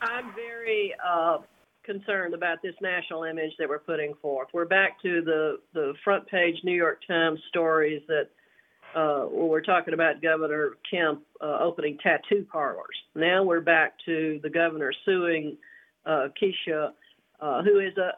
I'm 0.01 0.35
very 0.35 0.93
uh, 1.05 1.39
concerned 1.85 2.35
about 2.35 2.59
this 2.63 2.75
national 2.81 3.25
image 3.25 3.53
that 3.59 3.69
we're 3.69 3.79
putting 3.79 4.15
forth. 4.21 4.49
We're 4.53 4.65
back 4.65 5.01
to 5.03 5.23
the, 5.23 5.59
the 5.75 5.95
front 6.05 6.27
page 6.29 6.57
New 6.65 6.75
York 6.75 7.01
Times 7.07 7.39
stories 7.49 8.03
that 8.09 8.29
uh, 8.95 9.27
we're 9.31 9.63
talking 9.63 9.95
about 9.95 10.21
Governor 10.21 10.73
Kemp 10.91 11.23
uh, 11.41 11.59
opening 11.61 11.99
tattoo 12.03 12.47
parlors. 12.51 12.97
Now 13.15 13.43
we're 13.43 13.61
back 13.61 13.95
to 14.07 14.39
the 14.43 14.51
governor 14.51 14.93
suing 15.05 15.57
uh, 16.05 16.29
Keisha, 16.41 16.91
uh, 17.41 17.63
who 17.63 17.79
is 17.79 17.97
a 17.97 18.11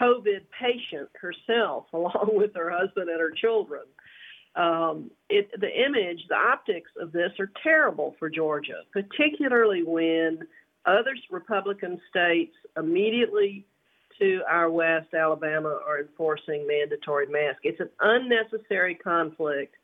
COVID 0.00 0.42
patient 0.60 1.08
herself, 1.20 1.86
along 1.92 2.30
with 2.32 2.54
her 2.54 2.70
husband 2.70 3.08
and 3.08 3.20
her 3.20 3.32
children. 3.32 3.82
Um, 4.56 5.10
it, 5.28 5.50
the 5.60 5.68
image, 5.68 6.20
the 6.28 6.34
optics 6.34 6.90
of 6.98 7.12
this 7.12 7.30
are 7.38 7.50
terrible 7.62 8.16
for 8.18 8.30
Georgia, 8.30 8.82
particularly 8.92 9.82
when 9.84 10.38
other 10.86 11.14
Republican 11.30 12.00
states 12.08 12.54
immediately 12.76 13.66
to 14.18 14.40
our 14.48 14.70
west, 14.70 15.12
Alabama, 15.14 15.78
are 15.86 16.00
enforcing 16.00 16.66
mandatory 16.66 17.26
masks. 17.26 17.60
It's 17.64 17.80
an 17.80 17.90
unnecessary 18.00 18.94
conflict. 18.94 19.74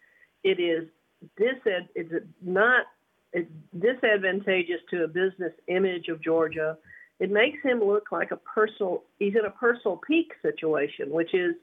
It 0.43 0.59
is 0.59 0.89
it's 1.37 2.25
not 2.43 2.87
it's 3.33 3.51
disadvantageous 3.79 4.81
to 4.91 5.05
a 5.05 5.09
business 5.09 5.53
image 5.69 6.09
of 6.09 6.23
Georgia. 6.23 6.77
It 7.21 7.31
makes 7.31 7.63
him 7.63 7.81
look 7.81 8.11
like 8.11 8.31
a 8.31 8.37
personal. 8.37 9.05
He's 9.19 9.35
in 9.35 9.45
a 9.45 9.51
personal 9.51 10.01
pique 10.07 10.33
situation, 10.43 11.11
which 11.11 11.35
is 11.35 11.55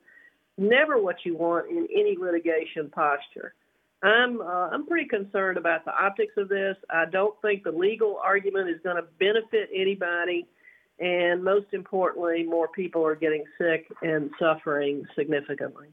never 0.60 1.02
what 1.02 1.18
you 1.24 1.36
want 1.36 1.70
in 1.70 1.88
any 1.94 2.18
litigation 2.20 2.90
posture. 2.90 3.54
I'm 4.02 4.42
uh, 4.42 4.70
I'm 4.72 4.86
pretty 4.86 5.08
concerned 5.08 5.58
about 5.58 5.84
the 5.86 5.92
optics 5.92 6.34
of 6.38 6.48
this. 6.48 6.78
I 6.90 7.06
don't 7.06 7.36
think 7.42 7.64
the 7.64 7.72
legal 7.72 8.20
argument 8.24 8.70
is 8.70 8.78
going 8.84 8.96
to 8.96 9.04
benefit 9.20 9.70
anybody, 9.76 10.48
and 11.00 11.44
most 11.44 11.68
importantly, 11.74 12.44
more 12.44 12.70
people 12.70 13.06
are 13.06 13.16
getting 13.16 13.44
sick 13.58 13.88
and 14.02 14.30
suffering 14.40 15.06
significantly. 15.18 15.88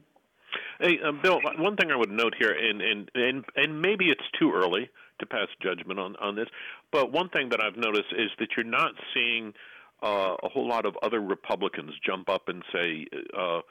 Hey, 0.79 0.99
uh, 1.05 1.11
Bill. 1.21 1.41
One 1.57 1.75
thing 1.75 1.91
I 1.91 1.97
would 1.97 2.11
note 2.11 2.33
here, 2.39 2.51
and 2.51 2.81
and 2.81 3.11
and 3.13 3.45
and 3.55 3.81
maybe 3.81 4.05
it's 4.05 4.21
too 4.39 4.53
early 4.53 4.89
to 5.19 5.25
pass 5.25 5.47
judgment 5.61 5.99
on 5.99 6.15
on 6.17 6.35
this, 6.35 6.47
but 6.91 7.11
one 7.11 7.27
thing 7.27 7.49
that 7.49 7.61
I've 7.61 7.77
noticed 7.77 8.13
is 8.17 8.29
that 8.39 8.49
you're 8.55 8.65
not 8.65 8.93
seeing 9.13 9.53
uh, 10.01 10.35
a 10.41 10.47
whole 10.47 10.67
lot 10.67 10.85
of 10.85 10.95
other 11.01 11.19
Republicans 11.19 11.91
jump 12.05 12.29
up 12.29 12.47
and 12.47 12.63
say. 12.71 13.05
Uh, 13.37 13.61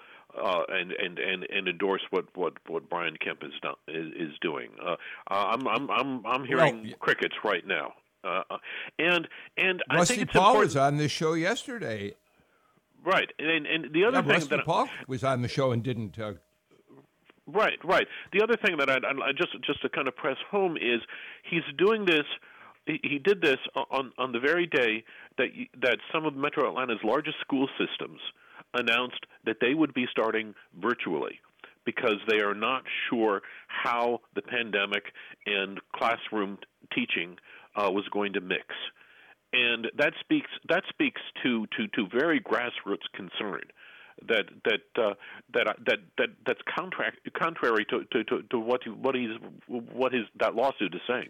uh, 0.43 0.62
and, 0.68 0.93
and, 0.93 1.18
and, 1.18 1.45
and 1.45 1.68
endorse 1.68 2.03
what, 2.11 2.26
what, 2.34 2.55
what 2.68 2.89
Brian 2.89 3.16
Kemp 3.16 3.43
is, 3.43 3.53
done, 3.62 3.74
is, 3.89 4.12
is 4.14 4.32
doing. 4.41 4.70
Uh, 4.84 4.97
I'm, 5.28 5.66
I'm, 5.66 5.91
I'm, 5.91 6.26
I'm 6.26 6.45
hearing 6.45 6.82
well, 6.84 6.93
crickets 7.01 7.34
right 7.45 7.66
now. 7.66 7.93
Uh, 8.24 8.43
uh, 8.51 8.59
and 8.99 9.28
and 9.57 9.82
Rusty 9.93 10.14
I 10.14 10.16
think 10.16 10.22
it's 10.22 10.32
Paul 10.32 10.49
important. 10.49 10.64
was 10.64 10.76
on 10.76 10.97
this 10.97 11.12
show 11.12 11.34
yesterday. 11.34 12.14
Right, 13.05 13.30
and 13.39 13.66
and 13.66 13.95
the 13.95 14.05
other 14.05 14.16
yeah, 14.16 14.22
thing 14.22 14.30
Rusty 14.32 14.57
that 14.57 14.64
Paul 14.64 14.89
was 15.07 15.22
on 15.22 15.43
the 15.43 15.49
show 15.49 15.70
and 15.70 15.82
didn't. 15.82 16.18
Uh, 16.18 16.32
right, 17.47 17.78
right. 17.84 18.09
The 18.32 18.43
other 18.43 18.57
thing 18.57 18.78
that 18.78 18.91
I, 18.91 18.97
I 18.97 19.32
just 19.37 19.53
just 19.64 19.80
to 19.82 19.89
kind 19.89 20.09
of 20.09 20.16
press 20.16 20.39
home 20.51 20.76
is 20.76 21.01
he's 21.49 21.62
doing 21.78 22.05
this. 22.05 22.24
He, 22.87 22.99
he 23.03 23.18
did 23.18 23.41
this 23.41 23.59
on 23.76 24.12
on 24.18 24.32
the 24.32 24.41
very 24.41 24.66
day 24.66 25.05
that 25.39 25.49
that 25.80 25.99
some 26.12 26.26
of 26.26 26.34
Metro 26.34 26.68
Atlanta's 26.68 27.05
largest 27.05 27.39
school 27.41 27.68
systems 27.78 28.18
announced 28.78 29.24
that 29.44 29.56
they 29.60 29.74
would 29.74 29.94
be 29.94 30.06
starting 30.10 30.54
virtually 30.80 31.40
because 31.84 32.16
they 32.28 32.38
are 32.38 32.54
not 32.54 32.82
sure 33.08 33.42
how 33.68 34.20
the 34.34 34.42
pandemic 34.42 35.04
and 35.46 35.80
classroom 35.94 36.58
teaching 36.92 37.36
uh, 37.76 37.90
was 37.90 38.04
going 38.12 38.32
to 38.32 38.40
mix. 38.40 38.66
And 39.52 39.86
that 39.96 40.12
speaks 40.20 40.50
that 40.68 40.82
speaks 40.88 41.20
to, 41.42 41.66
to, 41.76 41.86
to 41.88 42.08
very 42.12 42.40
grassroots 42.40 43.06
concern 43.14 43.62
that 44.28 44.46
that 44.64 45.02
uh, 45.02 45.14
that 45.54 45.76
that 45.86 45.98
that 46.18 46.28
that's 46.46 46.60
contract, 46.76 47.18
contrary 47.38 47.86
to, 47.90 48.04
to, 48.12 48.24
to, 48.24 48.42
to 48.50 48.58
what 48.58 48.80
what 49.00 49.14
he's 49.14 49.30
what 49.68 50.12
his 50.12 50.24
that 50.40 50.54
lawsuit 50.54 50.94
is 50.94 51.00
saying. 51.08 51.28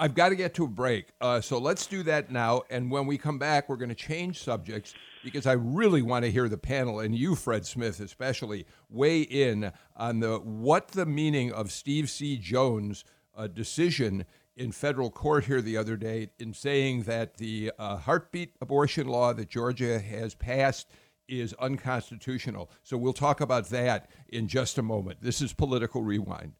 I've 0.00 0.14
got 0.14 0.30
to 0.30 0.34
get 0.34 0.54
to 0.54 0.64
a 0.64 0.66
break. 0.68 1.08
Uh, 1.20 1.42
so 1.42 1.58
let's 1.58 1.86
do 1.86 2.02
that 2.04 2.30
now. 2.30 2.62
And 2.70 2.90
when 2.90 3.06
we 3.06 3.18
come 3.18 3.38
back, 3.38 3.68
we're 3.68 3.76
going 3.76 3.90
to 3.90 3.94
change 3.94 4.42
subjects 4.42 4.94
because 5.22 5.46
I 5.46 5.52
really 5.52 6.00
want 6.00 6.24
to 6.24 6.30
hear 6.30 6.48
the 6.48 6.56
panel 6.56 7.00
and 7.00 7.14
you, 7.14 7.34
Fred 7.34 7.66
Smith, 7.66 8.00
especially 8.00 8.64
weigh 8.88 9.20
in 9.20 9.70
on 9.94 10.20
the 10.20 10.38
what 10.38 10.88
the 10.88 11.04
meaning 11.04 11.52
of 11.52 11.70
Steve 11.70 12.08
C. 12.08 12.38
Jones' 12.38 13.04
uh, 13.36 13.46
decision 13.46 14.24
in 14.56 14.72
federal 14.72 15.10
court 15.10 15.44
here 15.44 15.60
the 15.60 15.76
other 15.76 15.98
day 15.98 16.30
in 16.38 16.54
saying 16.54 17.02
that 17.02 17.36
the 17.36 17.70
uh, 17.78 17.98
heartbeat 17.98 18.56
abortion 18.62 19.06
law 19.06 19.34
that 19.34 19.50
Georgia 19.50 19.98
has 19.98 20.34
passed 20.34 20.88
is 21.28 21.52
unconstitutional. 21.58 22.70
So 22.82 22.96
we'll 22.96 23.12
talk 23.12 23.42
about 23.42 23.68
that 23.68 24.08
in 24.30 24.48
just 24.48 24.78
a 24.78 24.82
moment. 24.82 25.18
This 25.20 25.42
is 25.42 25.52
Political 25.52 26.02
Rewind. 26.04 26.54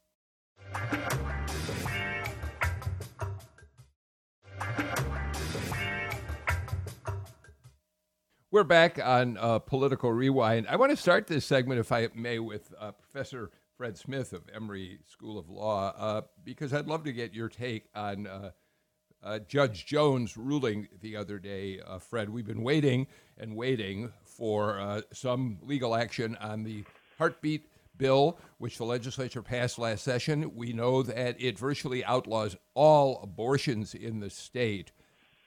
We're 8.52 8.64
back 8.64 8.98
on 8.98 9.38
uh, 9.38 9.60
Political 9.60 10.12
Rewind. 10.12 10.66
I 10.68 10.74
want 10.74 10.90
to 10.90 10.96
start 10.96 11.28
this 11.28 11.46
segment, 11.46 11.78
if 11.78 11.92
I 11.92 12.08
may, 12.16 12.40
with 12.40 12.74
uh, 12.80 12.90
Professor 12.90 13.52
Fred 13.76 13.96
Smith 13.96 14.32
of 14.32 14.42
Emory 14.52 14.98
School 15.06 15.38
of 15.38 15.48
Law, 15.48 15.94
uh, 15.96 16.22
because 16.42 16.72
I'd 16.72 16.88
love 16.88 17.04
to 17.04 17.12
get 17.12 17.32
your 17.32 17.48
take 17.48 17.84
on 17.94 18.26
uh, 18.26 18.50
uh, 19.22 19.38
Judge 19.46 19.86
Jones' 19.86 20.36
ruling 20.36 20.88
the 21.00 21.14
other 21.14 21.38
day. 21.38 21.78
Uh, 21.86 22.00
Fred, 22.00 22.28
we've 22.28 22.44
been 22.44 22.64
waiting 22.64 23.06
and 23.38 23.54
waiting 23.54 24.12
for 24.24 25.00
some 25.12 25.58
legal 25.62 25.94
action 25.94 26.36
on 26.40 26.64
the 26.64 26.82
heartbeat 27.18 27.68
bill, 27.98 28.36
which 28.58 28.78
the 28.78 28.84
legislature 28.84 29.42
passed 29.42 29.78
last 29.78 30.02
session. 30.02 30.56
We 30.56 30.72
know 30.72 31.04
that 31.04 31.40
it 31.40 31.56
virtually 31.56 32.04
outlaws 32.04 32.56
all 32.74 33.20
abortions 33.22 33.94
in 33.94 34.18
the 34.18 34.28
state. 34.28 34.90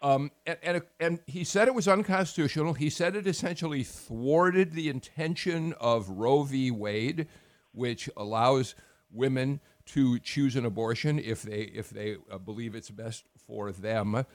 Um, 0.04 0.32
and, 0.46 0.58
and, 0.62 0.82
and, 1.00 1.20
he 1.28 1.46
said 1.46 1.70
it 1.70 1.74
was 1.74 1.88
unconstitutional. 1.88 2.74
He 2.74 2.90
said 2.90 3.16
it 3.16 3.26
essentially 3.26 3.84
thwarted 3.84 4.74
the 4.74 4.90
intention 4.90 5.74
of 5.80 6.10
Roe 6.10 6.44
v. 6.44 6.72
Wade, 6.72 7.28
which 7.72 8.10
allows 8.18 8.76
women 9.14 9.62
to 9.86 10.20
choose 10.20 10.58
an 10.58 10.66
abortion 10.66 11.20
if 11.20 11.42
they 11.42 11.62
if 11.62 11.90
they 11.90 12.18
uh, 12.30 12.38
believe 12.38 12.76
it's 12.76 12.90
best 12.90 13.24
for 13.48 13.72
them. 13.72 14.26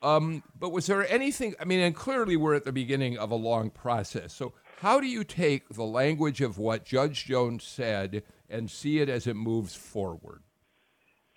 Um, 0.00 0.42
but 0.58 0.72
was 0.72 0.86
there 0.86 1.06
anything? 1.12 1.54
I 1.60 1.66
mean, 1.66 1.80
and 1.80 1.94
clearly 1.94 2.38
we're 2.38 2.54
at 2.54 2.64
the 2.64 2.72
beginning 2.72 3.18
of 3.18 3.30
a 3.30 3.36
long 3.36 3.68
process. 3.68 4.32
So 4.32 4.54
how 4.78 5.00
do 5.00 5.06
you 5.06 5.22
take 5.22 5.68
the 5.68 5.84
language 5.84 6.40
of 6.40 6.56
what 6.56 6.86
Judge 6.86 7.26
Jones 7.26 7.64
said 7.64 8.22
and 8.48 8.70
see 8.70 9.00
it 9.00 9.10
as 9.10 9.26
it 9.26 9.36
moves 9.36 9.74
forward? 9.74 10.42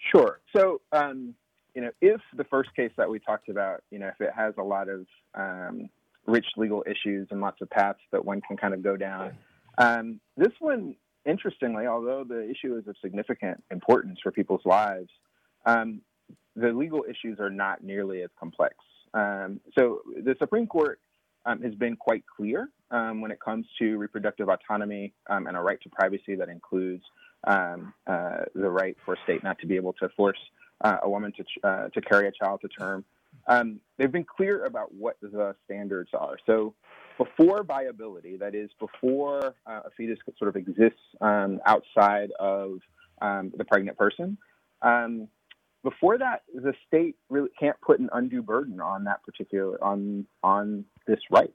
Sure. 0.10 0.40
So. 0.56 0.80
Um 0.94 1.36
you 1.74 1.82
know, 1.82 1.92
if 2.02 2.22
the 2.36 2.44
first 2.46 2.74
case 2.76 2.92
that 2.98 3.10
we 3.10 3.20
talked 3.20 3.50
about, 3.50 3.84
you 3.90 4.00
know, 4.00 4.08
if 4.08 4.22
it 4.22 4.32
has 4.36 4.54
a 4.58 4.64
lot 4.64 4.88
of 4.90 5.06
um, 5.34 5.90
rich 6.26 6.46
legal 6.56 6.84
issues 6.88 7.28
and 7.32 7.42
lots 7.42 7.62
of 7.62 7.70
paths 7.70 8.00
that 8.12 8.24
one 8.24 8.42
can 8.42 8.58
kind 8.58 8.74
of 8.74 8.84
go 8.84 8.96
down, 8.96 9.36
um, 9.78 10.20
this 10.38 10.54
one, 10.60 10.96
interestingly, 11.26 11.88
although 11.88 12.24
the 12.24 12.50
issue 12.50 12.78
is 12.78 12.88
of 12.88 12.96
significant 13.02 13.64
importance 13.72 14.20
for 14.22 14.32
people's 14.32 14.66
lives, 14.66 15.10
um, 15.66 16.02
the 16.56 16.70
legal 16.70 17.04
issues 17.10 17.40
are 17.40 17.50
not 17.50 17.84
nearly 17.84 18.22
as 18.22 18.30
complex. 18.40 18.76
Um, 19.16 19.60
so 19.78 20.02
the 20.24 20.36
Supreme 20.38 20.68
Court 20.68 21.00
um, 21.46 21.62
has 21.62 21.74
been 21.76 21.96
quite 21.96 22.24
clear 22.38 22.70
um, 22.92 23.22
when 23.22 23.32
it 23.32 23.40
comes 23.44 23.66
to 23.80 23.98
reproductive 23.98 24.50
autonomy 24.50 25.14
and 25.28 25.58
a 25.58 25.60
right 25.60 25.82
to 25.82 25.90
privacy 25.90 26.36
that 26.36 26.50
includes 26.50 27.04
uh, 27.46 27.78
the 28.06 28.70
right 28.70 28.96
for 29.04 29.16
a 29.16 29.18
state 29.24 29.44
not 29.44 29.58
to 29.60 29.68
be 29.68 29.76
able 29.76 29.94
to 29.94 30.08
force 30.10 30.38
uh, 30.84 30.98
a 31.04 31.10
woman 31.10 31.34
to, 31.38 31.68
uh, 31.68 31.90
to 31.90 32.02
carry 32.02 32.28
a 32.28 32.32
child 32.32 32.62
to 32.62 32.68
term. 32.68 33.04
Um, 33.48 33.80
they've 33.98 34.12
been 34.12 34.26
clear 34.26 34.66
about 34.66 34.94
what 34.94 35.18
the 35.22 35.56
standards 35.66 36.12
are. 36.14 36.38
So 36.46 36.74
before 37.18 37.64
viability, 37.64 38.38
that 38.38 38.56
is, 38.56 38.70
before 38.80 39.56
uh, 39.66 39.82
a 39.86 39.90
fetus 39.96 40.20
sort 40.38 40.50
of 40.50 40.56
exists 40.56 41.00
um, 41.22 41.60
outside 41.66 42.32
of 42.40 42.80
um, 43.22 43.52
the 43.58 43.66
pregnant 43.66 43.98
person, 43.98 44.38
um, 44.82 45.28
before 45.84 46.18
that, 46.18 46.44
the 46.54 46.74
state 46.88 47.16
really 47.30 47.50
can't 47.60 47.80
put 47.82 48.00
an 48.00 48.10
undue 48.14 48.42
burden 48.42 48.80
on 48.80 49.04
that 49.04 49.22
particular 49.24 49.84
on 49.84 50.26
on 50.42 50.86
this 51.08 51.20
right. 51.30 51.54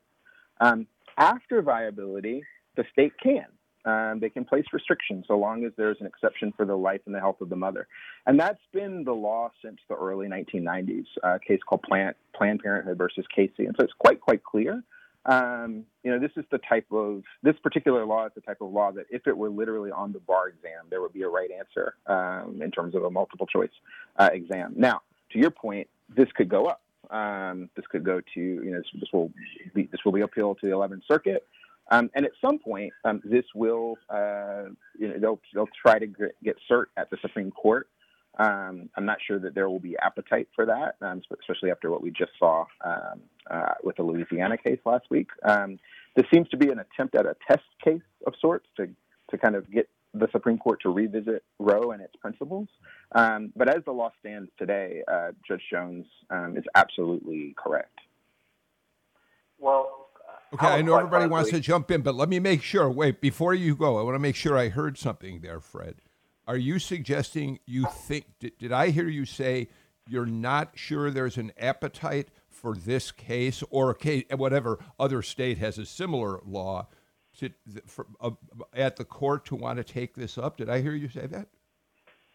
Um, 0.60 0.86
after 1.16 1.62
viability, 1.62 2.42
the 2.76 2.84
state 2.92 3.12
can. 3.22 3.46
Um, 3.84 4.18
they 4.20 4.28
can 4.28 4.44
place 4.44 4.64
restrictions 4.72 5.24
so 5.28 5.38
long 5.38 5.64
as 5.64 5.72
there's 5.76 5.98
an 6.00 6.06
exception 6.06 6.52
for 6.56 6.66
the 6.66 6.76
life 6.76 7.00
and 7.06 7.14
the 7.14 7.20
health 7.20 7.40
of 7.40 7.48
the 7.48 7.56
mother. 7.56 7.86
And 8.26 8.38
that's 8.38 8.60
been 8.72 9.04
the 9.04 9.12
law 9.12 9.50
since 9.64 9.78
the 9.88 9.94
early 9.94 10.28
1990s, 10.28 11.06
a 11.22 11.38
case 11.38 11.60
called 11.66 11.82
Planned, 11.82 12.16
Planned 12.34 12.60
Parenthood 12.62 12.98
versus 12.98 13.24
Casey. 13.34 13.66
And 13.66 13.74
so 13.78 13.84
it's 13.84 13.94
quite, 13.98 14.20
quite 14.20 14.42
clear. 14.42 14.82
Um, 15.26 15.84
you 16.02 16.10
know, 16.10 16.18
this 16.18 16.30
is 16.36 16.44
the 16.50 16.58
type 16.58 16.86
of, 16.90 17.22
this 17.42 17.56
particular 17.62 18.04
law 18.06 18.26
is 18.26 18.32
the 18.34 18.40
type 18.40 18.60
of 18.60 18.72
law 18.72 18.92
that 18.92 19.06
if 19.10 19.26
it 19.26 19.36
were 19.36 19.50
literally 19.50 19.90
on 19.90 20.12
the 20.12 20.20
bar 20.20 20.48
exam, 20.48 20.86
there 20.90 21.02
would 21.02 21.12
be 21.12 21.22
a 21.22 21.28
right 21.28 21.50
answer 21.50 21.94
um, 22.06 22.60
in 22.62 22.70
terms 22.70 22.94
of 22.94 23.04
a 23.04 23.10
multiple 23.10 23.46
choice 23.46 23.70
uh, 24.16 24.30
exam. 24.32 24.74
Now, 24.76 25.02
to 25.32 25.38
your 25.38 25.50
point, 25.50 25.88
this 26.14 26.28
could 26.34 26.48
go 26.48 26.66
up. 26.66 26.82
Um, 27.10 27.70
this 27.74 27.86
could 27.86 28.04
go 28.04 28.20
to, 28.20 28.40
you 28.40 28.70
know, 28.70 28.78
this, 28.78 28.86
this 29.00 29.08
will 29.12 29.30
be, 29.74 29.88
this 29.90 30.00
will 30.04 30.12
be 30.12 30.20
appealed 30.22 30.58
to 30.60 30.66
the 30.66 30.72
11th 30.72 31.02
Circuit. 31.06 31.46
Um, 31.90 32.10
and 32.14 32.24
at 32.24 32.32
some 32.40 32.58
point, 32.58 32.92
um, 33.04 33.20
this 33.24 33.44
will, 33.54 33.96
uh, 34.10 34.64
you 34.98 35.08
know, 35.08 35.18
they'll, 35.18 35.40
they'll 35.54 35.68
try 35.80 35.98
to 35.98 36.06
get 36.06 36.56
cert 36.70 36.86
at 36.96 37.10
the 37.10 37.16
Supreme 37.22 37.50
Court. 37.50 37.88
Um, 38.38 38.88
I'm 38.96 39.04
not 39.04 39.18
sure 39.26 39.38
that 39.40 39.54
there 39.54 39.68
will 39.68 39.80
be 39.80 39.96
appetite 39.98 40.48
for 40.54 40.66
that, 40.66 40.96
um, 41.00 41.22
especially 41.32 41.70
after 41.70 41.90
what 41.90 42.02
we 42.02 42.10
just 42.10 42.32
saw 42.38 42.66
um, 42.84 43.20
uh, 43.50 43.74
with 43.82 43.96
the 43.96 44.02
Louisiana 44.02 44.56
case 44.56 44.78
last 44.84 45.06
week. 45.10 45.28
Um, 45.42 45.78
this 46.14 46.26
seems 46.32 46.48
to 46.50 46.56
be 46.56 46.70
an 46.70 46.78
attempt 46.78 47.14
at 47.16 47.26
a 47.26 47.34
test 47.48 47.64
case 47.82 48.02
of 48.26 48.34
sorts 48.40 48.66
to, 48.76 48.88
to 49.30 49.38
kind 49.38 49.56
of 49.56 49.68
get 49.70 49.88
the 50.14 50.28
Supreme 50.30 50.58
Court 50.58 50.80
to 50.82 50.90
revisit 50.90 51.42
Roe 51.58 51.90
and 51.90 52.00
its 52.00 52.14
principles. 52.16 52.68
But 53.12 53.68
as 53.68 53.84
the 53.84 53.92
law 53.92 54.12
stands 54.20 54.50
today, 54.58 55.02
uh, 55.08 55.32
Judge 55.46 55.62
Jones 55.70 56.06
is 56.54 56.64
absolutely 56.74 57.54
correct. 57.56 57.98
Well, 59.58 60.07
Okay, 60.54 60.66
I 60.66 60.82
know 60.82 60.96
everybody 60.96 61.26
wants 61.26 61.50
to 61.50 61.60
jump 61.60 61.90
in, 61.90 62.00
but 62.00 62.14
let 62.14 62.28
me 62.28 62.38
make 62.38 62.62
sure. 62.62 62.88
Wait, 62.90 63.20
before 63.20 63.52
you 63.52 63.76
go, 63.76 63.98
I 63.98 64.02
want 64.02 64.14
to 64.14 64.20
make 64.20 64.36
sure 64.36 64.56
I 64.56 64.68
heard 64.68 64.96
something 64.96 65.40
there, 65.40 65.60
Fred. 65.60 65.96
Are 66.46 66.56
you 66.56 66.78
suggesting 66.78 67.58
you 67.66 67.86
think, 68.06 68.24
did, 68.40 68.56
did 68.56 68.72
I 68.72 68.88
hear 68.88 69.08
you 69.08 69.26
say 69.26 69.68
you're 70.08 70.24
not 70.24 70.70
sure 70.74 71.10
there's 71.10 71.36
an 71.36 71.52
appetite 71.58 72.28
for 72.48 72.74
this 72.74 73.10
case 73.10 73.62
or 73.68 73.90
a 73.90 73.94
case, 73.94 74.24
whatever 74.34 74.78
other 74.98 75.20
state 75.20 75.58
has 75.58 75.76
a 75.76 75.84
similar 75.84 76.40
law 76.46 76.88
to, 77.38 77.50
for, 77.86 78.06
uh, 78.20 78.30
at 78.72 78.96
the 78.96 79.04
court 79.04 79.44
to 79.46 79.54
want 79.54 79.76
to 79.76 79.84
take 79.84 80.14
this 80.14 80.38
up? 80.38 80.56
Did 80.56 80.70
I 80.70 80.80
hear 80.80 80.94
you 80.94 81.10
say 81.10 81.26
that? 81.26 81.48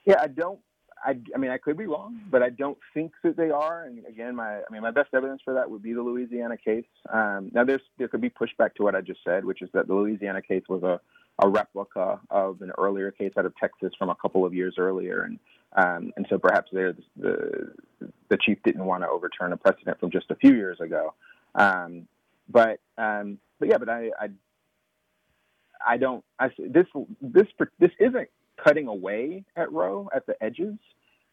Yeah, 0.05 0.21
I 0.21 0.27
don't 0.27 0.59
I, 1.03 1.17
I 1.35 1.37
mean, 1.37 1.51
I 1.51 1.57
could 1.57 1.77
be 1.77 1.85
wrong, 1.85 2.21
but 2.31 2.41
I 2.41 2.49
don't 2.49 2.77
think 2.93 3.11
that 3.23 3.35
they 3.35 3.49
are. 3.49 3.83
And 3.83 4.05
again, 4.05 4.35
my, 4.35 4.57
I 4.57 4.63
mean, 4.71 4.81
my 4.81 4.91
best 4.91 5.09
evidence 5.13 5.41
for 5.43 5.53
that 5.53 5.69
would 5.69 5.83
be 5.83 5.93
the 5.93 6.01
Louisiana 6.01 6.57
case. 6.57 6.85
Um, 7.11 7.51
now, 7.53 7.63
there's 7.63 7.81
there 7.97 8.07
could 8.07 8.21
be 8.21 8.29
pushback 8.29 8.75
to 8.75 8.83
what 8.83 8.95
I 8.95 9.01
just 9.01 9.19
said, 9.23 9.45
which 9.45 9.61
is 9.61 9.69
that 9.73 9.87
the 9.87 9.93
Louisiana 9.93 10.41
case 10.41 10.63
was 10.69 10.83
a, 10.83 10.99
a 11.43 11.49
replica 11.49 12.19
of 12.29 12.61
an 12.61 12.71
earlier 12.77 13.11
case 13.11 13.33
out 13.37 13.45
of 13.45 13.55
Texas 13.57 13.91
from 13.97 14.09
a 14.09 14.15
couple 14.15 14.45
of 14.45 14.53
years 14.53 14.75
earlier, 14.77 15.23
and 15.23 15.39
um, 15.75 16.13
and 16.15 16.25
so 16.29 16.37
perhaps 16.37 16.69
there 16.71 16.95
the 17.17 17.73
the 18.29 18.37
chief 18.37 18.59
didn't 18.63 18.85
want 18.85 19.03
to 19.03 19.09
overturn 19.09 19.51
a 19.53 19.57
precedent 19.57 19.99
from 19.99 20.11
just 20.11 20.31
a 20.31 20.35
few 20.35 20.55
years 20.55 20.79
ago. 20.79 21.13
Um, 21.55 22.07
but 22.49 22.79
um, 22.97 23.39
but 23.59 23.69
yeah, 23.69 23.77
but 23.77 23.89
I, 23.89 24.11
I 24.19 24.29
I 25.85 25.97
don't. 25.97 26.23
I 26.39 26.49
this 26.57 26.87
this 27.21 27.47
this 27.79 27.91
isn't 27.99 28.29
cutting 28.61 28.87
away 28.87 29.45
at 29.55 29.71
Roe 29.71 30.09
at 30.15 30.25
the 30.25 30.35
edges, 30.43 30.75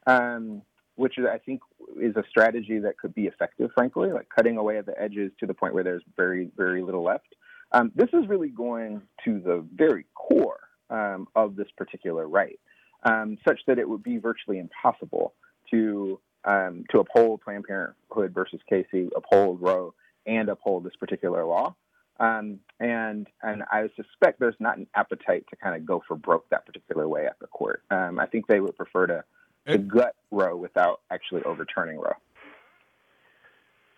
um, 0.07 0.63
which 0.97 1.15
I 1.19 1.39
think 1.39 1.61
is 2.01 2.17
a 2.17 2.25
strategy 2.29 2.79
that 2.79 2.99
could 2.99 3.15
be 3.15 3.27
effective, 3.27 3.71
frankly, 3.75 4.13
like 4.13 4.29
cutting 4.35 4.57
away 4.57 4.79
at 4.79 4.87
the 4.87 5.01
edges 5.01 5.33
to 5.41 5.47
the 5.47 5.55
point 5.55 5.75
where 5.75 5.85
there's 5.85 6.03
very, 6.17 6.51
very 6.57 6.83
little 6.83 7.03
left. 7.03 7.35
Um, 7.73 7.93
this 7.95 8.09
is 8.13 8.29
really 8.29 8.49
going 8.49 9.03
to 9.25 9.41
the 9.41 9.65
very 9.75 10.07
core 10.15 10.61
um, 10.91 11.29
of 11.37 11.57
this 11.57 11.69
particular 11.77 12.29
right, 12.29 12.59
um, 13.05 13.39
such 13.47 13.61
that 13.67 13.79
it 13.79 13.89
would 13.89 14.03
be 14.03 14.19
virtually 14.19 14.59
impossible 14.59 15.35
to 15.71 16.21
um, 16.45 16.85
to 16.91 17.01
uphold 17.01 17.43
Planned 17.43 17.65
Parenthood 17.65 18.33
versus 18.35 18.61
Casey, 18.69 19.11
uphold 19.15 19.61
Roe, 19.61 19.95
and 20.27 20.49
uphold 20.49 20.85
this 20.85 20.97
particular 20.99 21.45
law. 21.45 21.77
Um, 22.21 22.61
and 22.81 23.27
and 23.43 23.63
I 23.73 23.89
suspect 23.97 24.41
there's 24.41 24.55
not 24.61 24.77
an 24.77 24.87
appetite 24.95 25.47
to 25.51 25.57
kind 25.57 25.75
of 25.75 25.87
go 25.87 26.03
for 26.07 26.17
broke 26.17 26.49
that 26.51 26.67
particular 26.67 27.09
way 27.09 27.25
at 27.25 27.39
the 27.41 27.47
court. 27.47 27.83
Um, 27.91 28.21
I 28.21 28.27
think 28.27 28.47
they 28.47 28.61
would 28.61 28.77
prefer 28.77 29.07
to, 29.07 29.25
to 29.67 29.79
gut 29.79 30.15
Roe 30.31 30.55
without 30.55 31.01
actually 31.11 31.43
overturning 31.45 31.97
Roe. 31.97 32.13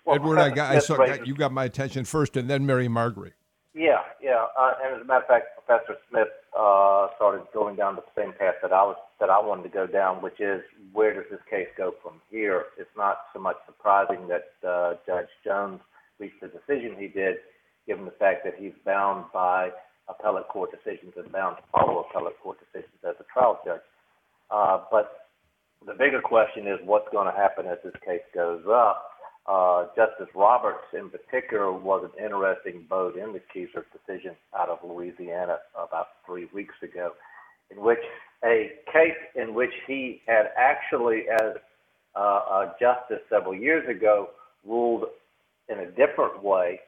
Well, 0.04 0.16
Edward, 0.16 0.38
I 0.38 0.50
got, 0.50 0.74
I 0.74 0.78
saw, 0.78 0.96
got, 0.96 1.26
you 1.26 1.34
got 1.34 1.52
my 1.52 1.64
attention 1.64 2.04
first, 2.04 2.36
and 2.36 2.48
then 2.48 2.64
Mary 2.64 2.88
Margaret. 2.88 3.34
Yeah, 3.74 4.02
yeah. 4.20 4.46
Uh, 4.58 4.72
and 4.84 4.96
as 4.96 5.02
a 5.02 5.04
matter 5.04 5.22
of 5.22 5.28
fact, 5.28 5.46
Professor 5.64 5.96
Smith 6.10 6.28
uh, 6.58 7.08
started 7.16 7.46
going 7.54 7.76
down 7.76 7.96
the 7.96 8.04
same 8.16 8.32
path 8.32 8.54
that 8.62 8.72
I 8.72 8.82
was 8.82 8.96
that 9.18 9.30
I 9.30 9.40
wanted 9.40 9.64
to 9.64 9.68
go 9.68 9.86
down, 9.86 10.22
which 10.22 10.40
is 10.40 10.62
where 10.92 11.12
does 11.12 11.24
this 11.28 11.40
case 11.50 11.68
go 11.76 11.94
from 12.02 12.20
here? 12.30 12.66
It's 12.78 12.90
not 12.96 13.18
so 13.32 13.40
much 13.40 13.56
surprising 13.66 14.28
that 14.28 14.52
uh, 14.68 14.94
Judge 15.06 15.28
Jones 15.44 15.80
reached 16.18 16.40
the 16.40 16.48
decision 16.48 16.96
he 16.98 17.08
did 17.08 17.36
given 17.86 18.04
the 18.04 18.12
fact 18.12 18.44
that 18.44 18.54
he's 18.58 18.72
bound 18.84 19.26
by 19.32 19.70
appellate 20.08 20.48
court 20.48 20.70
decisions 20.70 21.12
and 21.16 21.30
bound 21.32 21.56
to 21.56 21.62
follow 21.72 22.04
appellate 22.08 22.38
court 22.42 22.58
decisions 22.58 22.98
as 23.08 23.14
a 23.20 23.24
trial 23.32 23.60
judge. 23.64 23.80
Uh, 24.50 24.80
but 24.90 25.28
the 25.86 25.94
bigger 25.94 26.20
question 26.20 26.66
is 26.66 26.78
what's 26.84 27.08
going 27.12 27.26
to 27.26 27.36
happen 27.36 27.66
as 27.66 27.78
this 27.84 27.94
case 28.04 28.22
goes 28.34 28.62
up. 28.68 29.08
Uh, 29.46 29.86
Justice 29.96 30.28
Roberts, 30.34 30.84
in 30.92 31.10
particular, 31.10 31.72
was 31.72 32.04
an 32.04 32.24
interesting 32.24 32.86
boat 32.88 33.16
in 33.16 33.32
the 33.32 33.40
Keisler 33.52 33.84
decision 33.90 34.36
out 34.56 34.68
of 34.68 34.78
Louisiana 34.84 35.58
about 35.74 36.06
three 36.24 36.48
weeks 36.54 36.74
ago, 36.82 37.12
in 37.70 37.80
which 37.82 37.98
a 38.44 38.70
case 38.92 39.18
in 39.34 39.54
which 39.54 39.72
he 39.86 40.22
had 40.26 40.50
actually, 40.56 41.24
as 41.28 41.56
uh, 42.14 42.20
a 42.20 42.74
justice 42.78 43.22
several 43.28 43.54
years 43.54 43.88
ago, 43.88 44.30
ruled 44.64 45.06
in 45.68 45.80
a 45.80 45.86
different 45.86 46.42
way 46.42 46.78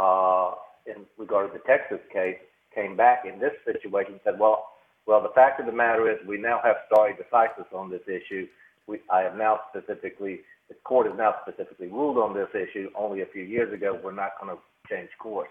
uh, 0.00 0.54
in 0.86 1.04
regard 1.18 1.52
to 1.52 1.58
the 1.58 1.64
Texas 1.64 2.00
case, 2.12 2.38
came 2.74 2.96
back 2.96 3.24
in 3.26 3.38
this 3.38 3.52
situation 3.66 4.14
and 4.14 4.20
said, 4.24 4.38
well, 4.38 4.68
well, 5.06 5.22
the 5.22 5.34
fact 5.34 5.60
of 5.60 5.66
the 5.66 5.72
matter 5.72 6.10
is 6.10 6.18
we 6.26 6.38
now 6.38 6.60
have 6.62 6.76
stare 6.86 7.14
decisis 7.14 7.72
on 7.74 7.90
this 7.90 8.02
issue. 8.06 8.46
We, 8.86 9.00
I 9.12 9.20
have 9.20 9.36
now 9.36 9.60
specifically, 9.68 10.40
the 10.68 10.74
court 10.84 11.06
has 11.06 11.16
now 11.18 11.34
specifically 11.42 11.88
ruled 11.88 12.16
on 12.16 12.34
this 12.34 12.48
issue 12.54 12.88
only 12.96 13.22
a 13.22 13.26
few 13.26 13.42
years 13.42 13.72
ago. 13.74 13.98
We're 14.02 14.12
not 14.12 14.32
going 14.40 14.56
to 14.56 14.62
change 14.88 15.10
course. 15.18 15.48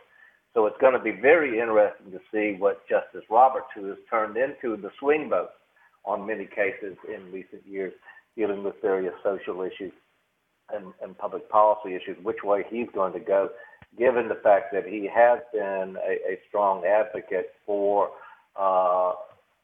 So 0.53 0.65
it's 0.65 0.79
going 0.81 0.93
to 0.93 0.99
be 0.99 1.11
very 1.11 1.59
interesting 1.59 2.11
to 2.11 2.19
see 2.31 2.57
what 2.57 2.87
Justice 2.89 3.27
Roberts, 3.29 3.67
who 3.75 3.85
has 3.87 3.97
turned 4.09 4.35
into 4.37 4.81
the 4.81 4.89
swing 4.99 5.29
vote 5.29 5.49
on 6.05 6.25
many 6.25 6.45
cases 6.45 6.97
in 7.07 7.31
recent 7.31 7.61
years, 7.67 7.93
dealing 8.35 8.63
with 8.63 8.75
various 8.81 9.13
social 9.23 9.61
issues 9.61 9.91
and, 10.73 10.93
and 11.01 11.17
public 11.17 11.49
policy 11.49 11.95
issues, 11.95 12.17
which 12.23 12.43
way 12.43 12.65
he's 12.69 12.87
going 12.93 13.13
to 13.13 13.19
go 13.19 13.49
given 13.97 14.27
the 14.27 14.35
fact 14.35 14.71
that 14.71 14.85
he 14.85 15.09
has 15.13 15.39
been 15.51 15.97
a, 15.97 16.33
a 16.33 16.39
strong 16.47 16.85
advocate 16.85 17.53
for 17.65 18.11
uh, 18.55 19.13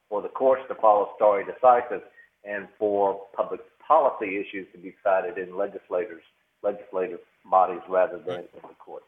for 0.10 0.22
the 0.22 0.30
courts 0.30 0.64
to 0.68 0.76
follow 0.76 1.10
stare 1.16 1.44
decisis 1.44 2.02
and 2.44 2.68
for 2.78 3.22
public 3.36 3.62
policy 3.86 4.38
issues 4.38 4.68
to 4.72 4.78
be 4.78 4.94
decided 5.04 5.38
in 5.38 5.56
legislators 5.58 6.24
legislative 6.64 7.20
bodies 7.50 7.82
rather 7.88 8.18
than 8.20 8.40
in 8.40 8.62
the 8.64 8.76
court. 8.80 9.04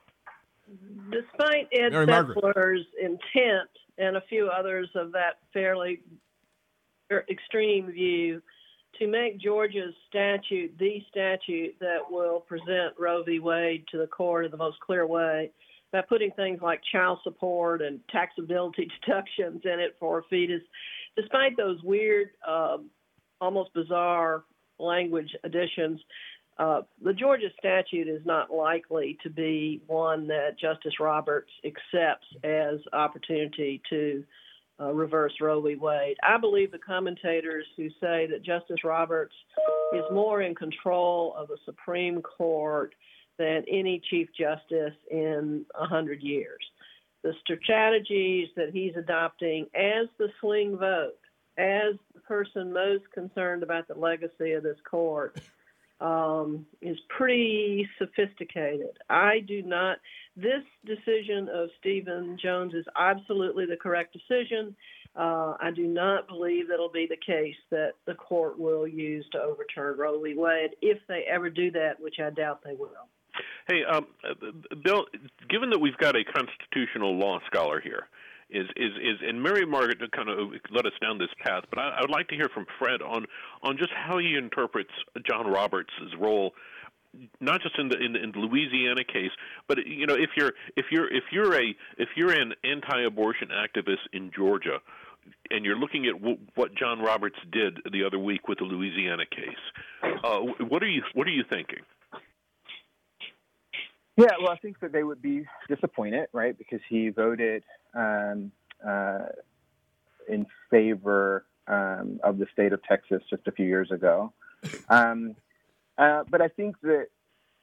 Despite 1.10 1.70
Ed 1.72 1.93
Setzler's 1.93 2.86
intent 3.02 3.70
and 3.98 4.18
a 4.18 4.22
few 4.22 4.48
others 4.48 4.89
of 4.95 5.14
that 5.14 5.39
fairly 5.54 6.02
er, 7.12 7.26
extreme 7.30 7.91
view, 7.91 8.41
to 9.00 9.08
make 9.08 9.39
Georgia's 9.39 9.93
statute 10.10 10.78
the 10.80 11.04
statute 11.10 11.76
that 11.80 12.00
will 12.10 12.39
present 12.39 12.93
Roe 12.98 13.24
v. 13.24 13.39
Wade 13.39 13.86
to 13.91 13.98
the 13.98 14.08
court 14.08 14.45
in 14.45 14.52
the 14.52 14.58
most 14.58 14.80
clear 14.80 15.06
way 15.06 15.52
by 15.91 16.02
putting 16.02 16.32
things 16.32 16.60
like 16.62 16.82
child 16.91 17.20
support 17.24 17.82
and 17.82 18.00
taxability 18.14 18.89
deductions 19.06 19.62
in 19.64 19.80
it 19.80 19.95
for 20.00 20.20
a 20.20 20.24
fetus, 20.30 20.62
despite 21.16 21.56
those 21.58 21.82
weird, 21.84 22.30
uh, 22.48 22.78
almost 23.39 23.74
bizarre 23.74 24.43
language 24.80 25.36
additions, 25.43 26.00
uh, 26.60 26.82
the 27.04 27.14
Georgia 27.14 27.50
statute 27.60 28.08
is 28.08 28.26
not 28.26 28.52
likely 28.52 29.18
to 29.22 29.30
be 29.30 29.82
one 29.86 30.28
that 30.28 30.60
Justice 30.60 31.00
Roberts 31.00 31.52
accepts 31.64 32.28
as 32.43 32.80
opportunity 32.93 33.82
to 33.89 34.24
uh, 34.80 34.93
reverse 34.93 35.34
Roe 35.41 35.61
v. 35.61 35.75
Wade. 35.75 36.17
I 36.23 36.38
believe 36.38 36.71
the 36.71 36.78
commentators 36.78 37.65
who 37.75 37.89
say 38.01 38.28
that 38.28 38.43
Justice 38.43 38.84
Roberts 38.84 39.36
is 39.93 40.03
more 40.11 40.41
in 40.41 40.55
control 40.55 41.34
of 41.36 41.47
the 41.47 41.57
Supreme 41.65 42.21
Court 42.21 42.93
than 43.38 43.63
any 43.69 44.01
Chief 44.09 44.28
Justice 44.38 44.95
in 45.09 45.65
a 45.80 45.86
hundred 45.86 46.21
years. 46.21 46.63
The 47.23 47.34
strategies 47.41 48.49
that 48.55 48.69
he's 48.71 48.95
adopting 48.95 49.65
as 49.75 50.07
the 50.17 50.30
swing 50.39 50.78
vote, 50.78 51.17
as 51.57 51.95
the 52.13 52.21
person 52.21 52.71
most 52.71 53.03
concerned 53.13 53.63
about 53.63 53.88
the 53.88 53.95
legacy 53.95 54.53
of 54.53 54.63
this 54.63 54.78
court, 54.89 55.39
um, 56.00 56.66
is 56.82 56.98
pretty 57.10 57.88
sophisticated. 57.98 58.98
I 59.10 59.39
do 59.48 59.62
not. 59.64 59.98
This 60.36 60.64
decision 60.86 61.50
of 61.52 61.70
Stephen 61.80 62.38
Jones 62.41 62.74
is 62.74 62.86
absolutely 62.98 63.66
the 63.66 63.78
correct 63.78 64.14
decision. 64.14 64.76
Uh, 65.16 65.56
I 65.60 65.72
do 65.76 65.88
not 65.88 66.28
believe 66.28 66.68
that'll 66.68 66.91
be 66.91 67.08
the 67.10 67.18
case 67.18 67.56
that 67.72 67.93
the 68.06 68.14
court 68.14 68.60
will 68.60 68.88
use 68.88 69.26
to 69.32 69.41
overturn 69.41 69.98
Roe 69.98 70.22
v. 70.22 70.36
Wade 70.38 70.76
if 70.82 71.00
they 71.08 71.26
ever 71.28 71.50
do 71.50 71.72
that, 71.72 72.00
which 72.00 72.16
I 72.24 72.30
doubt 72.30 72.62
they 72.64 72.76
will. 72.76 73.10
Hey, 73.68 73.84
um, 73.84 74.08
Bill, 74.84 75.06
given 75.50 75.72
that 75.72 75.80
we've 75.80 75.98
got 75.98 76.16
a 76.16 76.24
constitutional 76.24 77.18
law 77.18 77.39
scholar 77.48 77.82
here, 77.82 78.08
is 78.50 78.66
is 78.76 78.91
is 79.02 79.18
and 79.28 79.41
Mary 79.41 79.66
Margaret 79.66 80.00
kind 80.12 80.30
of 80.30 80.38
led 80.72 80.86
us 80.86 80.93
down 81.02 81.18
this 81.18 81.30
path, 81.43 81.64
but 81.70 81.80
I, 81.80 81.98
I 81.98 82.02
would 82.02 82.10
like 82.10 82.28
to 82.30 82.36
hear 82.36 82.50
from 82.54 82.66
Fred 82.80 83.02
on 83.02 83.26
on 83.64 83.78
just 83.78 83.91
how 83.91 84.18
he 84.18 84.36
interprets 84.36 84.91
John 85.28 85.48
Roberts' 85.48 85.91
role 86.18 86.54
not 87.39 87.62
just 87.62 87.78
in 87.80 87.89
the 87.89 87.98
in 87.98 88.14
the, 88.14 88.24
in 88.24 88.32
the 88.32 88.39
Louisiana 88.39 89.04
case, 89.04 89.32
but 89.68 89.80
you 89.86 90.06
know 90.06 90.16
if 90.16 90.32
you're 90.38 90.54
if 90.76 90.86
you're 90.91 91.14
if 91.14 91.24
you're 91.32 91.54
a 91.54 91.76
if 91.98 92.10
you're 92.16 92.32
an 92.32 92.54
anti-abortion 92.64 93.50
activist 93.50 94.06
in 94.14 94.32
Georgia, 94.36 94.80
and 95.50 95.66
you're 95.66 95.78
looking 95.78 96.06
at 96.06 96.14
w- 96.14 96.38
what 96.56 96.76
John 96.76 97.00
Roberts 97.00 97.38
did 97.52 97.80
the 97.91 98.04
other 98.04 98.20
week 98.20 98.48
with 98.48 98.60
the 98.60 98.66
Louisiana 98.66 99.24
case, 99.26 100.14
uh, 100.24 100.39
what 100.68 100.84
are 100.84 100.89
you 100.89 101.02
what 101.14 101.28
are 101.28 101.32
you 101.32 101.43
thinking? 101.50 101.80
Yeah, 104.18 104.32
well, 104.41 104.50
I 104.50 104.58
think 104.58 104.80
that 104.80 104.91
they 104.91 105.04
would 105.04 105.22
be 105.22 105.45
disappointed, 105.70 106.28
right? 106.34 106.58
Because 106.58 106.80
he 106.89 107.10
voted 107.10 107.64
um, 107.98 108.52
uh, 108.88 109.26
in 110.30 110.45
favor 110.70 111.45
um, 111.68 112.20
of 112.24 112.38
the 112.38 112.48
state 112.54 112.74
of 112.74 112.82
Texas 112.84 113.22
just 113.30 113.48
a 113.48 113.52
few 113.52 113.66
years 113.66 113.91
ago. 113.91 114.32
Um, 114.89 115.36
uh, 115.98 116.24
but 116.30 116.41
I 116.41 116.48
think 116.48 116.80
that 116.82 117.08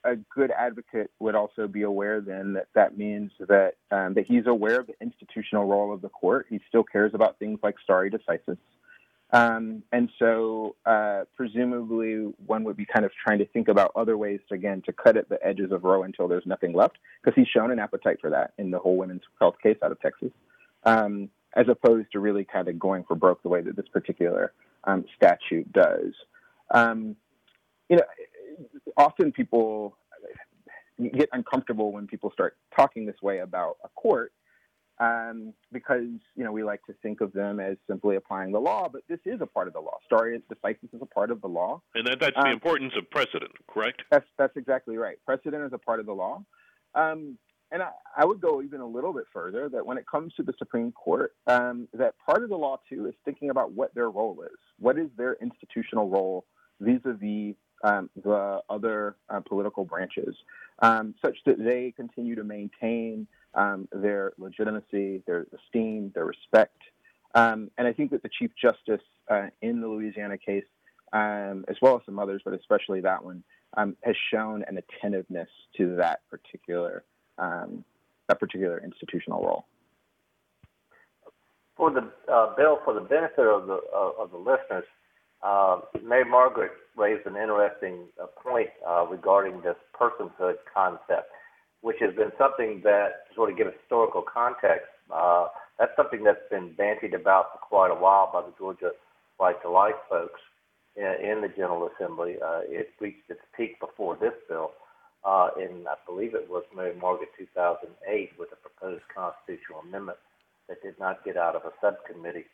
a 0.05 0.17
good 0.17 0.51
advocate 0.51 1.11
would 1.19 1.35
also 1.35 1.67
be 1.67 1.83
aware 1.83 2.21
then 2.21 2.53
that 2.53 2.69
that 2.75 2.99
means 2.99 3.31
that 3.41 3.75
um, 3.91 4.15
that 4.15 4.27
he's 4.27 4.47
aware 4.47 4.81
of 4.81 4.87
the 4.87 4.95
institutional 5.01 5.67
role 5.67 5.93
of 5.95 6.03
the 6.03 6.11
court. 6.11 6.47
He 6.51 6.61
still 6.69 6.85
cares 6.85 7.13
about 7.15 7.39
things 7.39 7.59
like 7.63 7.77
stare 7.83 8.11
decisis. 8.11 8.59
Um, 9.35 9.83
and 9.91 10.09
so, 10.21 10.77
uh, 10.87 11.25
presumably, 11.35 12.33
one 12.47 12.63
would 12.63 12.77
be 12.77 12.87
kind 12.87 13.05
of 13.05 13.11
trying 13.21 13.41
to 13.41 13.47
think 13.47 13.67
about 13.67 13.91
other 13.97 14.17
ways 14.17 14.39
to, 14.49 14.55
again, 14.55 14.81
to 14.87 14.93
cut 14.93 15.17
at 15.17 15.29
the 15.29 15.45
edges 15.45 15.73
of 15.73 15.83
Roe 15.83 16.05
until 16.05 16.29
there's 16.29 16.47
nothing 16.47 16.73
left, 16.73 16.99
because 17.21 17.35
he's 17.35 17.49
shown 17.49 17.73
an 17.73 17.81
appetite 17.81 18.19
for 18.21 18.31
that 18.31 18.53
in 18.59 18.71
the 18.71 18.79
whole 18.79 18.97
women's 18.97 19.23
health 19.41 19.57
case 19.61 19.77
out 19.83 19.91
of 19.91 20.01
Texas, 20.01 20.31
um, 20.85 21.29
as 21.57 21.67
opposed 21.69 22.13
to 22.13 22.21
really 22.21 22.45
kind 22.45 22.69
of 22.69 22.79
going 22.79 23.03
for 23.03 23.17
broke 23.17 23.43
the 23.43 23.49
way 23.49 23.61
that 23.61 23.75
this 23.75 23.89
particular 23.89 24.53
um, 24.85 25.05
statute 25.17 25.71
does. 25.73 26.13
Um, 26.71 27.17
you 27.89 27.97
know, 27.97 28.05
often 28.97 29.33
people 29.33 29.97
get 31.13 31.29
uncomfortable 31.33 31.91
when 31.91 32.07
people 32.07 32.31
start 32.31 32.57
talking 32.77 33.05
this 33.05 33.21
way 33.21 33.41
about 33.41 33.79
a 33.83 33.89
court 33.89 34.33
um, 34.99 35.53
because 35.73 36.07
you 36.37 36.45
know 36.45 36.53
we 36.53 36.63
like 36.63 36.85
to 36.87 36.95
think 37.03 37.21
of 37.21 37.33
them 37.33 37.61
as 37.61 37.77
simply 37.89 38.17
applying 38.17 38.53
the 38.53 38.61
law, 38.61 38.89
but 38.89 39.03
this 39.09 39.19
is 39.25 39.41
a 39.41 39.47
part 39.47 39.67
of 39.67 39.75
the 39.75 39.81
law. 39.81 39.99
Stare 40.07 40.39
decisis 40.39 40.93
is 40.93 41.03
a 41.03 41.07
part 41.07 41.31
of 41.31 41.41
the 41.41 41.49
law, 41.49 41.81
and 41.95 42.07
that, 42.07 42.21
that's 42.21 42.37
um, 42.37 42.45
the 42.45 42.51
importance 42.51 42.93
of 42.97 43.11
precedent, 43.11 43.53
correct? 43.69 44.03
That's 44.11 44.27
that's 44.39 44.57
exactly 44.57 44.97
right. 44.97 45.17
Precedent 45.27 45.65
is 45.65 45.73
a 45.73 45.79
part 45.79 46.01
of 46.01 46.07
the 46.07 46.13
law, 46.13 46.45
um, 46.95 47.39
and 47.73 47.83
I, 47.83 47.91
I, 48.17 48.25
would 48.25 48.41
go 48.41 48.63
even 48.63 48.81
a 48.81 48.87
little 48.87 49.13
bit 49.13 49.25
further 49.33 49.69
that 49.69 49.85
when 49.85 49.99
it 49.99 50.05
comes 50.07 50.33
to 50.35 50.43
the 50.43 50.55
Supreme 50.59 50.93
Court, 50.93 51.35
um, 51.47 51.89
that 51.95 52.15
part 52.25 52.45
of 52.45 52.51
the 52.51 52.57
law 52.57 52.79
too 52.89 53.07
is 53.07 53.15
thinking 53.25 53.51
about 53.51 53.73
what 53.73 53.95
their 53.95 54.11
role 54.11 54.43
is. 54.43 54.59
What 54.79 54.99
is 54.99 55.09
their 55.17 55.37
institutional 55.41 56.09
role 56.09 56.45
vis-a-vis 56.81 57.57
um, 57.83 58.09
the 58.23 58.61
other 58.71 59.17
uh, 59.29 59.41
political 59.41 59.85
branches, 59.85 60.35
um, 60.81 61.15
such 61.23 61.37
that 61.47 61.63
they 61.63 61.93
continue 61.95 62.35
to 62.35 62.45
maintain 62.45 63.27
um, 63.55 63.89
their 63.93 64.33
legitimacy, 64.39 65.23
their 65.27 65.47
esteem, 65.55 66.13
their 66.15 66.25
respect. 66.25 66.77
Um, 67.35 67.71
and 67.79 67.87
I 67.87 67.93
think 67.93 68.11
that 68.13 68.23
the 68.23 68.31
Chief 68.39 68.51
Justice 68.61 69.05
uh, 69.29 69.49
in 69.63 69.81
the 69.81 69.89
Louisiana 69.89 70.39
case, 70.39 70.65
um, 71.13 71.65
as 71.69 71.77
well 71.83 71.97
as 71.97 72.03
some 72.07 72.19
others, 72.19 72.43
but 72.45 72.55
especially 72.55 73.01
that 73.01 73.25
one, 73.25 73.43
um, 73.77 73.97
has 74.03 74.15
shown 74.33 74.65
an 74.69 74.79
attentiveness 74.79 75.49
to 75.77 75.97
that 75.97 76.21
particular 76.31 77.05
that 78.29 78.41
particular 78.41 78.81
institutional 78.83 79.43
role. 79.43 79.67
For 81.77 81.91
the 81.91 82.09
uh, 82.33 82.55
bill, 82.57 82.79
for 82.85 82.95
the 82.95 83.01
benefit 83.01 83.47
of 83.47 83.67
the 83.67 83.81
uh, 83.95 84.23
of 84.23 84.31
the 84.31 84.39
listeners, 84.39 84.85
uh, 85.43 85.81
Mary 86.03 86.25
Margaret 86.25 86.71
raised 86.97 87.27
an 87.27 87.37
interesting 87.37 88.07
uh, 88.23 88.27
point 88.27 88.69
uh, 88.89 89.05
regarding 89.07 89.61
this 89.63 89.75
personhood 90.01 90.55
concept, 90.73 91.31
which 91.85 92.01
has 92.01 92.15
been 92.17 92.33
something 92.39 92.81
that, 92.83 93.29
sort 93.37 93.51
of 93.51 93.59
give 93.59 93.69
historical 93.69 94.23
context, 94.23 94.89
uh, 95.13 95.49
that's 95.79 95.93
something 95.97 96.25
that's 96.25 96.49
been 96.51 96.73
bantied 96.81 97.15
about 97.15 97.53
for 97.53 97.59
quite 97.59 97.91
a 97.91 97.95
while 97.95 98.31
by 98.33 98.41
the 98.41 98.53
Georgia 98.57 98.93
Right 99.39 99.61
to 99.61 99.69
Life 99.69 100.01
folks 100.09 100.41
in, 100.97 101.05
in 101.21 101.43
the 101.43 101.49
General 101.49 101.91
Assembly. 101.93 102.37
Uh, 102.41 102.61
it 102.65 102.89
reached 103.01 103.29
its 103.29 103.45
peak 103.55 103.79
before 103.81 104.17
this 104.17 104.33
bill. 104.49 104.73
Uh, 105.27 105.51
in, 105.61 105.85
I 105.85 105.97
believe 106.09 106.35
it 106.35 106.49
was 106.49 106.65
Mary 106.75 106.95
Margaret 106.97 107.29
2008 107.37 108.31
with 108.39 108.49
a 108.53 108.57
proposed 108.57 109.05
constitutional 109.15 109.81
amendment 109.87 110.19
that 110.69 110.83
did 110.83 110.99
not 110.99 111.23
get 111.23 111.37
out 111.37 111.55
of 111.55 111.63
a 111.69 111.73
subcommittee 111.83 112.47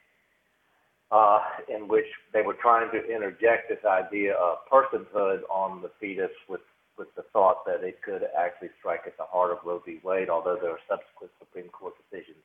uh, 1.12 1.38
in 1.68 1.88
which 1.88 2.06
they 2.32 2.42
were 2.42 2.54
trying 2.54 2.90
to 2.92 2.98
interject 3.12 3.68
this 3.68 3.84
idea 3.84 4.34
of 4.34 4.58
personhood 4.70 5.40
on 5.50 5.82
the 5.82 5.90
fetus 6.00 6.30
with, 6.48 6.60
with 7.00 7.08
the 7.16 7.24
thought 7.32 7.64
that 7.64 7.80
it 7.82 8.02
could 8.02 8.28
actually 8.36 8.68
strike 8.78 9.00
at 9.06 9.16
the 9.16 9.24
heart 9.24 9.50
of 9.50 9.64
Roe 9.64 9.80
v. 9.80 9.98
Wade, 10.04 10.28
although 10.28 10.58
there 10.60 10.72
are 10.76 10.84
subsequent 10.86 11.32
Supreme 11.40 11.72
Court 11.72 11.94
decisions 11.96 12.44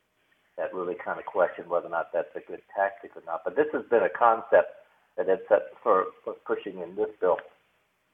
that 0.56 0.74
really 0.74 0.96
kind 0.96 1.20
of 1.20 1.26
question 1.26 1.68
whether 1.68 1.88
or 1.88 1.90
not 1.90 2.14
that's 2.14 2.34
a 2.36 2.40
good 2.40 2.62
tactic 2.74 3.12
or 3.18 3.24
not. 3.26 3.42
But 3.44 3.58
this 3.58 3.68
has 3.74 3.84
been 3.92 4.04
a 4.04 4.10
concept 4.10 4.72
that 5.18 5.28
it's 5.28 5.44
set 5.50 5.76
for, 5.84 6.06
for 6.24 6.36
pushing 6.48 6.80
in 6.80 6.96
this 6.96 7.12
bill 7.20 7.36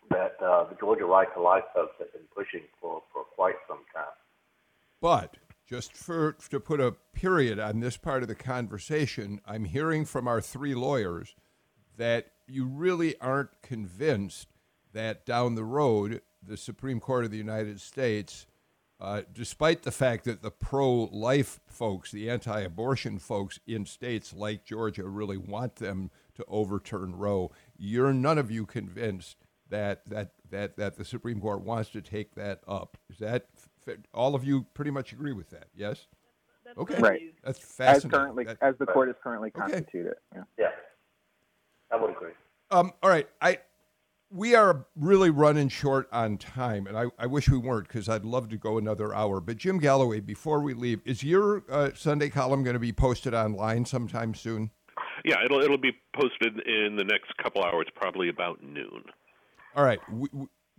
that 0.09 0.35
uh, 0.41 0.65
the 0.65 0.75
Georgia 0.79 1.05
Right 1.05 1.31
to 1.35 1.41
Life 1.41 1.63
folks 1.75 1.93
have 1.99 2.11
been 2.11 2.25
pushing 2.35 2.65
for, 2.81 3.03
for 3.13 3.23
quite 3.23 3.55
some 3.67 3.85
time. 3.93 4.17
But 4.99 5.37
just 5.69 5.95
for 5.95 6.33
to 6.49 6.59
put 6.59 6.81
a 6.81 6.95
period 7.13 7.59
on 7.59 7.79
this 7.79 7.97
part 7.97 8.23
of 8.23 8.27
the 8.27 8.35
conversation, 8.35 9.39
I'm 9.45 9.65
hearing 9.65 10.05
from 10.05 10.27
our 10.27 10.41
three 10.41 10.73
lawyers 10.73 11.35
that 11.97 12.31
you 12.47 12.65
really 12.65 13.15
aren't 13.21 13.61
convinced 13.61 14.47
that 14.93 15.25
down 15.25 15.55
the 15.55 15.63
road 15.63 16.21
the 16.45 16.57
Supreme 16.57 16.99
Court 16.99 17.25
of 17.25 17.31
the 17.31 17.37
United 17.37 17.79
States, 17.79 18.47
uh, 18.99 19.21
despite 19.33 19.83
the 19.83 19.91
fact 19.91 20.25
that 20.25 20.41
the 20.41 20.51
pro-life 20.51 21.59
folks, 21.65 22.11
the 22.11 22.29
anti-abortion 22.29 23.19
folks 23.19 23.59
in 23.65 23.85
states 23.85 24.33
like 24.33 24.63
Georgia, 24.63 25.07
really 25.07 25.37
want 25.37 25.75
them 25.77 26.11
to 26.35 26.45
overturn 26.47 27.15
Roe, 27.15 27.51
you're 27.77 28.13
none 28.13 28.37
of 28.37 28.51
you 28.51 28.65
convinced 28.65 29.37
that 29.69 30.05
that 30.07 30.31
that 30.49 30.75
that 30.77 30.97
the 30.97 31.05
Supreme 31.05 31.39
Court 31.39 31.61
wants 31.61 31.89
to 31.91 32.01
take 32.01 32.35
that 32.35 32.61
up. 32.67 32.97
Is 33.09 33.19
that 33.19 33.47
all 34.13 34.35
of 34.35 34.43
you 34.43 34.65
pretty 34.73 34.91
much 34.91 35.13
agree 35.13 35.33
with 35.33 35.49
that? 35.49 35.67
Yes. 35.75 36.07
That's 36.65 36.77
okay. 36.77 37.01
Right. 37.01 37.33
That's 37.43 37.59
fascinating. 37.59 38.11
As 38.11 38.17
currently, 38.17 38.43
that, 38.45 38.57
as 38.61 38.75
the 38.77 38.85
court 38.85 39.09
is 39.09 39.15
currently 39.23 39.49
constituted. 39.51 40.15
Okay. 40.33 40.43
Yeah. 40.59 40.65
yeah. 40.65 40.69
I 41.91 41.95
would 41.95 42.11
agree. 42.11 42.31
Um, 42.69 42.93
all 43.01 43.09
right. 43.09 43.27
I 43.41 43.57
we 44.31 44.55
are 44.55 44.85
really 44.95 45.29
running 45.29 45.69
short 45.69 46.07
on 46.11 46.37
time, 46.37 46.87
and 46.87 46.97
I, 46.97 47.05
I 47.19 47.27
wish 47.27 47.49
we 47.49 47.57
weren't 47.57 47.87
because 47.87 48.07
I'd 48.07 48.25
love 48.25 48.49
to 48.49 48.57
go 48.57 48.77
another 48.77 49.13
hour. 49.13 49.41
But 49.41 49.57
Jim 49.57 49.77
Galloway, 49.77 50.21
before 50.21 50.61
we 50.61 50.73
leave, 50.73 51.01
is 51.05 51.23
your 51.23 51.63
uh, 51.69 51.91
Sunday 51.93 52.29
column 52.29 52.63
going 52.63 52.75
to 52.75 52.79
be 52.79 52.93
posted 52.93 53.33
online 53.33 53.85
sometime 53.85 54.33
soon? 54.33 54.71
Yeah, 55.25 55.43
it'll 55.43 55.61
it'll 55.61 55.77
be 55.77 55.91
posted 56.15 56.59
in 56.67 56.95
the 56.95 57.03
next 57.03 57.35
couple 57.37 57.63
hours, 57.63 57.87
probably 57.95 58.29
about 58.29 58.63
noon. 58.63 59.03
All 59.75 59.83
right. 59.83 59.99
We, 60.11 60.29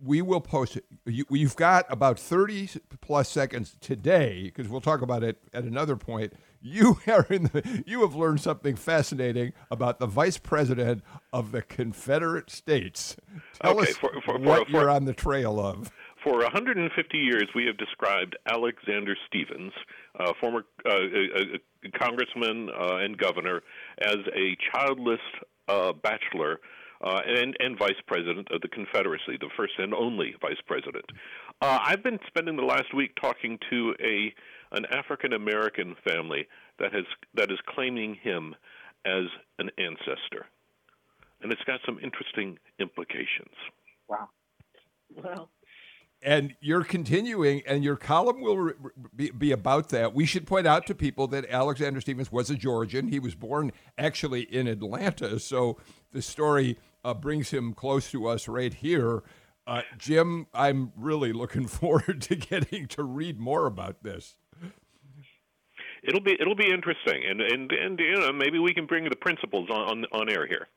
we 0.03 0.21
will 0.21 0.41
post 0.41 0.77
it. 0.77 0.85
You, 1.05 1.25
have 1.43 1.55
got 1.55 1.85
about 1.89 2.19
30 2.19 2.69
plus 3.01 3.29
seconds 3.29 3.75
today, 3.79 4.43
because 4.43 4.67
we'll 4.69 4.81
talk 4.81 5.01
about 5.01 5.23
it 5.23 5.37
at 5.53 5.63
another 5.63 5.95
point. 5.95 6.33
You 6.61 6.99
are 7.07 7.25
in 7.29 7.43
the, 7.43 7.83
you 7.85 8.01
have 8.01 8.15
learned 8.15 8.41
something 8.41 8.75
fascinating 8.75 9.53
about 9.71 9.99
the 9.99 10.07
vice 10.07 10.37
president 10.37 11.03
of 11.31 11.51
the 11.51 11.61
Confederate 11.61 12.49
States. 12.49 13.15
Tell 13.61 13.79
okay, 13.79 13.91
us 13.91 13.97
for, 13.97 14.11
for, 14.25 14.37
what 14.37 14.67
for, 14.67 14.71
you're 14.71 14.89
on 14.89 15.05
the 15.05 15.13
trail 15.13 15.59
of. 15.59 15.91
For 16.23 16.37
150 16.39 17.17
years, 17.17 17.49
we 17.53 17.65
have 17.65 17.77
described 17.77 18.37
Alexander 18.47 19.15
Stephens, 19.27 19.73
uh, 20.19 20.31
former 20.39 20.65
uh, 20.85 20.93
congressman 21.99 22.69
uh, 22.69 22.95
and 22.97 23.17
governor, 23.17 23.61
as 24.01 24.17
a 24.33 24.55
childless 24.71 25.19
uh, 25.67 25.91
bachelor 25.91 26.59
uh, 27.03 27.19
and, 27.25 27.55
and 27.59 27.77
vice 27.77 27.99
president 28.07 28.47
of 28.51 28.61
the 28.61 28.67
Confederacy, 28.69 29.37
the 29.39 29.49
first 29.57 29.73
and 29.77 29.93
only 29.93 30.35
vice 30.41 30.61
president. 30.65 31.05
Uh, 31.61 31.79
I've 31.83 32.01
been 32.01 32.19
spending 32.27 32.55
the 32.55 32.63
last 32.63 32.93
week 32.95 33.11
talking 33.19 33.59
to 33.69 33.93
a 33.99 34.33
an 34.75 34.85
African 34.91 35.33
American 35.33 35.95
family 36.07 36.47
that 36.79 36.93
has 36.93 37.03
that 37.35 37.51
is 37.51 37.59
claiming 37.67 38.15
him 38.15 38.55
as 39.05 39.25
an 39.59 39.69
ancestor, 39.77 40.47
and 41.41 41.51
it's 41.51 41.61
got 41.65 41.79
some 41.85 41.99
interesting 42.01 42.57
implications. 42.79 43.53
Wow. 44.07 44.29
Well, 45.15 45.49
and 46.23 46.55
you're 46.61 46.83
continuing, 46.85 47.61
and 47.67 47.83
your 47.83 47.97
column 47.97 48.41
will 48.41 48.71
be, 49.15 49.29
be, 49.29 49.51
about 49.51 49.89
that. 49.89 50.13
We 50.13 50.25
should 50.25 50.47
point 50.47 50.65
out 50.65 50.87
to 50.87 50.95
people 50.95 51.27
that 51.27 51.45
Alexander 51.49 51.99
Stephens 51.99 52.31
was 52.31 52.49
a 52.49 52.55
Georgian. 52.55 53.09
He 53.09 53.19
was 53.19 53.35
born 53.35 53.73
actually 53.97 54.41
in 54.43 54.67
Atlanta, 54.67 55.37
so 55.39 55.77
the 56.13 56.21
story 56.21 56.77
uh, 57.03 57.13
brings 57.13 57.51
him 57.51 57.73
close 57.73 58.09
to 58.11 58.27
us 58.27 58.47
right 58.47 58.73
here. 58.73 59.23
Uh, 59.65 59.81
Jim, 59.97 60.47
I'm 60.53 60.91
really 60.97 61.33
looking 61.33 61.67
forward 61.67 62.21
to 62.23 62.35
getting 62.35 62.87
to 62.89 63.03
read 63.03 63.39
more 63.39 63.65
about 63.65 64.03
this. 64.03 64.37
It'll 66.03 66.21
be 66.21 66.35
it'll 66.39 66.55
be 66.55 66.69
interesting, 66.69 67.23
and 67.25 67.39
and 67.39 67.71
and 67.71 67.97
you 67.97 68.19
know 68.19 68.33
maybe 68.33 68.59
we 68.59 68.73
can 68.73 68.85
bring 68.85 69.05
the 69.05 69.15
principals 69.15 69.69
on 69.69 70.03
on, 70.03 70.05
on 70.11 70.29
air 70.29 70.45
here. 70.45 70.67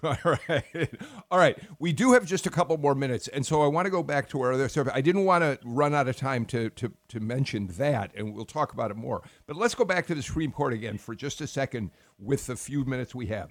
All 0.02 0.16
right. 0.48 0.90
All 1.30 1.38
right. 1.38 1.58
We 1.78 1.92
do 1.92 2.12
have 2.12 2.24
just 2.24 2.46
a 2.46 2.50
couple 2.50 2.76
more 2.78 2.94
minutes. 2.94 3.28
And 3.28 3.44
so 3.44 3.62
I 3.62 3.66
want 3.66 3.84
to 3.84 3.90
go 3.90 4.02
back 4.02 4.30
to 4.30 4.40
our 4.40 4.52
other 4.52 4.68
survey. 4.68 4.90
I 4.94 5.02
didn't 5.02 5.26
want 5.26 5.42
to 5.44 5.58
run 5.62 5.94
out 5.94 6.08
of 6.08 6.16
time 6.16 6.46
to, 6.46 6.70
to, 6.70 6.92
to 7.08 7.20
mention 7.20 7.66
that, 7.78 8.12
and 8.16 8.34
we'll 8.34 8.46
talk 8.46 8.72
about 8.72 8.90
it 8.90 8.96
more. 8.96 9.22
But 9.46 9.56
let's 9.56 9.74
go 9.74 9.84
back 9.84 10.06
to 10.06 10.14
the 10.14 10.22
Supreme 10.22 10.52
Court 10.52 10.72
again 10.72 10.96
for 10.96 11.14
just 11.14 11.42
a 11.42 11.46
second 11.46 11.90
with 12.18 12.46
the 12.46 12.56
few 12.56 12.86
minutes 12.86 13.14
we 13.14 13.26
have. 13.26 13.50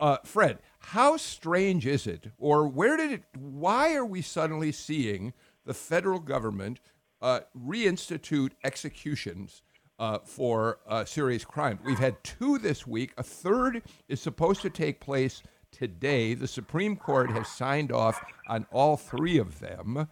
Uh, 0.00 0.18
Fred, 0.24 0.58
how 0.78 1.16
strange 1.16 1.86
is 1.86 2.06
it, 2.06 2.28
or 2.38 2.68
where 2.68 2.96
did 2.96 3.12
it, 3.12 3.24
why 3.36 3.94
are 3.94 4.04
we 4.06 4.22
suddenly 4.22 4.70
seeing 4.70 5.32
the 5.64 5.74
federal 5.74 6.20
government 6.20 6.80
uh, 7.20 7.40
reinstitute 7.56 8.52
executions 8.62 9.62
uh, 9.98 10.18
for 10.24 10.78
uh, 10.86 11.04
serious 11.04 11.44
crime? 11.44 11.80
We've 11.84 11.98
had 11.98 12.22
two 12.22 12.58
this 12.58 12.86
week. 12.86 13.12
A 13.18 13.24
third 13.24 13.82
is 14.08 14.20
supposed 14.20 14.62
to 14.62 14.70
take 14.70 15.00
place 15.00 15.42
today. 15.72 16.34
The 16.34 16.46
Supreme 16.46 16.96
Court 16.96 17.30
has 17.30 17.48
signed 17.48 17.90
off 17.90 18.24
on 18.48 18.66
all 18.70 18.96
three 18.96 19.38
of 19.38 19.58
them. 19.58 20.08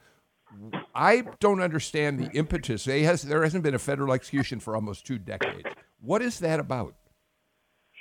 I 0.95 1.25
don't 1.39 1.61
understand 1.61 2.19
the 2.19 2.31
impetus. 2.33 2.87
Has, 2.87 3.23
there 3.23 3.43
hasn't 3.43 3.63
been 3.63 3.75
a 3.75 3.79
federal 3.79 4.13
execution 4.13 4.59
for 4.59 4.75
almost 4.75 5.07
two 5.07 5.19
decades. 5.19 5.69
What 6.01 6.23
is 6.23 6.41
that 6.41 6.59
about? 6.59 6.95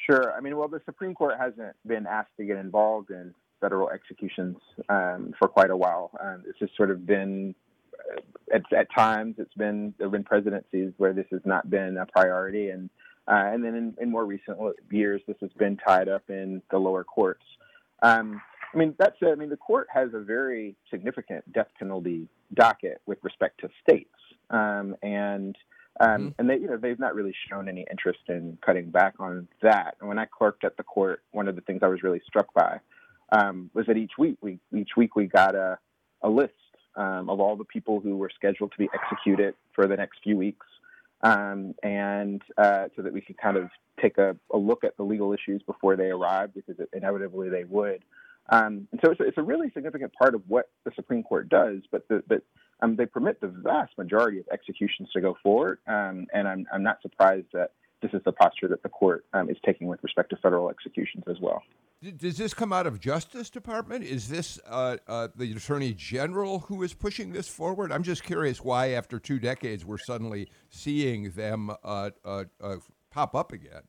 Sure. 0.06 0.34
I 0.34 0.41
mean, 0.41 0.56
well, 0.58 0.68
the 0.68 0.82
Supreme 0.86 1.16
Court 1.16 1.36
hasn't 1.39 1.76
been 1.86 2.06
asked 2.06 2.32
to 2.38 2.45
get 2.45 2.58
involved 2.58 3.10
in 3.10 3.34
federal 3.60 3.89
executions 3.89 4.58
um, 4.89 5.34
for 5.39 5.47
quite 5.47 5.72
a 5.72 5.78
while. 5.78 6.12
Um, 6.22 6.43
it's 6.47 6.60
just 6.60 6.76
sort 6.78 6.91
of 6.91 7.06
been, 7.06 7.56
uh, 7.93 8.22
at, 8.53 8.62
at 8.78 8.88
times, 8.95 9.36
it's 9.39 9.53
been 9.56 9.93
there 9.97 10.06
have 10.06 10.12
been 10.12 10.24
presidencies 10.24 10.93
where 10.97 11.14
this 11.14 11.26
has 11.32 11.41
not 11.45 11.70
been 11.70 11.97
a 11.97 12.06
priority, 12.06 12.70
and 12.70 12.89
uh, 13.28 13.49
and 13.51 13.64
then 13.64 13.74
in, 13.74 13.95
in, 13.99 14.12
more 14.12 14.26
recent 14.26 14.60
years, 14.91 15.22
this 15.28 15.38
has 15.41 15.49
been 15.58 15.78
tied 15.78 16.08
up 16.08 16.30
in 16.30 16.62
the 16.70 16.78
lower 16.78 17.03
courts. 17.03 17.43
Um, 18.03 18.39
I 18.72 18.78
mean, 18.78 18.93
that's 18.99 19.16
I 19.24 19.34
mean, 19.34 19.49
the 19.49 19.58
court 19.58 19.88
has 19.91 20.10
a 20.14 20.20
very 20.20 20.76
significant 20.91 21.51
death 21.51 21.70
penalty 21.80 22.28
docket 22.53 23.01
with 23.08 23.18
respect 23.24 23.62
to 23.62 23.70
states, 23.82 24.14
um, 24.51 24.95
and 25.01 25.58
um, 26.00 26.10
mm-hmm. 26.10 26.30
and 26.39 26.50
they 26.50 26.58
you 26.58 26.68
know 26.68 26.78
they've 26.78 27.00
not 27.00 27.16
really 27.16 27.34
shown 27.50 27.68
any 27.68 27.86
interest 27.89 28.20
in 28.28 28.58
cutting 28.66 28.89
back 28.89 29.16
on 29.20 29.48
that. 29.62 29.96
And 30.00 30.10
when 30.10 30.20
I 30.20 30.26
clerked 30.26 30.64
at 30.64 30.78
the 30.78 30.84
court, 30.84 31.22
one 31.32 31.48
of 31.48 31.56
the 31.56 31.62
things 31.62 31.82
I 31.84 31.88
was 31.88 32.04
really 32.04 32.22
struck 32.26 32.54
by 32.54 32.80
um, 33.32 33.70
was 33.74 33.86
that 33.88 33.98
each 33.98 34.14
week 34.18 34.38
we 34.41 34.60
each 34.76 34.91
week 34.98 35.16
we 35.16 35.26
got 35.28 35.56
a 35.56 35.78
a 36.22 36.30
list 36.30 36.54
um, 36.96 37.30
of 37.30 37.39
all 37.39 37.56
the 37.56 37.66
people 37.66 38.00
who 38.00 38.18
were 38.18 38.32
scheduled 38.34 38.72
to 38.72 38.78
be 38.78 38.89
executed 38.93 39.54
for 39.74 39.88
the 39.88 39.96
next 39.96 40.20
few 40.24 40.38
weeks 40.38 40.66
um, 41.22 41.74
and 41.82 42.41
uh, 42.58 42.88
so 42.96 43.02
that 43.02 43.12
we 43.12 43.22
could 43.22 43.38
kind 43.38 43.58
of 43.58 43.70
take 44.02 44.18
a, 44.18 44.36
a, 44.54 44.58
look 44.58 44.84
at 44.84 44.96
the 44.98 45.04
legal 45.04 45.34
issues 45.34 45.62
before 45.64 45.96
they 45.96 46.10
arrived, 46.10 46.54
because 46.54 46.76
inevitably 46.93 47.50
they 47.50 47.64
would. 47.64 48.04
Um, 48.50 48.88
and 48.91 49.02
so 49.04 49.12
it's 49.12 49.20
a, 49.20 49.24
it's 49.24 49.38
a, 49.38 49.43
really 49.43 49.72
significant 49.74 50.14
part 50.14 50.36
of 50.36 50.43
what 50.48 50.70
the 50.84 50.91
Supreme 50.96 51.24
Court 51.24 51.50
does, 51.50 51.80
but 51.91 52.08
the, 52.10 52.24
but 52.28 52.43
um, 52.82 52.96
they 52.96 53.06
permit 53.06 53.42
the 53.42 53.48
vast 53.48 53.98
majority 53.98 54.40
of 54.40 54.46
executions 54.52 55.10
to 55.14 55.22
go 55.22 55.36
forward, 55.42 55.80
um, 55.88 56.28
and 56.34 56.48
I'm, 56.48 56.66
I'm 56.74 56.84
not 56.84 57.02
surprised 57.02 57.48
that 57.54 57.72
this 58.02 58.12
is 58.14 58.22
the 58.26 58.32
posture 58.32 58.68
that 58.68 58.84
the 58.84 58.90
court 58.90 59.26
um, 59.34 59.50
is 59.50 59.58
taking 59.66 59.88
with 59.88 60.04
respect 60.04 60.30
to 60.32 60.38
federal 60.38 60.70
executions 60.70 61.24
as 61.30 61.38
well. 61.42 61.64
Does 62.18 62.38
this 62.38 62.54
come 62.54 62.72
out 62.72 62.86
of 62.86 63.00
Justice 63.00 63.50
Department? 63.50 64.04
Is 64.04 64.28
this 64.28 64.60
uh, 64.68 64.98
uh, 65.08 65.30
the 65.36 65.52
Attorney 65.54 65.94
General 65.94 66.60
who 66.60 66.84
is 66.84 66.94
pushing 66.94 67.32
this 67.32 67.48
forward? 67.48 67.92
I'm 67.92 68.04
just 68.04 68.24
curious 68.24 68.62
why, 68.62 68.90
after 68.90 69.18
two 69.18 69.40
decades, 69.40 69.86
we're 69.86 69.98
suddenly 69.98 70.50
seeing 70.70 71.32
them 71.32 71.72
uh, 71.84 72.12
uh, 72.24 72.44
uh 72.62 72.76
pop 73.10 73.34
up 73.34 73.54
again. 73.54 73.82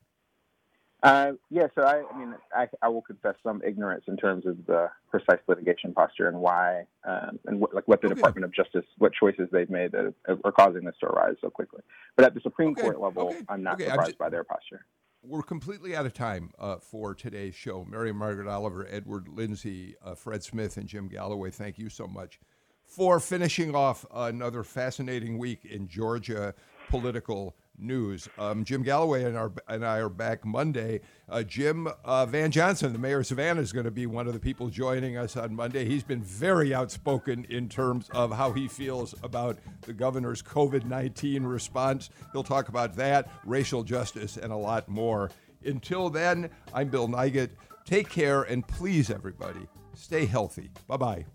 Uh, 1.02 1.32
yeah, 1.50 1.66
so 1.74 1.82
I, 1.82 2.02
I 2.12 2.18
mean, 2.18 2.34
I, 2.54 2.66
I, 2.82 2.88
will 2.88 3.02
confess 3.02 3.34
some 3.42 3.60
ignorance 3.64 4.04
in 4.08 4.16
terms 4.16 4.46
of 4.46 4.64
the 4.66 4.88
precise 5.10 5.40
litigation 5.46 5.92
posture 5.92 6.26
and 6.26 6.38
why, 6.38 6.86
um, 7.06 7.38
and 7.44 7.60
what, 7.60 7.74
like 7.74 7.86
what 7.86 8.00
the 8.00 8.06
okay. 8.06 8.14
Department 8.14 8.46
of 8.46 8.54
Justice, 8.54 8.84
what 8.96 9.12
choices 9.12 9.48
they've 9.52 9.68
made 9.68 9.92
that 9.92 10.14
are 10.42 10.52
causing 10.52 10.84
this 10.84 10.94
to 11.00 11.06
arise 11.06 11.34
so 11.42 11.50
quickly. 11.50 11.82
But 12.16 12.24
at 12.24 12.34
the 12.34 12.40
Supreme 12.40 12.70
okay. 12.70 12.82
Court 12.82 13.00
level, 13.00 13.28
okay. 13.28 13.40
I'm 13.48 13.62
not 13.62 13.78
surprised 13.78 14.06
just, 14.06 14.18
by 14.18 14.30
their 14.30 14.42
posture. 14.42 14.86
We're 15.22 15.42
completely 15.42 15.94
out 15.94 16.06
of 16.06 16.14
time 16.14 16.50
uh, 16.58 16.76
for 16.76 17.14
today's 17.14 17.54
show. 17.54 17.84
Mary 17.84 18.12
Margaret 18.12 18.48
Oliver, 18.48 18.86
Edward 18.90 19.28
Lindsey, 19.28 19.96
uh, 20.02 20.14
Fred 20.14 20.42
Smith, 20.42 20.78
and 20.78 20.88
Jim 20.88 21.08
Galloway. 21.08 21.50
Thank 21.50 21.78
you 21.78 21.90
so 21.90 22.06
much 22.06 22.40
for 22.86 23.20
finishing 23.20 23.74
off 23.74 24.06
another 24.14 24.62
fascinating 24.62 25.36
week 25.36 25.64
in 25.64 25.88
Georgia 25.88 26.54
political 26.88 27.56
news. 27.78 28.28
Um, 28.38 28.64
Jim 28.64 28.82
Galloway 28.82 29.24
and, 29.24 29.36
our, 29.36 29.52
and, 29.68 29.84
I 29.84 29.98
are 29.98 30.08
back 30.08 30.44
Monday. 30.44 31.00
Uh, 31.28 31.42
Jim 31.42 31.88
uh, 32.04 32.26
Van 32.26 32.50
Johnson, 32.50 32.92
the 32.92 32.98
mayor 32.98 33.20
of 33.20 33.26
Savannah, 33.26 33.60
is 33.60 33.72
going 33.72 33.84
to 33.84 33.90
be 33.90 34.06
one 34.06 34.26
of 34.26 34.32
the 34.32 34.40
people 34.40 34.68
joining 34.68 35.16
us 35.16 35.36
on 35.36 35.54
Monday. 35.54 35.84
He's 35.84 36.02
been 36.02 36.22
very 36.22 36.74
outspoken 36.74 37.46
in 37.50 37.68
terms 37.68 38.08
of 38.10 38.32
how 38.32 38.52
he 38.52 38.68
feels 38.68 39.14
about 39.22 39.58
the 39.82 39.92
governor's 39.92 40.42
COVID 40.42 40.84
19 40.84 41.44
response. 41.44 42.10
He'll 42.32 42.44
talk 42.44 42.68
about 42.68 42.96
that, 42.96 43.30
racial 43.44 43.82
justice, 43.82 44.36
and 44.36 44.52
a 44.52 44.56
lot 44.56 44.88
more. 44.88 45.30
Until 45.64 46.10
then, 46.10 46.50
I'm 46.72 46.88
Bill 46.88 47.08
Nigut. 47.08 47.50
Take 47.84 48.08
care 48.08 48.42
and 48.42 48.66
please, 48.66 49.10
everybody, 49.10 49.66
stay 49.94 50.26
healthy. 50.26 50.70
Bye 50.86 50.96
bye. 50.96 51.26